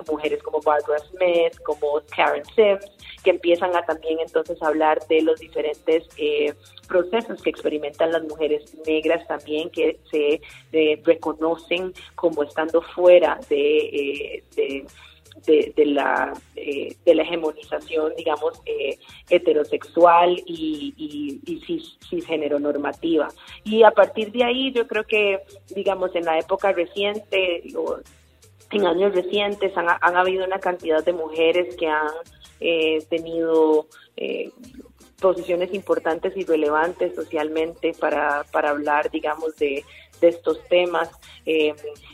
mujeres 0.09 0.41
como 0.41 0.61
Barbara 0.61 0.99
Smith, 1.09 1.61
como 1.63 2.01
Karen 2.15 2.45
Sims, 2.55 2.85
que 3.23 3.31
empiezan 3.31 3.75
a 3.75 3.83
también 3.85 4.19
entonces 4.19 4.61
hablar 4.61 4.99
de 5.07 5.21
los 5.21 5.39
diferentes 5.39 6.07
eh, 6.17 6.53
procesos 6.87 7.41
que 7.41 7.49
experimentan 7.49 8.11
las 8.11 8.23
mujeres 8.23 8.75
negras 8.85 9.25
también, 9.27 9.69
que 9.69 9.99
se 10.09 10.28
reconocen 11.03 11.93
como 12.15 12.43
estando 12.43 12.81
fuera 12.81 13.39
de, 13.49 14.43
de 14.55 15.85
la, 15.85 16.33
de 16.55 17.15
la 17.15 17.23
hegemonización, 17.23 18.13
digamos, 18.17 18.61
heterosexual 19.29 20.41
y, 20.45 20.93
y, 20.97 21.51
y 21.51 21.59
cis, 21.61 21.97
cisgénero 22.09 22.59
normativa. 22.59 23.29
Y 23.63 23.83
a 23.83 23.91
partir 23.91 24.31
de 24.31 24.43
ahí 24.43 24.71
yo 24.73 24.87
creo 24.87 25.05
que, 25.05 25.39
digamos, 25.73 26.13
en 26.15 26.25
la 26.25 26.37
época 26.37 26.71
reciente, 26.73 27.63
en 28.71 28.85
años 28.85 29.15
recientes, 29.15 29.75
han, 29.77 29.87
han 29.89 30.15
habido 30.15 30.45
una 30.45 30.59
cantidad 30.59 31.03
de 31.03 31.13
mujeres 31.13 31.75
que 31.75 31.87
han 31.87 32.11
eh, 32.59 33.03
tenido 33.09 33.87
eh, 34.17 34.51
posiciones 35.19 35.73
importantes 35.73 36.35
y 36.35 36.43
relevantes 36.43 37.15
socialmente 37.15 37.93
para, 37.99 38.43
para 38.51 38.69
hablar, 38.69 39.09
digamos, 39.09 39.55
de, 39.55 39.83
de 40.19 40.29
estos 40.29 40.63
temas. 40.67 41.09
Eh, 41.45 41.73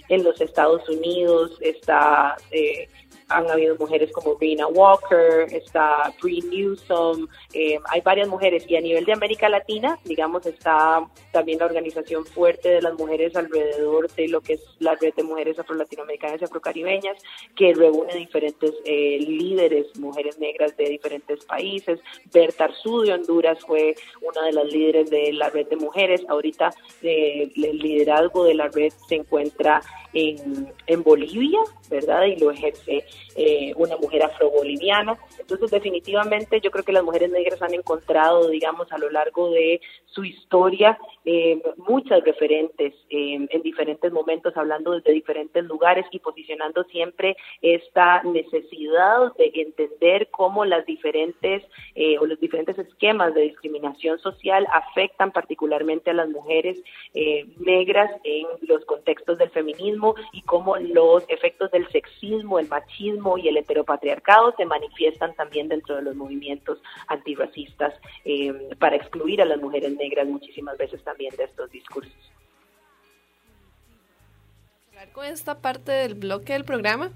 en 0.10 0.24
los 0.24 0.40
Estados 0.40 0.88
Unidos 0.90 1.58
está 1.62 2.36
eh, 2.52 2.90
han 3.30 3.50
habido 3.50 3.76
mujeres 3.78 4.12
como 4.12 4.36
Rina 4.40 4.68
Walker, 4.68 5.48
está 5.52 6.14
Brie 6.22 6.42
Newsom, 6.42 7.28
eh, 7.54 7.80
hay 7.90 8.02
varias 8.02 8.28
mujeres 8.28 8.66
y 8.68 8.76
a 8.76 8.82
nivel 8.82 9.06
de 9.06 9.14
América 9.14 9.50
Latina, 9.50 9.98
digamos, 10.04 10.46
está 10.46 11.08
también 11.32 11.60
la 11.60 11.66
organización 11.66 12.26
fuerte 12.26 12.70
de 12.70 12.82
las 12.82 12.94
mujeres 12.94 13.36
alrededor 13.36 14.12
de 14.12 14.28
lo 14.28 14.42
que 14.42 14.54
es 14.54 14.62
la 14.80 14.96
red 14.96 15.14
de 15.16 15.24
mujeres 15.24 15.58
afro-latinoamericanas 15.60 16.42
y 16.42 16.46
afrocaribeñas, 16.46 17.18
que 17.56 17.74
reúne 17.74 18.16
diferentes 18.16 18.74
eh, 18.86 19.18
líderes, 19.20 19.98
mujeres 20.00 20.38
negras 20.40 20.76
de 20.78 20.90
diferentes 20.90 21.44
países. 21.46 22.00
Berta 22.34 22.66
Arzú 22.66 23.02
de 23.02 23.14
Honduras 23.14 23.60
fue 23.66 23.96
una 24.22 24.46
de 24.46 24.54
las 24.54 24.66
líderes 24.66 25.10
de 25.10 25.34
la 25.34 25.50
red 25.50 25.68
de 25.68 25.78
mujeres. 25.78 26.24
Ahorita 26.28 26.70
eh, 27.02 27.52
el 27.56 27.78
liderazgo 27.78 28.44
de 28.44 28.54
la 28.54 28.68
red 28.68 28.92
se 29.08 29.16
encuentra 29.16 29.82
en, 30.14 30.72
en 30.88 31.04
Bolivia, 31.04 31.60
¿verdad? 31.90 32.26
Y 32.26 32.38
lo 32.38 32.52
ejerce 32.52 33.06
eh, 33.38 33.74
una 33.76 33.98
mujer 33.98 34.24
afroboliviana. 34.24 35.18
Entonces, 35.40 35.70
definitivamente, 35.70 36.62
yo 36.62 36.72
creo 36.72 36.86
que 36.86 36.94
las 36.94 37.04
mujeres 37.04 37.32
negras 37.32 37.62
han 37.62 37.74
encontrado, 37.74 38.50
digamos, 38.50 38.92
a 38.92 38.98
lo 38.98 39.10
largo 39.10 39.50
de 39.50 39.82
su 40.06 40.24
historia, 40.24 40.98
eh, 41.26 41.62
muchas 41.78 42.24
referentes 42.24 42.94
eh, 43.10 43.48
en 43.50 43.62
diferentes 43.62 44.12
momentos, 44.12 44.56
hablando 44.56 44.92
desde 44.92 45.12
diferentes 45.12 45.66
lugares 45.66 46.06
y 46.12 46.20
posicionando 46.20 46.86
siempre 46.86 47.36
esta 47.62 48.24
necesidad 48.24 49.34
de 49.38 49.52
entender 49.54 50.30
cómo 50.32 50.64
las 50.64 50.86
diferentes 50.86 51.64
o 52.20 52.26
los 52.26 52.40
diferentes 52.40 52.78
esquemas 52.78 53.34
de 53.34 53.42
discriminación 53.42 54.20
social 54.20 54.66
afectan 54.72 55.32
particularmente 55.32 56.12
a 56.12 56.14
las 56.14 56.30
mujeres 56.30 56.82
negras 57.58 58.12
en 58.24 58.46
los 58.62 58.84
contextos 58.86 59.38
del 59.38 59.50
feminismo 59.50 60.16
y 60.32 60.42
cómo 60.42 60.78
los 60.78 61.24
efectos 61.30 61.72
del 61.72 61.88
sexismo, 61.90 62.60
el 62.60 62.68
machismo 62.68 63.05
y 63.38 63.48
el 63.48 63.58
heteropatriarcado 63.58 64.54
se 64.58 64.66
manifiestan 64.66 65.34
también 65.36 65.68
dentro 65.68 65.96
de 65.96 66.02
los 66.02 66.16
movimientos 66.16 66.80
antirracistas 67.08 67.94
eh, 68.24 68.54
para 68.80 68.96
excluir 68.96 69.42
a 69.42 69.46
las 69.46 69.60
mujeres 69.60 69.96
negras 69.96 70.28
muchísimas 70.28 70.78
veces 70.78 71.04
también 71.04 71.36
de 71.36 71.44
estos 71.44 71.70
discursos. 71.72 72.14
Con 75.14 75.26
esta 75.26 75.60
parte 75.60 75.92
del 75.92 76.16
bloque 76.16 76.54
del 76.54 76.66
programa, 76.66 77.12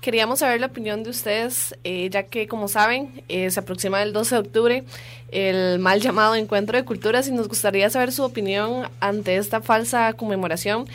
queríamos 0.00 0.40
saber 0.40 0.60
la 0.60 0.66
opinión 0.66 1.02
de 1.02 1.10
ustedes, 1.10 1.78
eh, 1.84 2.08
ya 2.10 2.24
que, 2.24 2.48
como 2.48 2.68
saben, 2.68 3.22
eh, 3.28 3.50
se 3.50 3.60
aproxima 3.60 4.02
el 4.02 4.12
12 4.12 4.34
de 4.34 4.40
octubre 4.40 4.84
el 5.30 5.78
mal 5.78 6.00
llamado 6.00 6.34
Encuentro 6.34 6.76
de 6.76 6.84
Culturas 6.84 7.28
y 7.28 7.32
nos 7.32 7.48
gustaría 7.48 7.90
saber 7.90 8.12
su 8.12 8.24
opinión 8.24 8.88
ante 9.00 9.36
esta 9.36 9.60
falsa 9.60 10.12
conmemoración 10.14 10.86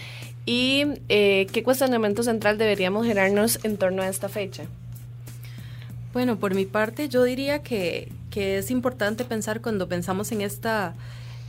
y 0.45 0.85
eh, 1.09 1.47
qué 1.51 1.63
cuestionamiento 1.63 2.23
central 2.23 2.57
deberíamos 2.57 3.05
generarnos 3.05 3.59
en 3.63 3.77
torno 3.77 4.01
a 4.01 4.09
esta 4.09 4.29
fecha. 4.29 4.65
Bueno, 6.11 6.37
por 6.37 6.53
mi 6.53 6.65
parte, 6.65 7.09
yo 7.09 7.23
diría 7.23 7.63
que, 7.63 8.09
que 8.29 8.57
es 8.57 8.69
importante 8.69 9.25
pensar 9.25 9.61
cuando 9.61 9.87
pensamos 9.87 10.31
en 10.31 10.41
esta, 10.41 10.93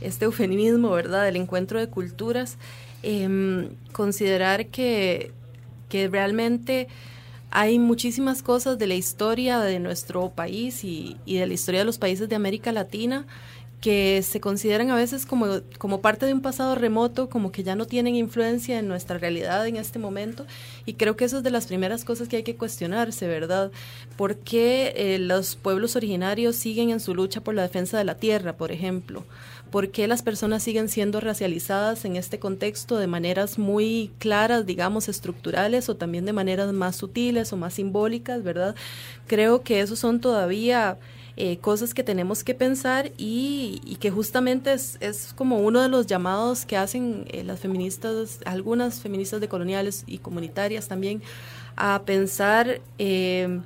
este 0.01 0.25
eufemismo, 0.25 0.91
¿verdad?, 0.91 1.25
del 1.25 1.35
encuentro 1.35 1.79
de 1.79 1.87
culturas, 1.87 2.57
em, 3.03 3.69
considerar 3.91 4.67
que, 4.67 5.31
que 5.89 6.07
realmente 6.07 6.87
hay 7.51 7.79
muchísimas 7.79 8.41
cosas 8.41 8.79
de 8.79 8.87
la 8.87 8.95
historia 8.95 9.59
de 9.59 9.79
nuestro 9.79 10.29
país 10.31 10.83
y, 10.83 11.17
y, 11.25 11.37
de 11.37 11.45
la 11.45 11.53
historia 11.53 11.81
de 11.81 11.85
los 11.85 11.99
países 11.99 12.27
de 12.27 12.35
América 12.35 12.71
Latina 12.71 13.25
que 13.81 14.23
se 14.23 14.39
consideran 14.39 14.89
a 14.89 14.95
veces 14.95 15.25
como, 15.25 15.61
como 15.77 16.01
parte 16.01 16.25
de 16.25 16.33
un 16.33 16.41
pasado 16.41 16.75
remoto, 16.75 17.29
como 17.29 17.51
que 17.51 17.63
ya 17.63 17.75
no 17.75 17.85
tienen 17.85 18.15
influencia 18.15 18.79
en 18.79 18.87
nuestra 18.87 19.17
realidad 19.17 19.67
en 19.67 19.75
este 19.75 19.99
momento. 19.99 20.45
Y 20.85 20.93
creo 20.93 21.15
que 21.15 21.25
eso 21.25 21.37
es 21.37 21.43
de 21.43 21.51
las 21.51 21.67
primeras 21.67 22.03
cosas 22.03 22.27
que 22.27 22.37
hay 22.37 22.43
que 22.43 22.55
cuestionarse, 22.55 23.27
¿verdad? 23.27 23.71
¿Por 24.17 24.37
qué 24.37 24.93
eh, 24.95 25.19
los 25.19 25.55
pueblos 25.55 25.95
originarios 25.95 26.55
siguen 26.55 26.89
en 26.89 26.99
su 26.99 27.13
lucha 27.13 27.41
por 27.41 27.53
la 27.53 27.61
defensa 27.61 27.97
de 27.97 28.05
la 28.05 28.15
tierra, 28.15 28.57
por 28.57 28.71
ejemplo? 28.71 29.23
¿Por 29.71 29.91
qué 29.91 30.07
las 30.07 30.23
personas 30.23 30.63
siguen 30.63 30.89
siendo 30.89 31.19
racializadas 31.19 32.05
en 32.05 32.15
este 32.15 32.39
contexto 32.39 32.97
de 32.97 33.07
maneras 33.07 33.59
muy 33.59 34.11
claras, 34.19 34.65
digamos, 34.65 35.09
estructurales 35.09 35.89
o 35.89 35.95
también 35.95 36.25
de 36.25 36.33
maneras 36.33 36.71
más 36.71 36.95
sutiles 36.95 37.51
o 37.51 37.57
más 37.57 37.73
simbólicas, 37.73 38.41
¿verdad? 38.41 38.75
Creo 39.27 39.63
que 39.63 39.81
esos 39.81 39.99
son 39.99 40.21
todavía 40.21 40.97
eh, 41.37 41.57
cosas 41.57 41.93
que 41.93 42.03
tenemos 42.03 42.43
que 42.43 42.53
pensar 42.53 43.11
y, 43.17 43.97
que 43.99 44.09
justamente 44.09 44.71
es, 44.71 44.97
es, 45.01 45.33
como 45.33 45.59
uno 45.59 45.81
de 45.81 45.89
los 45.89 46.07
llamados 46.07 46.65
que 46.65 46.77
hacen 46.77 47.25
eh, 47.29 47.43
las 47.43 47.59
feministas, 47.59 48.39
algunas 48.45 49.01
feministas 49.01 49.41
decoloniales 49.41 50.03
y 50.07 50.19
comunitarias 50.19 50.87
también, 50.87 51.21
a 51.75 52.03
pensar 52.05 52.79
eh, 52.99 53.59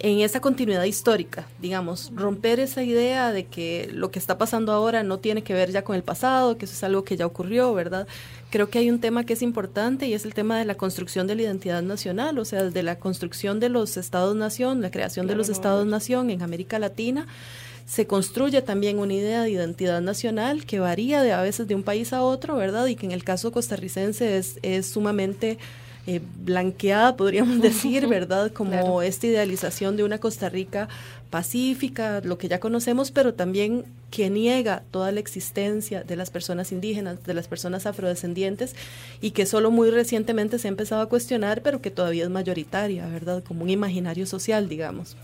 en 0.00 0.20
esa 0.20 0.40
continuidad 0.40 0.84
histórica, 0.84 1.46
digamos, 1.60 2.12
romper 2.14 2.60
esa 2.60 2.82
idea 2.82 3.32
de 3.32 3.46
que 3.46 3.90
lo 3.92 4.10
que 4.10 4.18
está 4.18 4.38
pasando 4.38 4.72
ahora 4.72 5.02
no 5.02 5.18
tiene 5.18 5.42
que 5.42 5.54
ver 5.54 5.70
ya 5.70 5.82
con 5.82 5.96
el 5.96 6.02
pasado, 6.02 6.56
que 6.56 6.66
eso 6.66 6.74
es 6.74 6.84
algo 6.84 7.04
que 7.04 7.16
ya 7.16 7.26
ocurrió, 7.26 7.74
¿verdad? 7.74 8.06
creo 8.50 8.70
que 8.70 8.78
hay 8.78 8.90
un 8.90 9.00
tema 9.00 9.24
que 9.24 9.34
es 9.34 9.42
importante 9.42 10.06
y 10.06 10.14
es 10.14 10.24
el 10.24 10.34
tema 10.34 10.58
de 10.58 10.64
la 10.64 10.76
construcción 10.76 11.26
de 11.26 11.34
la 11.34 11.42
identidad 11.42 11.82
nacional, 11.82 12.38
o 12.38 12.44
sea, 12.44 12.64
de 12.64 12.82
la 12.82 12.98
construcción 12.98 13.60
de 13.60 13.68
los 13.68 13.96
estados-nación, 13.96 14.80
la 14.80 14.90
creación 14.90 15.26
de 15.26 15.34
los 15.34 15.48
estados-nación 15.48 16.30
en 16.30 16.42
América 16.42 16.78
Latina. 16.78 17.26
Se 17.86 18.06
construye 18.06 18.60
también 18.62 18.98
una 18.98 19.14
idea 19.14 19.42
de 19.42 19.50
identidad 19.50 20.00
nacional 20.00 20.66
que 20.66 20.78
varía 20.78 21.22
de 21.22 21.32
a 21.32 21.40
veces 21.40 21.68
de 21.68 21.74
un 21.74 21.82
país 21.82 22.12
a 22.12 22.22
otro, 22.22 22.56
¿verdad? 22.56 22.86
Y 22.86 22.96
que 22.96 23.06
en 23.06 23.12
el 23.12 23.24
caso 23.24 23.50
costarricense 23.50 24.36
es, 24.36 24.58
es 24.62 24.86
sumamente 24.86 25.58
eh, 26.10 26.22
blanqueada, 26.38 27.16
podríamos 27.16 27.60
decir, 27.68 28.06
¿verdad? 28.06 28.50
Como 28.50 29.02
esta 29.02 29.26
idealización 29.26 29.98
de 29.98 30.04
una 30.04 30.16
Costa 30.16 30.48
Rica 30.48 30.88
pacífica, 31.28 32.22
lo 32.24 32.38
que 32.38 32.48
ya 32.48 32.60
conocemos, 32.60 33.10
pero 33.10 33.34
también 33.34 33.84
que 34.10 34.30
niega 34.30 34.84
toda 34.90 35.12
la 35.12 35.20
existencia 35.20 36.04
de 36.04 36.16
las 36.16 36.30
personas 36.30 36.72
indígenas, 36.72 37.22
de 37.24 37.34
las 37.34 37.46
personas 37.46 37.84
afrodescendientes, 37.84 38.74
y 39.20 39.32
que 39.32 39.44
solo 39.44 39.70
muy 39.70 39.90
recientemente 39.90 40.58
se 40.58 40.68
ha 40.68 40.70
empezado 40.70 41.02
a 41.02 41.10
cuestionar, 41.10 41.60
pero 41.60 41.82
que 41.82 41.90
todavía 41.90 42.24
es 42.24 42.30
mayoritaria, 42.30 43.06
¿verdad? 43.06 43.44
Como 43.46 43.64
un 43.64 43.68
imaginario 43.68 44.24
social, 44.24 44.66
digamos. 44.66 45.14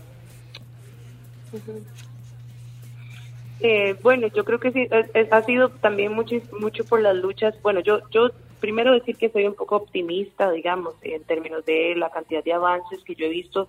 Eh, 3.59 3.95
bueno, 4.03 4.27
yo 4.27 4.45
creo 4.45 4.59
que 4.59 4.71
sí, 4.71 4.87
ha 5.31 5.41
sido 5.41 5.69
también 5.69 6.13
mucho, 6.13 6.35
mucho 6.59 6.85
por 6.85 7.01
las 7.01 7.15
luchas. 7.15 7.55
Bueno, 7.63 7.79
yo, 7.79 8.07
yo 8.11 8.29
primero 8.59 8.93
decir 8.93 9.17
que 9.17 9.29
soy 9.29 9.45
un 9.45 9.55
poco 9.55 9.77
optimista, 9.77 10.51
digamos, 10.51 10.95
en 11.01 11.23
términos 11.23 11.65
de 11.65 11.95
la 11.95 12.09
cantidad 12.09 12.43
de 12.43 12.53
avances 12.53 13.03
que 13.03 13.15
yo 13.15 13.25
he 13.25 13.29
visto 13.29 13.67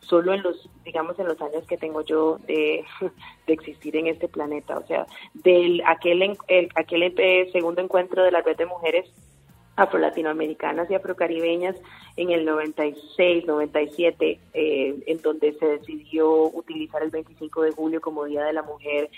solo 0.00 0.32
en 0.32 0.42
los, 0.42 0.68
digamos, 0.84 1.18
en 1.18 1.26
los 1.26 1.40
años 1.40 1.66
que 1.66 1.76
tengo 1.76 2.02
yo 2.02 2.38
de, 2.46 2.84
existir 3.46 3.96
en 3.96 4.06
este 4.06 4.28
planeta. 4.28 4.78
O 4.78 4.86
sea, 4.86 5.06
del 5.34 5.82
aquel, 5.86 6.36
el, 6.48 6.68
aquel 6.74 7.14
segundo 7.52 7.82
encuentro 7.82 8.22
de 8.22 8.30
la 8.30 8.42
red 8.42 8.56
de 8.56 8.66
mujeres 8.66 9.10
afro-latinoamericanas 9.78 10.90
y 10.90 10.94
afrocaribeñas 10.94 11.76
en 12.16 12.30
el 12.30 12.44
96, 12.44 13.46
97, 13.46 14.40
eh, 14.52 14.96
en 15.06 15.22
donde 15.22 15.52
se 15.52 15.66
decidió 15.66 16.28
utilizar 16.52 17.00
el 17.02 17.10
25 17.10 17.62
de 17.62 17.70
julio 17.70 18.00
como 18.00 18.24
Día 18.24 18.44
de 18.44 18.52
la 18.52 18.62
Mujer 18.62 19.08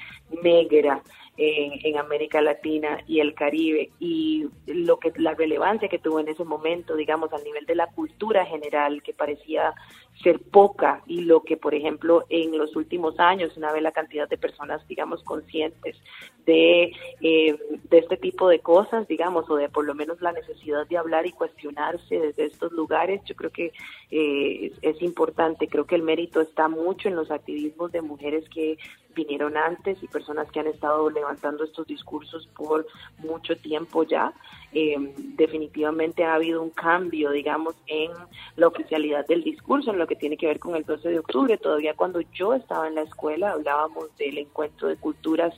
Negra 0.43 1.03
en, 1.41 1.97
América 1.97 2.43
Latina 2.43 3.03
y 3.07 3.20
el 3.20 3.34
Caribe 3.34 3.91
y 3.99 4.47
lo 4.66 4.99
que 4.99 5.12
la 5.16 5.34
relevancia 5.34 5.88
que 5.88 5.99
tuvo 5.99 6.20
en 6.20 6.28
ese 6.28 6.45
momento, 6.45 6.97
digamos, 6.97 7.32
al 7.32 7.43
nivel 7.45 7.64
de 7.64 7.74
la 7.74 7.86
cultura 7.86 8.45
general 8.45 9.03
que 9.03 9.14
parecía 9.14 9.74
ser 10.22 10.38
poca 10.38 11.03
y 11.07 11.22
lo 11.22 11.43
que, 11.43 11.57
por 11.57 11.74
ejemplo, 11.74 12.26
en 12.28 12.57
los 12.59 12.76
últimos 12.76 13.18
años, 13.18 13.57
una 13.57 13.72
vez 13.72 13.82
la 13.82 13.93
cantidad 13.93 14.28
de 14.28 14.36
personas, 14.36 14.86
digamos, 14.86 15.22
conscientes 15.22 15.97
de, 16.45 16.93
eh, 17.22 17.59
de 17.88 17.99
este 17.99 18.18
tipo 18.18 18.49
de 18.49 18.59
cosas, 18.59 19.09
digamos, 19.09 19.49
o 19.49 19.57
de 19.57 19.70
por 19.70 19.86
lo 19.86 19.95
menos 19.95 20.20
la 20.20 20.32
necesidad 20.32 20.86
de 20.88 20.99
hablar 20.99 21.26
y 21.26 21.32
cuestionarse 21.32 22.18
desde 22.18 22.45
estos 22.45 22.72
lugares, 22.72 23.22
yo 23.24 23.34
creo 23.34 23.51
que 23.51 23.72
eh, 24.11 24.72
es 24.82 25.01
importante. 25.01 25.68
Creo 25.68 25.86
que 25.86 25.95
el 25.95 26.03
mérito 26.03 26.41
está 26.43 26.68
mucho 26.68 27.09
en 27.09 27.16
los 27.16 27.30
activismos 27.30 27.93
de 27.93 28.03
mujeres 28.03 28.47
que 28.51 28.76
vinieron 29.14 29.56
antes 29.56 30.02
y 30.02 30.08
personas 30.08 30.50
que 30.50 30.61
han 30.61 30.66
estado 30.66 31.11
levantando 31.11 31.64
estos 31.64 31.86
discursos 31.86 32.48
por 32.56 32.86
mucho 33.18 33.56
tiempo 33.56 34.04
ya. 34.04 34.32
Eh, 34.72 34.96
definitivamente 35.16 36.24
ha 36.24 36.34
habido 36.34 36.62
un 36.62 36.70
cambio, 36.70 37.30
digamos, 37.30 37.74
en 37.86 38.12
la 38.56 38.68
oficialidad 38.68 39.26
del 39.26 39.42
discurso, 39.42 39.90
en 39.90 39.98
lo 39.98 40.06
que 40.06 40.16
tiene 40.16 40.36
que 40.36 40.46
ver 40.46 40.58
con 40.58 40.76
el 40.76 40.84
12 40.84 41.08
de 41.08 41.18
octubre. 41.18 41.58
Todavía 41.58 41.94
cuando 41.94 42.20
yo 42.32 42.54
estaba 42.54 42.86
en 42.88 42.94
la 42.94 43.02
escuela 43.02 43.52
hablábamos 43.52 44.16
del 44.16 44.38
encuentro 44.38 44.88
de 44.88 44.96
culturas 44.96 45.54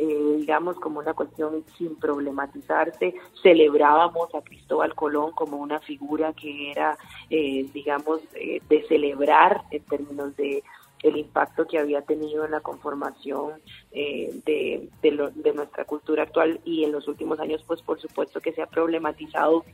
eh, 0.00 0.36
digamos, 0.38 0.76
como 0.76 1.00
una 1.00 1.12
cuestión 1.12 1.64
sin 1.76 1.96
problematizarse. 1.96 3.14
Celebrábamos 3.42 4.32
a 4.32 4.42
Cristóbal 4.42 4.94
Colón 4.94 5.32
como 5.32 5.56
una 5.56 5.80
figura 5.80 6.32
que 6.34 6.70
era, 6.70 6.96
eh, 7.28 7.66
digamos, 7.74 8.20
de 8.32 8.84
celebrar 8.86 9.62
en 9.72 9.82
términos 9.86 10.36
de 10.36 10.62
el 11.02 11.16
impacto 11.16 11.66
que 11.66 11.78
había 11.78 12.02
tenido 12.02 12.44
en 12.44 12.50
la 12.50 12.60
conformación 12.60 13.52
eh, 13.92 14.40
de, 14.44 14.88
de, 15.02 15.52
nuestra 15.52 15.84
cultura 15.84 16.24
actual 16.24 16.60
y 16.64 16.84
en 16.84 16.92
los 16.92 17.08
últimos 17.08 17.38
años, 17.40 17.62
pues 17.66 17.82
por 17.82 18.00
supuesto 18.00 18.40
que 18.40 18.52
se 18.52 18.62
ha 18.62 18.66
problematizado 18.66 19.64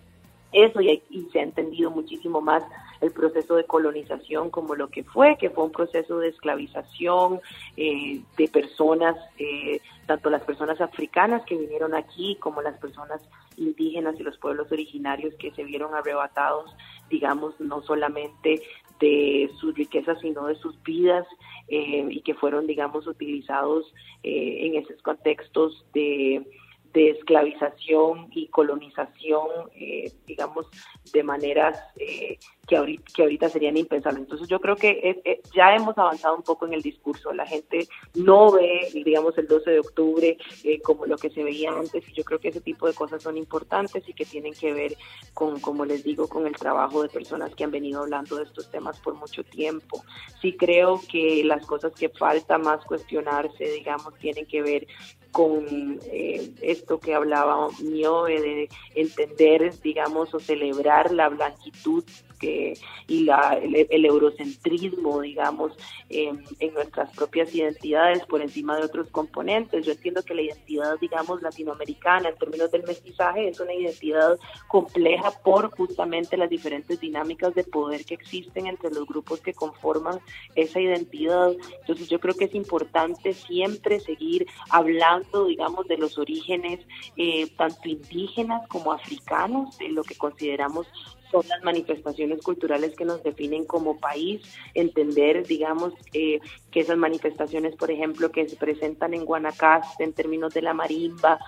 eso 0.55 0.81
y, 0.81 1.03
se 1.33 1.41
ha 1.41 1.43
entendido 1.43 1.91
muchísimo 1.91 2.41
más 2.41 2.63
el 3.01 3.11
proceso 3.11 3.57
de 3.57 3.65
colonización 3.65 4.51
como 4.51 4.75
lo 4.75 4.89
que 4.89 5.05
fue, 5.05 5.37
que 5.37 5.51
fue 5.51 5.65
un 5.65 5.73
proceso 5.73 6.19
de 6.19 6.29
esclavización 6.29 7.41
eh, 7.77 8.23
de 8.37 8.49
personas, 8.49 9.17
eh, 9.39 9.81
tanto 10.07 10.31
las 10.31 10.43
personas 10.43 10.81
africanas 10.81 11.45
que 11.45 11.57
vinieron 11.57 11.95
aquí 11.95 12.37
como 12.41 12.63
las 12.63 12.79
personas 12.79 13.21
indígenas 13.57 14.19
y 14.19 14.23
los 14.23 14.39
pueblos 14.39 14.71
originarios 14.71 15.35
que 15.35 15.51
se 15.53 15.65
vieron 15.65 15.95
arrebatados, 15.95 16.75
digamos, 17.11 17.59
no 17.61 17.83
solamente 17.83 18.63
de 19.01 19.51
sus 19.59 19.75
riquezas, 19.75 20.21
sino 20.21 20.47
de 20.47 20.55
sus 20.57 20.81
vidas 20.83 21.27
eh, 21.69 22.07
y 22.09 22.21
que 22.23 22.35
fueron, 22.35 22.67
digamos, 22.67 23.07
utilizados 23.07 23.93
eh, 24.23 24.67
en 24.67 24.77
esos 24.77 25.03
contextos 25.03 25.85
de, 25.93 26.47
de, 26.95 27.11
esclavización 27.11 28.29
y 28.33 28.49
colonización, 28.49 29.49
eh, 29.75 30.13
digamos, 30.27 30.67
de 31.13 31.23
maneras 31.23 31.79
eh, 31.97 32.39
que, 32.67 32.77
ahorita, 32.77 33.05
que 33.15 33.23
ahorita 33.23 33.49
serían 33.49 33.77
impensables. 33.77 34.23
Entonces 34.23 34.49
yo 34.49 34.61
creo 34.61 34.77
que 34.77 35.43
ya 35.55 35.75
hemos 35.75 35.97
avanzado 35.99 36.37
un 36.37 36.43
poco 36.43 36.67
en 36.67 36.75
el 36.75 36.83
discurso. 36.83 37.33
La 37.33 37.47
gente 37.47 37.87
no 38.15 38.53
ve, 38.53 38.89
digamos, 38.93 39.37
el 39.39 39.47
12 39.47 39.71
de 39.71 39.81
octubre 39.81 40.39
como 40.83 41.07
lo 41.07 41.17
que 41.17 41.31
se 41.31 41.45
veía 41.45 41.71
antes 41.71 42.09
y 42.09 42.13
yo 42.13 42.25
creo 42.25 42.39
que 42.39 42.49
ese 42.49 42.61
tipo 42.61 42.87
de 42.87 42.95
cosas 42.95 43.23
son 43.23 43.37
importantes 43.37 44.09
y 44.09 44.15
que 44.15 44.25
tienen 44.25 44.55
que 44.55 44.73
ver 44.73 44.97
con, 45.33 45.61
como 45.61 45.85
les 45.85 46.05
digo, 46.05 46.29
con 46.29 46.47
el 46.47 46.55
trabajo 46.55 47.03
de 47.03 47.09
personas 47.09 47.55
que 47.55 47.65
han 47.65 47.71
venido 47.71 48.01
hablando 48.01 48.37
de 48.37 48.45
estos 48.45 48.71
temas 48.71 48.99
por 49.01 49.15
mucho 49.15 49.45
tiempo. 49.45 50.05
Sí 50.41 50.57
creo 50.57 51.01
que 51.11 51.43
las 51.45 51.65
cosas 51.67 51.93
que 51.95 52.09
falta 52.09 52.59
más 52.59 52.85
cuestionarse, 52.85 53.65
digamos, 53.65 54.15
tienen 54.19 54.47
que 54.47 54.63
ver 54.63 54.87
con 55.35 55.99
eh, 56.13 56.55
esto 56.63 57.01
que 57.01 57.13
hablaba 57.13 57.67
Niobe 57.83 58.41
de 58.41 58.69
entender, 58.95 59.75
digamos, 59.83 60.33
o 60.33 60.39
celebrar 60.39 61.11
la 61.11 61.29
blanquitud 61.29 62.05
que, 62.39 62.75
y 63.07 63.25
la, 63.25 63.59
el, 63.63 64.05
eurocentrismo, 64.05 65.21
digamos, 65.21 65.73
en 66.09 66.45
nuestras 66.75 67.11
propias 67.15 67.55
identidades 67.55 68.25
por 68.27 68.43
encima 68.43 68.77
de 68.77 68.85
otros 68.85 69.09
componentes. 69.11 69.87
Yo 69.87 69.93
entiendo 69.93 70.23
que 70.23 70.35
la 70.35 70.43
identidad, 70.43 70.99
digamos, 71.01 71.43
latinoamericana 71.43 72.29
en 72.29 72.37
términos 72.37 72.71
del 72.71 72.85
mestizaje 72.85 73.49
es 73.49 73.61
una 73.61 73.75
identidad 73.75 74.39
compleja 74.69 75.31
por 75.43 75.71
justamente 75.71 76.37
las 76.37 76.51
diferentes 76.51 77.01
dinámicas 77.01 77.55
de 77.55 77.65
poder 77.65 78.05
que 78.05 78.15
existen 78.15 78.67
entre 78.67 78.91
los 78.91 79.07
grupos 79.07 79.41
que 79.41 79.55
conforman 79.55 80.21
esa 80.55 80.81
identidad. 80.81 81.53
Entonces 81.81 82.09
yo 82.09 82.21
creo 82.21 82.35
que 82.35 82.45
es 82.47 82.55
importante 82.55 83.33
siempre 83.35 84.01
seguir 84.01 84.47
hablando 84.71 85.47
digamos, 85.47 85.87
de 85.89 85.99
los 85.99 86.19
orígenes 86.19 86.81
eh, 87.17 87.49
tanto 87.57 87.89
indígenas 87.89 88.67
como 88.69 88.93
africanos, 88.93 89.77
de 89.79 89.89
lo 89.89 90.03
que 90.03 90.17
consideramos 90.17 90.87
son 91.35 91.49
las 91.49 91.65
manifestaciones 91.65 92.41
culturales 92.43 92.95
que 92.95 93.05
nos 93.05 93.23
definen 93.25 93.65
como 93.65 93.99
país, 93.99 94.41
entender, 94.73 95.45
digamos, 95.45 95.93
eh, 96.13 96.39
que 96.71 96.81
esas 96.81 96.97
manifestaciones, 96.97 97.75
por 97.75 97.91
ejemplo, 97.91 98.31
que 98.31 98.49
se 98.49 98.55
presentan 98.55 99.15
en 99.15 99.25
Guanacaste 99.25 100.05
en 100.05 100.13
términos 100.13 100.55
de 100.55 100.63
la 100.63 100.75
marimba, 100.75 101.41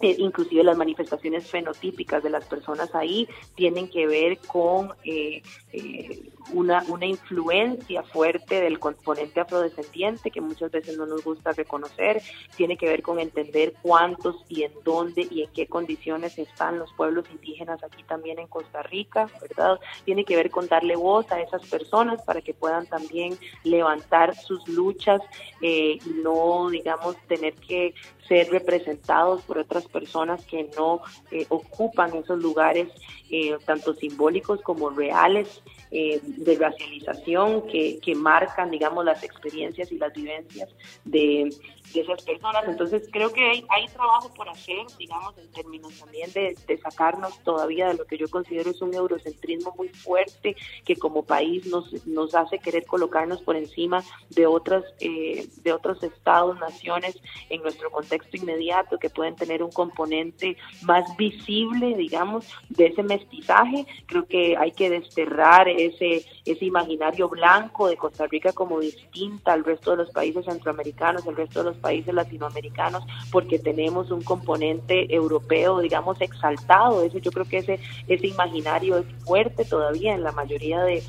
eh, 0.00 0.16
inclusive 0.18 0.64
las 0.64 0.78
manifestaciones 0.78 1.46
fenotípicas 1.46 2.22
de 2.22 2.30
las 2.30 2.46
personas 2.46 2.94
ahí 2.94 3.28
tienen 3.54 3.90
que 3.90 4.06
ver 4.06 4.38
con 4.38 4.94
eh, 5.04 5.42
eh, 5.74 6.30
una, 6.52 6.82
una 6.88 7.06
influencia 7.06 8.02
fuerte 8.02 8.60
del 8.60 8.78
componente 8.78 9.40
afrodescendiente 9.40 10.30
que 10.30 10.40
muchas 10.40 10.70
veces 10.70 10.96
no 10.96 11.06
nos 11.06 11.22
gusta 11.24 11.52
reconocer, 11.52 12.22
tiene 12.56 12.76
que 12.76 12.86
ver 12.86 13.02
con 13.02 13.18
entender 13.18 13.74
cuántos 13.82 14.36
y 14.48 14.62
en 14.62 14.72
dónde 14.84 15.26
y 15.30 15.42
en 15.42 15.50
qué 15.52 15.66
condiciones 15.66 16.38
están 16.38 16.78
los 16.78 16.92
pueblos 16.94 17.26
indígenas 17.30 17.82
aquí 17.82 18.02
también 18.04 18.38
en 18.38 18.46
Costa 18.46 18.82
Rica, 18.82 19.28
¿verdad? 19.40 19.78
Tiene 20.04 20.24
que 20.24 20.36
ver 20.36 20.50
con 20.50 20.66
darle 20.68 20.96
voz 20.96 21.30
a 21.32 21.40
esas 21.40 21.66
personas 21.66 22.22
para 22.22 22.40
que 22.40 22.54
puedan 22.54 22.86
también 22.86 23.38
levantar 23.64 24.34
sus 24.36 24.66
luchas 24.68 25.20
y 25.60 26.00
no, 26.22 26.70
digamos, 26.70 27.16
tener 27.28 27.54
que 27.54 27.94
ser 28.30 28.48
representados 28.50 29.42
por 29.42 29.58
otras 29.58 29.86
personas 29.86 30.44
que 30.46 30.70
no 30.76 31.02
eh, 31.32 31.46
ocupan 31.48 32.14
esos 32.14 32.38
lugares 32.38 32.88
eh, 33.28 33.56
tanto 33.64 33.94
simbólicos 33.94 34.62
como 34.62 34.90
reales 34.90 35.62
eh, 35.90 36.20
de 36.40 36.56
racialización 36.56 37.66
que, 37.66 37.98
que 38.00 38.14
marcan, 38.14 38.70
digamos, 38.70 39.04
las 39.04 39.22
experiencias 39.22 39.92
y 39.92 39.98
las 39.98 40.12
vivencias 40.14 40.70
de, 41.04 41.50
de 41.92 42.00
esas 42.00 42.22
personas. 42.22 42.64
Entonces 42.66 43.08
creo 43.12 43.30
que 43.32 43.64
hay, 43.68 43.86
trabajo 43.92 44.32
por 44.34 44.48
hacer, 44.48 44.86
digamos, 44.98 45.36
en 45.36 45.50
términos 45.52 45.98
también 45.98 46.32
de, 46.32 46.56
de, 46.66 46.78
sacarnos 46.78 47.38
todavía 47.40 47.88
de 47.88 47.94
lo 47.94 48.04
que 48.06 48.16
yo 48.16 48.28
considero 48.28 48.70
es 48.70 48.80
un 48.80 48.94
eurocentrismo 48.94 49.74
muy 49.76 49.88
fuerte 49.88 50.56
que 50.84 50.96
como 50.96 51.24
país 51.24 51.66
nos, 51.66 52.06
nos 52.06 52.34
hace 52.34 52.58
querer 52.58 52.86
colocarnos 52.86 53.42
por 53.42 53.56
encima 53.56 54.02
de 54.30 54.46
otras 54.46 54.84
eh, 55.00 55.48
de 55.62 55.72
otros 55.72 56.02
estados, 56.02 56.58
naciones 56.58 57.18
en 57.48 57.62
nuestro 57.62 57.90
contexto 57.90 58.36
inmediato 58.36 58.98
que 58.98 59.10
pueden 59.10 59.36
tener 59.36 59.62
un 59.62 59.72
componente 59.72 60.56
más 60.82 61.04
visible, 61.16 61.94
digamos, 61.96 62.46
de 62.68 62.86
ese 62.86 63.02
mestizaje. 63.02 63.86
Creo 64.06 64.26
que 64.26 64.56
hay 64.56 64.72
que 64.72 64.88
desterrar 64.88 65.68
ese 65.68 66.19
ese 66.44 66.64
imaginario 66.64 67.28
blanco 67.28 67.88
de 67.88 67.96
Costa 67.96 68.26
Rica 68.26 68.52
como 68.52 68.80
distinta 68.80 69.52
al 69.52 69.64
resto 69.64 69.92
de 69.92 69.98
los 69.98 70.10
países 70.10 70.44
centroamericanos, 70.44 71.26
al 71.26 71.36
resto 71.36 71.60
de 71.60 71.70
los 71.70 71.78
países 71.78 72.14
latinoamericanos 72.14 73.04
porque 73.30 73.58
tenemos 73.58 74.10
un 74.10 74.22
componente 74.22 75.12
europeo, 75.14 75.80
digamos, 75.80 76.20
exaltado. 76.20 77.02
Ese, 77.02 77.20
yo 77.20 77.30
creo 77.30 77.46
que 77.46 77.58
ese, 77.58 77.80
ese 78.08 78.26
imaginario 78.26 78.98
es 78.98 79.06
fuerte 79.24 79.64
todavía 79.64 80.14
en 80.14 80.22
la 80.22 80.32
mayoría 80.32 80.82
de, 80.82 81.02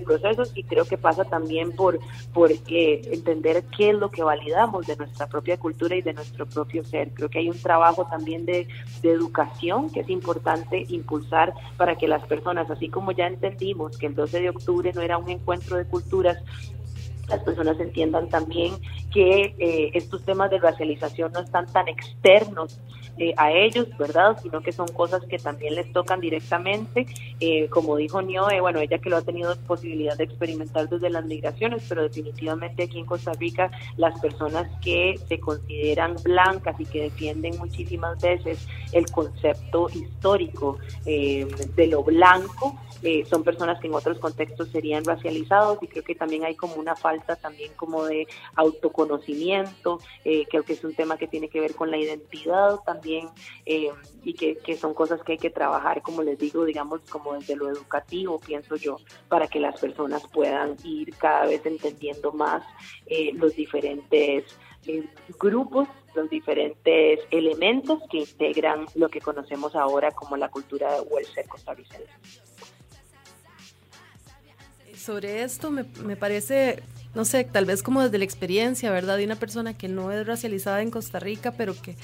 procesos 0.00 0.52
y 0.54 0.62
creo 0.62 0.84
que 0.84 0.98
pasa 0.98 1.24
también 1.24 1.72
por, 1.72 1.98
por 2.32 2.50
eh, 2.52 3.00
entender 3.12 3.64
qué 3.76 3.90
es 3.90 3.96
lo 3.96 4.10
que 4.10 4.22
validamos 4.22 4.86
de 4.86 4.96
nuestra 4.96 5.26
propia 5.26 5.56
cultura 5.56 5.96
y 5.96 6.02
de 6.02 6.12
nuestro 6.12 6.46
propio 6.46 6.84
ser. 6.84 7.10
Creo 7.14 7.28
que 7.28 7.40
hay 7.40 7.48
un 7.48 7.58
trabajo 7.58 8.06
también 8.10 8.44
de, 8.44 8.68
de 9.02 9.10
educación 9.10 9.90
que 9.90 10.00
es 10.00 10.10
importante 10.10 10.84
impulsar 10.88 11.54
para 11.76 11.96
que 11.96 12.06
las 12.06 12.24
personas, 12.26 12.70
así 12.70 12.88
como 12.88 13.12
ya 13.12 13.26
entendimos 13.26 13.96
que 13.96 14.06
el 14.06 14.14
12 14.14 14.40
de 14.40 14.50
octubre 14.50 14.92
no 14.94 15.00
era 15.00 15.18
un 15.18 15.30
encuentro 15.30 15.76
de 15.76 15.84
culturas, 15.84 16.38
las 17.28 17.42
personas 17.42 17.78
entiendan 17.78 18.28
también 18.28 18.74
que 19.12 19.54
eh, 19.58 19.90
estos 19.94 20.24
temas 20.24 20.50
de 20.50 20.58
racialización 20.58 21.32
no 21.32 21.40
están 21.40 21.66
tan 21.72 21.88
externos 21.88 22.80
eh, 23.18 23.34
a 23.36 23.50
ellos, 23.52 23.88
¿verdad? 23.98 24.38
Sino 24.42 24.60
que 24.60 24.72
son 24.72 24.88
cosas 24.88 25.22
que 25.24 25.38
también 25.38 25.74
les 25.74 25.92
tocan 25.92 26.20
directamente. 26.20 27.06
Eh, 27.40 27.68
como 27.68 27.96
dijo 27.96 28.22
Nioe, 28.22 28.60
bueno, 28.60 28.80
ella 28.80 28.98
que 28.98 29.10
lo 29.10 29.16
ha 29.16 29.22
tenido 29.22 29.56
posibilidad 29.66 30.16
de 30.16 30.24
experimentar 30.24 30.88
desde 30.88 31.10
las 31.10 31.24
migraciones, 31.24 31.84
pero 31.88 32.02
definitivamente 32.02 32.84
aquí 32.84 32.98
en 32.98 33.06
Costa 33.06 33.32
Rica 33.32 33.70
las 33.96 34.18
personas 34.20 34.68
que 34.80 35.18
se 35.28 35.40
consideran 35.40 36.16
blancas 36.22 36.78
y 36.78 36.84
que 36.84 37.02
defienden 37.02 37.58
muchísimas 37.58 38.20
veces 38.20 38.66
el 38.92 39.10
concepto 39.10 39.88
histórico 39.90 40.78
de 41.04 41.86
lo 41.88 42.02
blanco, 42.02 42.78
son 43.28 43.44
personas 43.44 43.80
que 43.80 43.86
en 43.86 43.94
otros 43.94 44.18
contextos 44.18 44.68
serían 44.70 45.04
racializados 45.04 45.78
y 45.82 45.86
creo 45.86 46.02
que 46.02 46.14
también 46.14 46.44
hay 46.44 46.56
como 46.56 46.74
una 46.74 46.96
falta 46.96 47.36
también 47.36 47.72
como 47.76 48.04
de 48.04 48.26
autoconocimiento, 48.56 50.00
eh, 50.24 50.46
creo 50.50 50.64
que 50.64 50.72
es 50.72 50.84
un 50.84 50.94
tema 50.94 51.16
que 51.16 51.28
tiene 51.28 51.48
que 51.48 51.60
ver 51.60 51.74
con 51.74 51.90
la 51.90 51.96
identidad 51.96 52.80
también 52.84 53.07
eh, 53.66 53.90
y 54.22 54.34
que, 54.34 54.76
son 54.76 54.94
cosas 54.94 55.22
que 55.22 55.32
hay 55.32 55.38
que 55.38 55.50
trabajar, 55.50 56.02
como 56.02 56.22
les 56.22 56.38
digo, 56.38 56.64
digamos, 56.64 57.00
como 57.08 57.34
desde 57.34 57.56
lo 57.56 57.68
educativo, 57.68 58.38
pienso 58.38 58.76
yo, 58.76 58.98
para 59.28 59.46
que 59.46 59.60
las 59.60 59.80
personas 59.80 60.22
puedan 60.28 60.76
ir 60.84 61.14
cada 61.16 61.46
vez 61.46 61.64
entendiendo 61.66 62.32
más 62.32 62.62
eh, 63.06 63.32
los 63.34 63.54
diferentes 63.54 64.44
grupos 65.38 65.86
los 66.14 66.30
diferentes 66.30 67.20
elementos 67.30 68.00
que 68.10 68.18
integran 68.18 68.86
lo 68.94 69.10
que 69.10 69.20
conocemos 69.20 69.76
ahora 69.76 70.12
como 70.12 70.36
la 70.36 70.48
cultura 70.48 70.94
de 70.94 71.00
welfare 71.02 71.46
costarricense 71.46 72.08
sobre 75.08 75.42
esto 75.42 75.70
me, 75.70 75.84
me, 76.04 76.16
parece, 76.16 76.82
no 77.14 77.24
sé, 77.24 77.44
tal 77.44 77.64
vez 77.64 77.82
como 77.82 78.02
desde 78.02 78.18
la 78.18 78.24
experiencia, 78.24 78.90
¿verdad? 78.90 79.16
De 79.16 79.24
una 79.24 79.36
persona 79.36 79.72
que 79.72 79.88
no 79.88 80.12
es 80.12 80.26
racializada 80.26 80.82
en 80.82 80.90
Costa 80.90 81.18
Rica, 81.18 81.52
pero 81.52 81.74
que, 81.80 81.96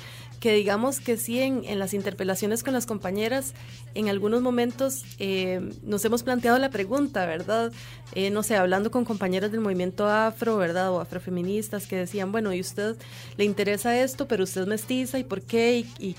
que 0.45 0.53
digamos 0.53 1.01
que 1.01 1.17
sí 1.17 1.41
en, 1.41 1.65
en 1.65 1.79
las 1.79 1.95
interpelaciones 1.95 2.63
con 2.63 2.75
las 2.75 2.85
compañeras, 2.85 3.55
en 3.95 4.11
algunos 4.11 4.43
momentos 4.43 5.03
eh, 5.19 5.71
nos 5.83 6.05
hemos 6.05 6.23
planteado 6.23 6.59
la 6.59 6.69
pregunta, 6.69 7.25
¿verdad? 7.25 7.73
Eh, 8.13 8.29
no 8.29 8.43
sé, 8.43 8.55
hablando 8.55 8.91
con 8.91 9.07
compañeras 9.07 9.53
del 9.53 9.63
movimiento 9.63 10.07
afro, 10.07 10.59
¿verdad? 10.59 10.93
O 10.93 11.01
afrofeministas 11.01 11.87
que 11.87 11.97
decían, 11.97 12.31
bueno, 12.31 12.53
¿y 12.53 12.61
usted 12.61 12.95
le 13.39 13.45
interesa 13.47 13.99
esto, 13.99 14.29
pero 14.29 14.45
usted 14.45 14.61
es 14.61 14.67
mestiza 14.67 15.19
y 15.19 15.25
por 15.25 15.41
qué? 15.41 15.79
y, 15.79 15.87
y 15.99 16.17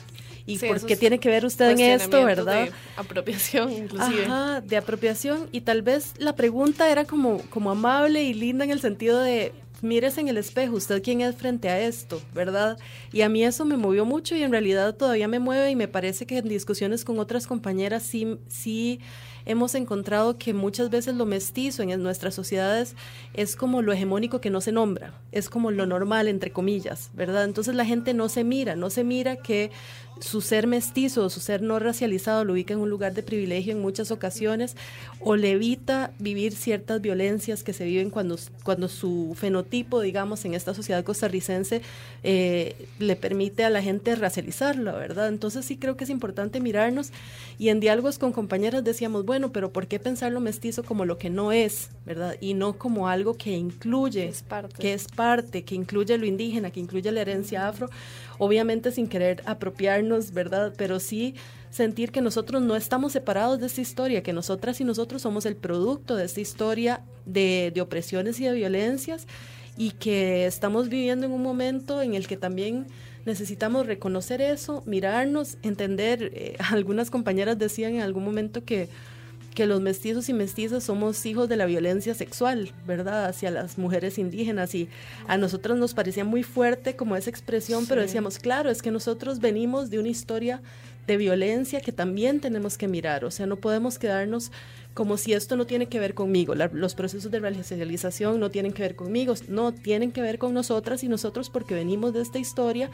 y 0.48 0.58
por 0.60 0.84
qué 0.84 0.96
tiene 0.96 1.20
que 1.20 1.30
ver 1.30 1.46
usted 1.46 1.72
en 1.72 1.80
esto, 1.80 2.24
¿verdad? 2.24 2.66
De 2.66 2.72
apropiación, 2.98 3.72
inclusive. 3.72 4.26
Ajá, 4.26 4.62
de 4.62 4.78
apropiación. 4.78 5.50
Y 5.52 5.62
tal 5.62 5.82
vez 5.82 6.14
la 6.18 6.36
pregunta 6.36 6.90
era 6.90 7.06
como, 7.06 7.42
como 7.50 7.72
amable 7.72 8.24
y 8.24 8.34
linda 8.34 8.64
en 8.64 8.72
el 8.72 8.80
sentido 8.80 9.22
de, 9.22 9.54
mírese 9.86 10.22
en 10.22 10.28
el 10.28 10.38
espejo, 10.38 10.76
usted 10.76 11.02
quién 11.02 11.22
es 11.22 11.36
frente 11.36 11.70
a 11.70 11.80
esto, 11.80 12.22
¿verdad? 12.34 12.78
Y 13.14 13.22
a 13.22 13.30
mí 13.30 13.44
eso 13.44 13.64
me 13.66 13.78
movió 13.78 14.06
mucho 14.06 14.36
y 14.36 14.44
en 14.44 14.52
realidad 14.52 14.96
todavía 14.96 15.28
me 15.28 15.40
mueve 15.40 15.72
y 15.72 15.76
me 15.76 15.88
parece 15.88 16.26
que 16.26 16.40
en 16.40 16.50
discusiones 16.50 17.06
con 17.06 17.20
otras 17.20 17.48
compañeras 17.48 18.04
sí, 18.04 18.38
sí 18.48 19.00
hemos 19.46 19.76
encontrado 19.76 20.38
que 20.38 20.54
muchas 20.54 20.90
veces 20.90 21.16
lo 21.16 21.26
mestizo 21.26 21.84
en 21.84 22.02
nuestras 22.02 22.34
sociedades 22.34 22.96
es 23.34 23.56
como 23.56 23.82
lo 23.82 23.94
hegemónico 23.94 24.42
que 24.42 24.50
no 24.50 24.60
se 24.60 24.72
nombra, 24.72 25.14
es 25.32 25.50
como 25.50 25.72
lo 25.72 25.86
normal, 25.86 26.28
entre 26.28 26.52
comillas, 26.52 27.12
¿verdad? 27.14 27.44
Entonces 27.44 27.76
la 27.76 27.86
gente 27.86 28.14
no 28.14 28.28
se 28.28 28.44
mira, 28.44 28.76
no 28.76 28.90
se 28.90 29.04
mira 29.04 29.36
que 29.38 29.72
su 30.20 30.42
ser 30.42 30.66
mestizo 30.66 31.26
o 31.26 31.30
su 31.30 31.40
ser 31.40 31.62
no 31.62 31.78
racializado 31.78 32.46
lo 32.46 32.54
ubica 32.54 32.74
en 32.74 32.80
un 32.80 32.90
lugar 32.90 33.14
de 33.14 33.22
privilegio 33.22 33.74
en 33.74 33.82
muchas 33.82 34.12
ocasiones 34.12 34.76
o 35.20 35.36
le 35.36 35.52
evita 35.52 36.12
vivir 36.20 36.56
ciertas 36.56 37.02
violencias 37.02 37.64
que 37.64 37.74
se 37.74 37.84
viven 37.86 38.10
cuando, 38.10 38.38
cuando 38.64 38.88
su 38.88 39.36
fenotipo, 39.38 40.00
digamos, 40.02 40.46
en 40.46 40.54
esta 40.54 40.74
sociedad 40.74 41.04
costarricense 41.04 41.82
eh, 42.24 42.88
le 43.00 43.16
permite 43.16 43.66
a 43.66 43.70
la 43.70 43.82
gente 43.82 44.16
racializarlo, 44.16 44.94
¿verdad? 44.94 45.28
Entonces 45.28 45.66
sí 45.66 45.78
creo 45.78 45.98
que 45.98 46.06
es 46.06 46.10
importante 46.10 46.60
mirarnos 46.60 47.12
y 47.58 47.70
en 47.70 47.80
diálogos 47.80 48.18
con 48.18 48.32
compañeras 48.32 48.84
decíamos, 48.84 49.26
bueno, 49.26 49.52
pero 49.52 49.72
¿por 49.72 49.88
qué 49.88 50.00
pensar 50.00 50.32
lo 50.32 50.40
mestizo 50.40 50.84
como 50.84 51.06
lo 51.06 51.18
que 51.18 51.30
no 51.30 51.52
es, 51.52 51.90
¿verdad? 52.06 52.36
Y 52.40 52.54
no 52.54 52.78
como 52.78 53.10
algo 53.10 53.36
que 53.36 53.52
incluye, 53.52 54.28
Es 54.28 54.44
parte. 54.44 54.76
que 54.80 54.94
es 54.94 55.08
parte, 55.08 55.64
que 55.64 55.76
incluye 55.76 56.18
lo 56.18 56.26
indígena, 56.26 56.72
que 56.72 56.80
incluye 56.80 57.12
la 57.12 57.22
herencia 57.22 57.68
afro, 57.68 57.90
obviamente 58.38 58.92
sin 58.92 59.08
querer 59.08 59.42
apropiarnos, 59.46 60.05
¿verdad? 60.34 60.74
Pero 60.78 61.00
sí 61.00 61.36
sentir 61.70 62.12
que 62.12 62.22
nosotros 62.22 62.62
no 62.62 62.76
estamos 62.76 63.12
separados 63.12 63.60
de 63.60 63.68
esta 63.68 63.82
historia, 63.82 64.24
que 64.24 64.34
nosotras 64.34 64.80
y 64.80 64.84
nosotros 64.84 65.22
somos 65.22 65.46
el 65.46 65.56
producto 65.56 66.16
de 66.16 66.26
esta 66.26 66.42
historia 66.42 67.02
de, 67.26 67.72
de 67.74 67.82
opresiones 67.82 68.40
y 68.40 68.46
de 68.46 68.54
violencias 68.54 69.28
y 69.78 69.92
que 69.92 70.46
estamos 70.46 70.90
viviendo 70.90 71.26
en 71.26 71.34
un 71.34 71.44
momento 71.44 72.02
en 72.02 72.14
el 72.14 72.28
que 72.28 72.38
también 72.38 72.88
necesitamos 73.26 73.88
reconocer 73.88 74.42
eso, 74.42 74.84
mirarnos, 74.86 75.58
entender. 75.64 76.32
Eh, 76.34 76.56
algunas 76.72 77.10
compañeras 77.10 77.58
decían 77.60 77.96
en 77.96 78.02
algún 78.02 78.24
momento 78.24 78.64
que, 78.64 78.88
que 79.56 79.66
los 79.66 79.82
mestizos 79.82 80.30
y 80.30 80.34
mestizas 80.34 80.84
somos 80.84 81.26
hijos 81.26 81.50
de 81.50 81.56
la 81.56 81.66
violencia 81.66 82.14
sexual, 82.14 82.72
¿verdad? 82.86 83.26
Hacia 83.26 83.50
las 83.50 83.78
mujeres 83.78 84.20
indígenas 84.20 84.76
y 84.76 84.90
a 85.28 85.38
nosotros 85.38 85.78
nos 85.78 85.94
parecía 85.94 86.26
muy 86.26 86.44
fuerte 86.44 86.96
como 86.96 87.16
esa 87.16 87.30
expresión, 87.30 87.88
pero 87.88 88.02
decíamos, 88.02 88.38
claro, 88.38 88.70
es 88.70 88.82
que 88.82 88.92
nosotros 88.92 89.40
venimos 89.40 89.90
de 89.90 90.00
una 90.00 90.10
historia 90.10 90.62
de 91.08 91.18
violencia 91.18 91.80
que 91.80 91.92
también 91.92 92.42
tenemos 92.42 92.78
que 92.78 92.88
mirar, 92.88 93.26
o 93.26 93.32
sea, 93.32 93.46
no 93.46 93.56
podemos 93.56 93.98
quedarnos 93.98 94.52
como 94.94 95.18
si 95.18 95.34
esto 95.34 95.56
no 95.56 95.66
tiene 95.66 95.88
que 95.88 96.00
ver 96.00 96.14
conmigo, 96.14 96.54
la, 96.54 96.70
los 96.74 96.96
procesos 96.96 97.32
de 97.32 97.40
racialización 97.40 98.40
no 98.40 98.50
tienen 98.50 98.74
que 98.74 98.82
ver 98.82 98.96
conmigo, 98.96 99.36
no 99.48 99.74
tienen 99.74 100.12
que 100.12 100.22
ver 100.22 100.38
con 100.38 100.54
nosotras 100.54 101.04
y 101.04 101.08
nosotros 101.08 101.50
porque 101.50 101.76
venimos 101.76 102.14
de 102.14 102.22
esta 102.22 102.40
historia 102.40 102.90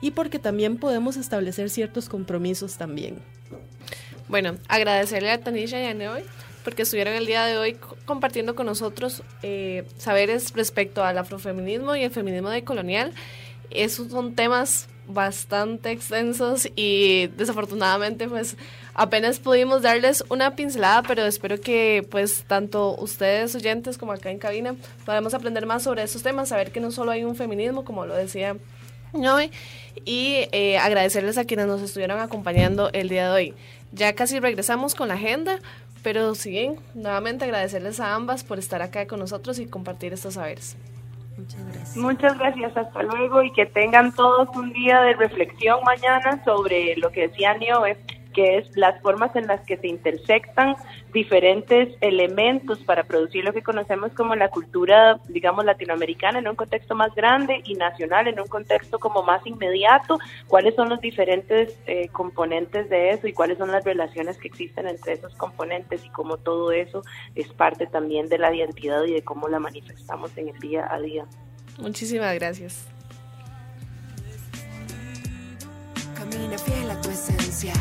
y 0.00 0.12
porque 0.12 0.38
también 0.38 0.78
podemos 0.78 1.16
establecer 1.16 1.70
ciertos 1.70 2.08
compromisos 2.08 2.78
también. 2.78 3.18
Bueno, 4.30 4.58
agradecerle 4.68 5.32
a 5.32 5.40
Tanisha 5.40 5.82
y 5.82 5.86
a 5.86 5.92
Neoy 5.92 6.22
porque 6.62 6.82
estuvieron 6.82 7.14
el 7.14 7.26
día 7.26 7.46
de 7.46 7.58
hoy 7.58 7.76
compartiendo 8.04 8.54
con 8.54 8.66
nosotros 8.66 9.24
eh, 9.42 9.84
saberes 9.98 10.52
respecto 10.54 11.02
al 11.02 11.18
afrofeminismo 11.18 11.96
y 11.96 12.04
el 12.04 12.12
feminismo 12.12 12.48
decolonial. 12.48 13.12
Esos 13.70 14.12
son 14.12 14.36
temas 14.36 14.86
bastante 15.08 15.90
extensos 15.90 16.68
y 16.76 17.26
desafortunadamente 17.36 18.28
pues 18.28 18.56
apenas 18.94 19.40
pudimos 19.40 19.82
darles 19.82 20.22
una 20.28 20.54
pincelada, 20.54 21.02
pero 21.02 21.24
espero 21.24 21.60
que 21.60 22.06
pues 22.08 22.44
tanto 22.46 22.94
ustedes 22.98 23.52
oyentes 23.56 23.98
como 23.98 24.12
acá 24.12 24.30
en 24.30 24.38
cabina 24.38 24.76
podamos 25.04 25.34
aprender 25.34 25.66
más 25.66 25.82
sobre 25.82 26.04
esos 26.04 26.22
temas, 26.22 26.50
saber 26.50 26.70
que 26.70 26.78
no 26.78 26.92
solo 26.92 27.10
hay 27.10 27.24
un 27.24 27.34
feminismo, 27.34 27.84
como 27.84 28.06
lo 28.06 28.14
decía 28.14 28.56
Noé, 29.12 29.50
y 30.04 30.46
eh, 30.52 30.78
agradecerles 30.78 31.36
a 31.36 31.44
quienes 31.44 31.66
nos 31.66 31.82
estuvieron 31.82 32.20
acompañando 32.20 32.90
el 32.92 33.08
día 33.08 33.24
de 33.24 33.30
hoy. 33.30 33.54
Ya 33.92 34.14
casi 34.14 34.38
regresamos 34.38 34.94
con 34.94 35.08
la 35.08 35.14
agenda, 35.14 35.58
pero 36.02 36.34
siguen 36.34 36.76
nuevamente 36.94 37.44
agradecerles 37.44 38.00
a 38.00 38.14
ambas 38.14 38.44
por 38.44 38.58
estar 38.58 38.82
acá 38.82 39.06
con 39.06 39.18
nosotros 39.18 39.58
y 39.58 39.66
compartir 39.66 40.12
estos 40.12 40.34
saberes. 40.34 40.76
Muchas 41.36 41.64
gracias. 41.64 41.96
Muchas 41.96 42.38
gracias, 42.38 42.76
hasta 42.76 43.02
luego 43.02 43.42
y 43.42 43.52
que 43.52 43.66
tengan 43.66 44.12
todos 44.14 44.48
un 44.54 44.72
día 44.72 45.00
de 45.00 45.14
reflexión 45.14 45.78
mañana 45.84 46.42
sobre 46.44 46.96
lo 46.96 47.10
que 47.10 47.28
decía 47.28 47.54
Niobe, 47.54 47.96
que 48.32 48.58
es 48.58 48.76
las 48.76 49.00
formas 49.02 49.34
en 49.36 49.46
las 49.46 49.60
que 49.62 49.76
se 49.76 49.88
intersectan 49.88 50.76
diferentes 51.12 51.96
elementos 52.00 52.78
para 52.80 53.04
producir 53.04 53.44
lo 53.44 53.52
que 53.52 53.62
conocemos 53.62 54.12
como 54.12 54.34
la 54.34 54.48
cultura, 54.48 55.20
digamos, 55.28 55.64
latinoamericana 55.64 56.38
en 56.38 56.48
un 56.48 56.56
contexto 56.56 56.94
más 56.94 57.14
grande 57.14 57.62
y 57.64 57.74
nacional 57.74 58.28
en 58.28 58.40
un 58.40 58.46
contexto 58.46 58.98
como 58.98 59.22
más 59.22 59.46
inmediato, 59.46 60.18
cuáles 60.46 60.74
son 60.74 60.88
los 60.88 61.00
diferentes 61.00 61.76
eh, 61.86 62.08
componentes 62.08 62.88
de 62.88 63.10
eso 63.10 63.26
y 63.26 63.32
cuáles 63.32 63.58
son 63.58 63.72
las 63.72 63.84
relaciones 63.84 64.38
que 64.38 64.48
existen 64.48 64.86
entre 64.86 65.14
esos 65.14 65.34
componentes 65.36 66.04
y 66.04 66.08
cómo 66.10 66.36
todo 66.36 66.72
eso 66.72 67.02
es 67.34 67.48
parte 67.48 67.86
también 67.86 68.28
de 68.28 68.38
la 68.38 68.54
identidad 68.54 69.04
y 69.04 69.12
de 69.12 69.22
cómo 69.22 69.48
la 69.48 69.58
manifestamos 69.58 70.36
en 70.36 70.48
el 70.48 70.58
día 70.58 70.88
a 70.90 71.00
día. 71.00 71.26
Muchísimas 71.78 72.34
gracias. 72.34 72.86
Camina 76.14 76.58
fiel 76.58 76.90
a 76.90 77.00
tu 77.00 77.10
esencia. 77.10 77.72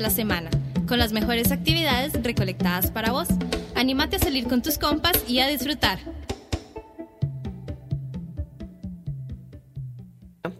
La 0.00 0.10
semana, 0.10 0.50
con 0.88 0.98
las 0.98 1.12
mejores 1.12 1.52
actividades 1.52 2.12
recolectadas 2.22 2.90
para 2.90 3.12
vos. 3.12 3.28
Anímate 3.74 4.16
a 4.16 4.18
salir 4.18 4.48
con 4.48 4.62
tus 4.62 4.78
compas 4.78 5.12
y 5.28 5.40
a 5.40 5.46
disfrutar. 5.48 5.98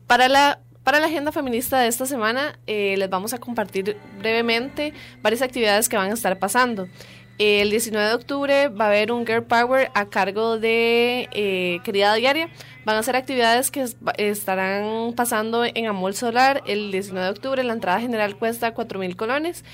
Para 0.07 0.29
la, 0.29 0.61
para 0.85 1.01
la 1.01 1.07
agenda 1.07 1.33
feminista 1.33 1.79
de 1.79 1.89
esta 1.89 2.07
semana, 2.07 2.59
eh, 2.67 2.97
les 2.99 3.09
vamos 3.09 3.33
a 3.33 3.39
compartir 3.39 3.97
brevemente 4.19 4.93
varias 5.23 5.43
actividades 5.43 5.89
que 5.89 5.97
van 5.97 6.11
a 6.11 6.15
estar 6.15 6.39
pasando. 6.39 6.89
El 7.39 7.71
19 7.71 8.07
de 8.07 8.15
octubre 8.15 8.69
va 8.69 8.85
a 8.85 8.89
haber 8.89 9.13
un 9.13 9.27
Girl 9.27 9.45
Power 9.45 9.91
a 9.95 10.11
cargo 10.11 10.59
de 10.59 11.27
eh, 11.33 11.81
Querida 11.85 12.13
Diaria. 12.13 12.51
Van 12.91 12.99
a 12.99 13.05
ser 13.05 13.15
actividades 13.15 13.71
que 13.71 13.83
es- 13.83 13.97
estarán 14.19 15.13
pasando 15.15 15.65
en 15.65 15.87
Amol 15.87 16.13
Solar 16.13 16.61
el 16.67 16.91
19 16.91 17.25
de 17.27 17.31
octubre. 17.31 17.63
La 17.63 17.73
entrada 17.73 18.01
general 18.01 18.35
cuesta 18.35 18.75
4 18.75 18.99
mil 18.99 19.15
colones. 19.17 19.65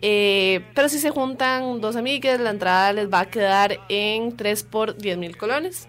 Eh, 0.00 0.62
pero 0.74 0.88
si 0.88 0.98
se 0.98 1.10
juntan 1.10 1.82
dos 1.82 1.96
amigas, 1.96 2.40
la 2.40 2.48
entrada 2.48 2.94
les 2.94 3.12
va 3.12 3.20
a 3.20 3.26
quedar 3.26 3.78
en 3.90 4.34
3 4.38 4.62
por 4.62 4.96
10 4.96 5.18
mil 5.18 5.36
colones. 5.36 5.86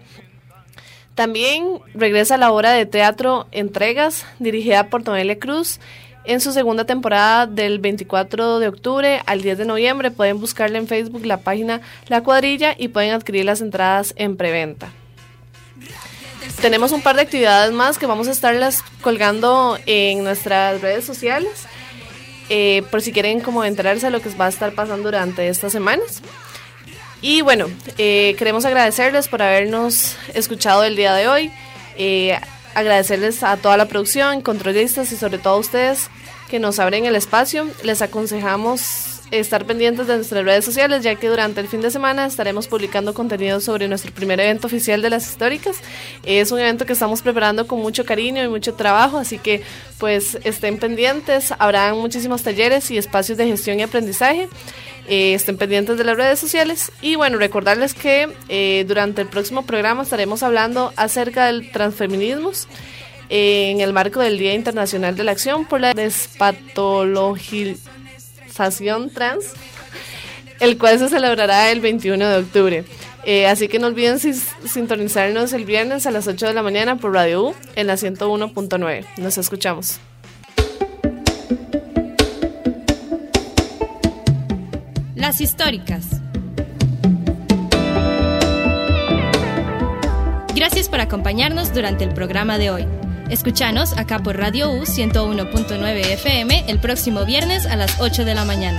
También 1.14 1.78
regresa 1.94 2.36
la 2.36 2.52
obra 2.52 2.72
de 2.72 2.84
teatro 2.84 3.46
Entregas, 3.50 4.26
dirigida 4.38 4.90
por 4.90 5.06
Noelia 5.06 5.38
Cruz, 5.38 5.80
en 6.26 6.42
su 6.42 6.52
segunda 6.52 6.84
temporada 6.84 7.46
del 7.46 7.78
24 7.78 8.58
de 8.58 8.68
octubre 8.68 9.22
al 9.24 9.40
10 9.40 9.56
de 9.56 9.64
noviembre. 9.64 10.10
Pueden 10.10 10.38
buscarla 10.38 10.76
en 10.76 10.86
Facebook, 10.86 11.24
la 11.24 11.38
página 11.38 11.80
La 12.08 12.22
Cuadrilla, 12.22 12.74
y 12.76 12.88
pueden 12.88 13.12
adquirir 13.14 13.46
las 13.46 13.62
entradas 13.62 14.12
en 14.18 14.36
preventa. 14.36 14.92
Tenemos 16.60 16.92
un 16.92 17.02
par 17.02 17.16
de 17.16 17.22
actividades 17.22 17.72
más 17.72 17.98
que 17.98 18.06
vamos 18.06 18.28
a 18.28 18.30
estarlas 18.30 18.82
colgando 19.02 19.78
en 19.86 20.24
nuestras 20.24 20.80
redes 20.80 21.04
sociales, 21.04 21.66
eh, 22.48 22.82
por 22.90 23.02
si 23.02 23.12
quieren 23.12 23.40
como 23.40 23.64
enterarse 23.64 24.06
de 24.06 24.12
lo 24.12 24.22
que 24.22 24.30
va 24.30 24.46
a 24.46 24.48
estar 24.48 24.72
pasando 24.72 25.04
durante 25.04 25.48
estas 25.48 25.72
semanas. 25.72 26.22
Y 27.20 27.40
bueno, 27.40 27.68
eh, 27.96 28.34
queremos 28.38 28.64
agradecerles 28.64 29.28
por 29.28 29.42
habernos 29.42 30.16
escuchado 30.34 30.84
el 30.84 30.96
día 30.96 31.14
de 31.14 31.28
hoy. 31.28 31.50
Eh, 31.96 32.38
agradecerles 32.74 33.42
a 33.42 33.56
toda 33.56 33.76
la 33.76 33.86
producción, 33.86 34.42
controlistas 34.42 35.10
y 35.12 35.16
sobre 35.16 35.38
todo 35.38 35.54
a 35.54 35.58
ustedes 35.58 36.10
que 36.50 36.58
nos 36.58 36.78
abren 36.78 37.06
el 37.06 37.16
espacio. 37.16 37.66
Les 37.82 38.02
aconsejamos 38.02 39.13
estar 39.40 39.64
pendientes 39.64 40.06
de 40.06 40.16
nuestras 40.16 40.44
redes 40.44 40.64
sociales, 40.64 41.02
ya 41.02 41.14
que 41.16 41.28
durante 41.28 41.60
el 41.60 41.68
fin 41.68 41.80
de 41.80 41.90
semana 41.90 42.26
estaremos 42.26 42.68
publicando 42.68 43.14
contenido 43.14 43.60
sobre 43.60 43.88
nuestro 43.88 44.12
primer 44.12 44.38
evento 44.40 44.66
oficial 44.66 45.00
de 45.02 45.10
las 45.10 45.28
históricas. 45.28 45.76
Es 46.24 46.52
un 46.52 46.60
evento 46.60 46.86
que 46.86 46.92
estamos 46.92 47.22
preparando 47.22 47.66
con 47.66 47.80
mucho 47.80 48.04
cariño 48.04 48.44
y 48.44 48.48
mucho 48.48 48.74
trabajo, 48.74 49.18
así 49.18 49.38
que 49.38 49.62
pues 49.98 50.38
estén 50.44 50.78
pendientes. 50.78 51.52
Habrán 51.58 51.98
muchísimos 51.98 52.42
talleres 52.42 52.90
y 52.90 52.98
espacios 52.98 53.38
de 53.38 53.46
gestión 53.46 53.80
y 53.80 53.82
aprendizaje. 53.82 54.48
Eh, 55.08 55.34
estén 55.34 55.58
pendientes 55.58 55.98
de 55.98 56.04
las 56.04 56.16
redes 56.16 56.38
sociales 56.38 56.90
y 57.02 57.16
bueno, 57.16 57.36
recordarles 57.36 57.92
que 57.92 58.32
eh, 58.48 58.86
durante 58.88 59.20
el 59.20 59.28
próximo 59.28 59.66
programa 59.66 60.02
estaremos 60.02 60.42
hablando 60.42 60.94
acerca 60.96 61.44
del 61.46 61.70
transfeminismo 61.72 62.52
en 63.28 63.80
el 63.80 63.92
marco 63.92 64.20
del 64.20 64.38
Día 64.38 64.54
Internacional 64.54 65.16
de 65.16 65.24
la 65.24 65.32
Acción 65.32 65.66
por 65.66 65.80
la 65.80 65.92
Despatologización 65.92 67.93
Trans, 68.54 69.46
el 70.60 70.78
cual 70.78 70.98
se 70.98 71.08
celebrará 71.08 71.70
el 71.70 71.80
21 71.80 72.28
de 72.28 72.36
octubre. 72.38 72.84
Eh, 73.26 73.46
así 73.46 73.68
que 73.68 73.78
no 73.78 73.86
olviden 73.86 74.18
sintonizarnos 74.18 75.52
el 75.54 75.64
viernes 75.64 76.06
a 76.06 76.10
las 76.10 76.26
8 76.26 76.46
de 76.46 76.54
la 76.54 76.62
mañana 76.62 76.96
por 76.96 77.12
Radio 77.12 77.48
U 77.48 77.54
en 77.74 77.86
la 77.86 77.94
101.9. 77.94 79.06
Nos 79.16 79.38
escuchamos. 79.38 79.98
Las 85.14 85.40
históricas. 85.40 86.04
Gracias 90.54 90.88
por 90.88 91.00
acompañarnos 91.00 91.72
durante 91.72 92.04
el 92.04 92.12
programa 92.12 92.58
de 92.58 92.70
hoy. 92.70 92.86
Escuchanos 93.30 93.96
acá 93.96 94.18
por 94.18 94.36
Radio 94.36 94.70
U 94.70 94.82
101.9 94.82 96.12
FM 96.12 96.64
el 96.68 96.78
próximo 96.78 97.24
viernes 97.24 97.66
a 97.66 97.76
las 97.76 98.00
8 98.00 98.24
de 98.24 98.34
la 98.34 98.44
mañana. 98.44 98.78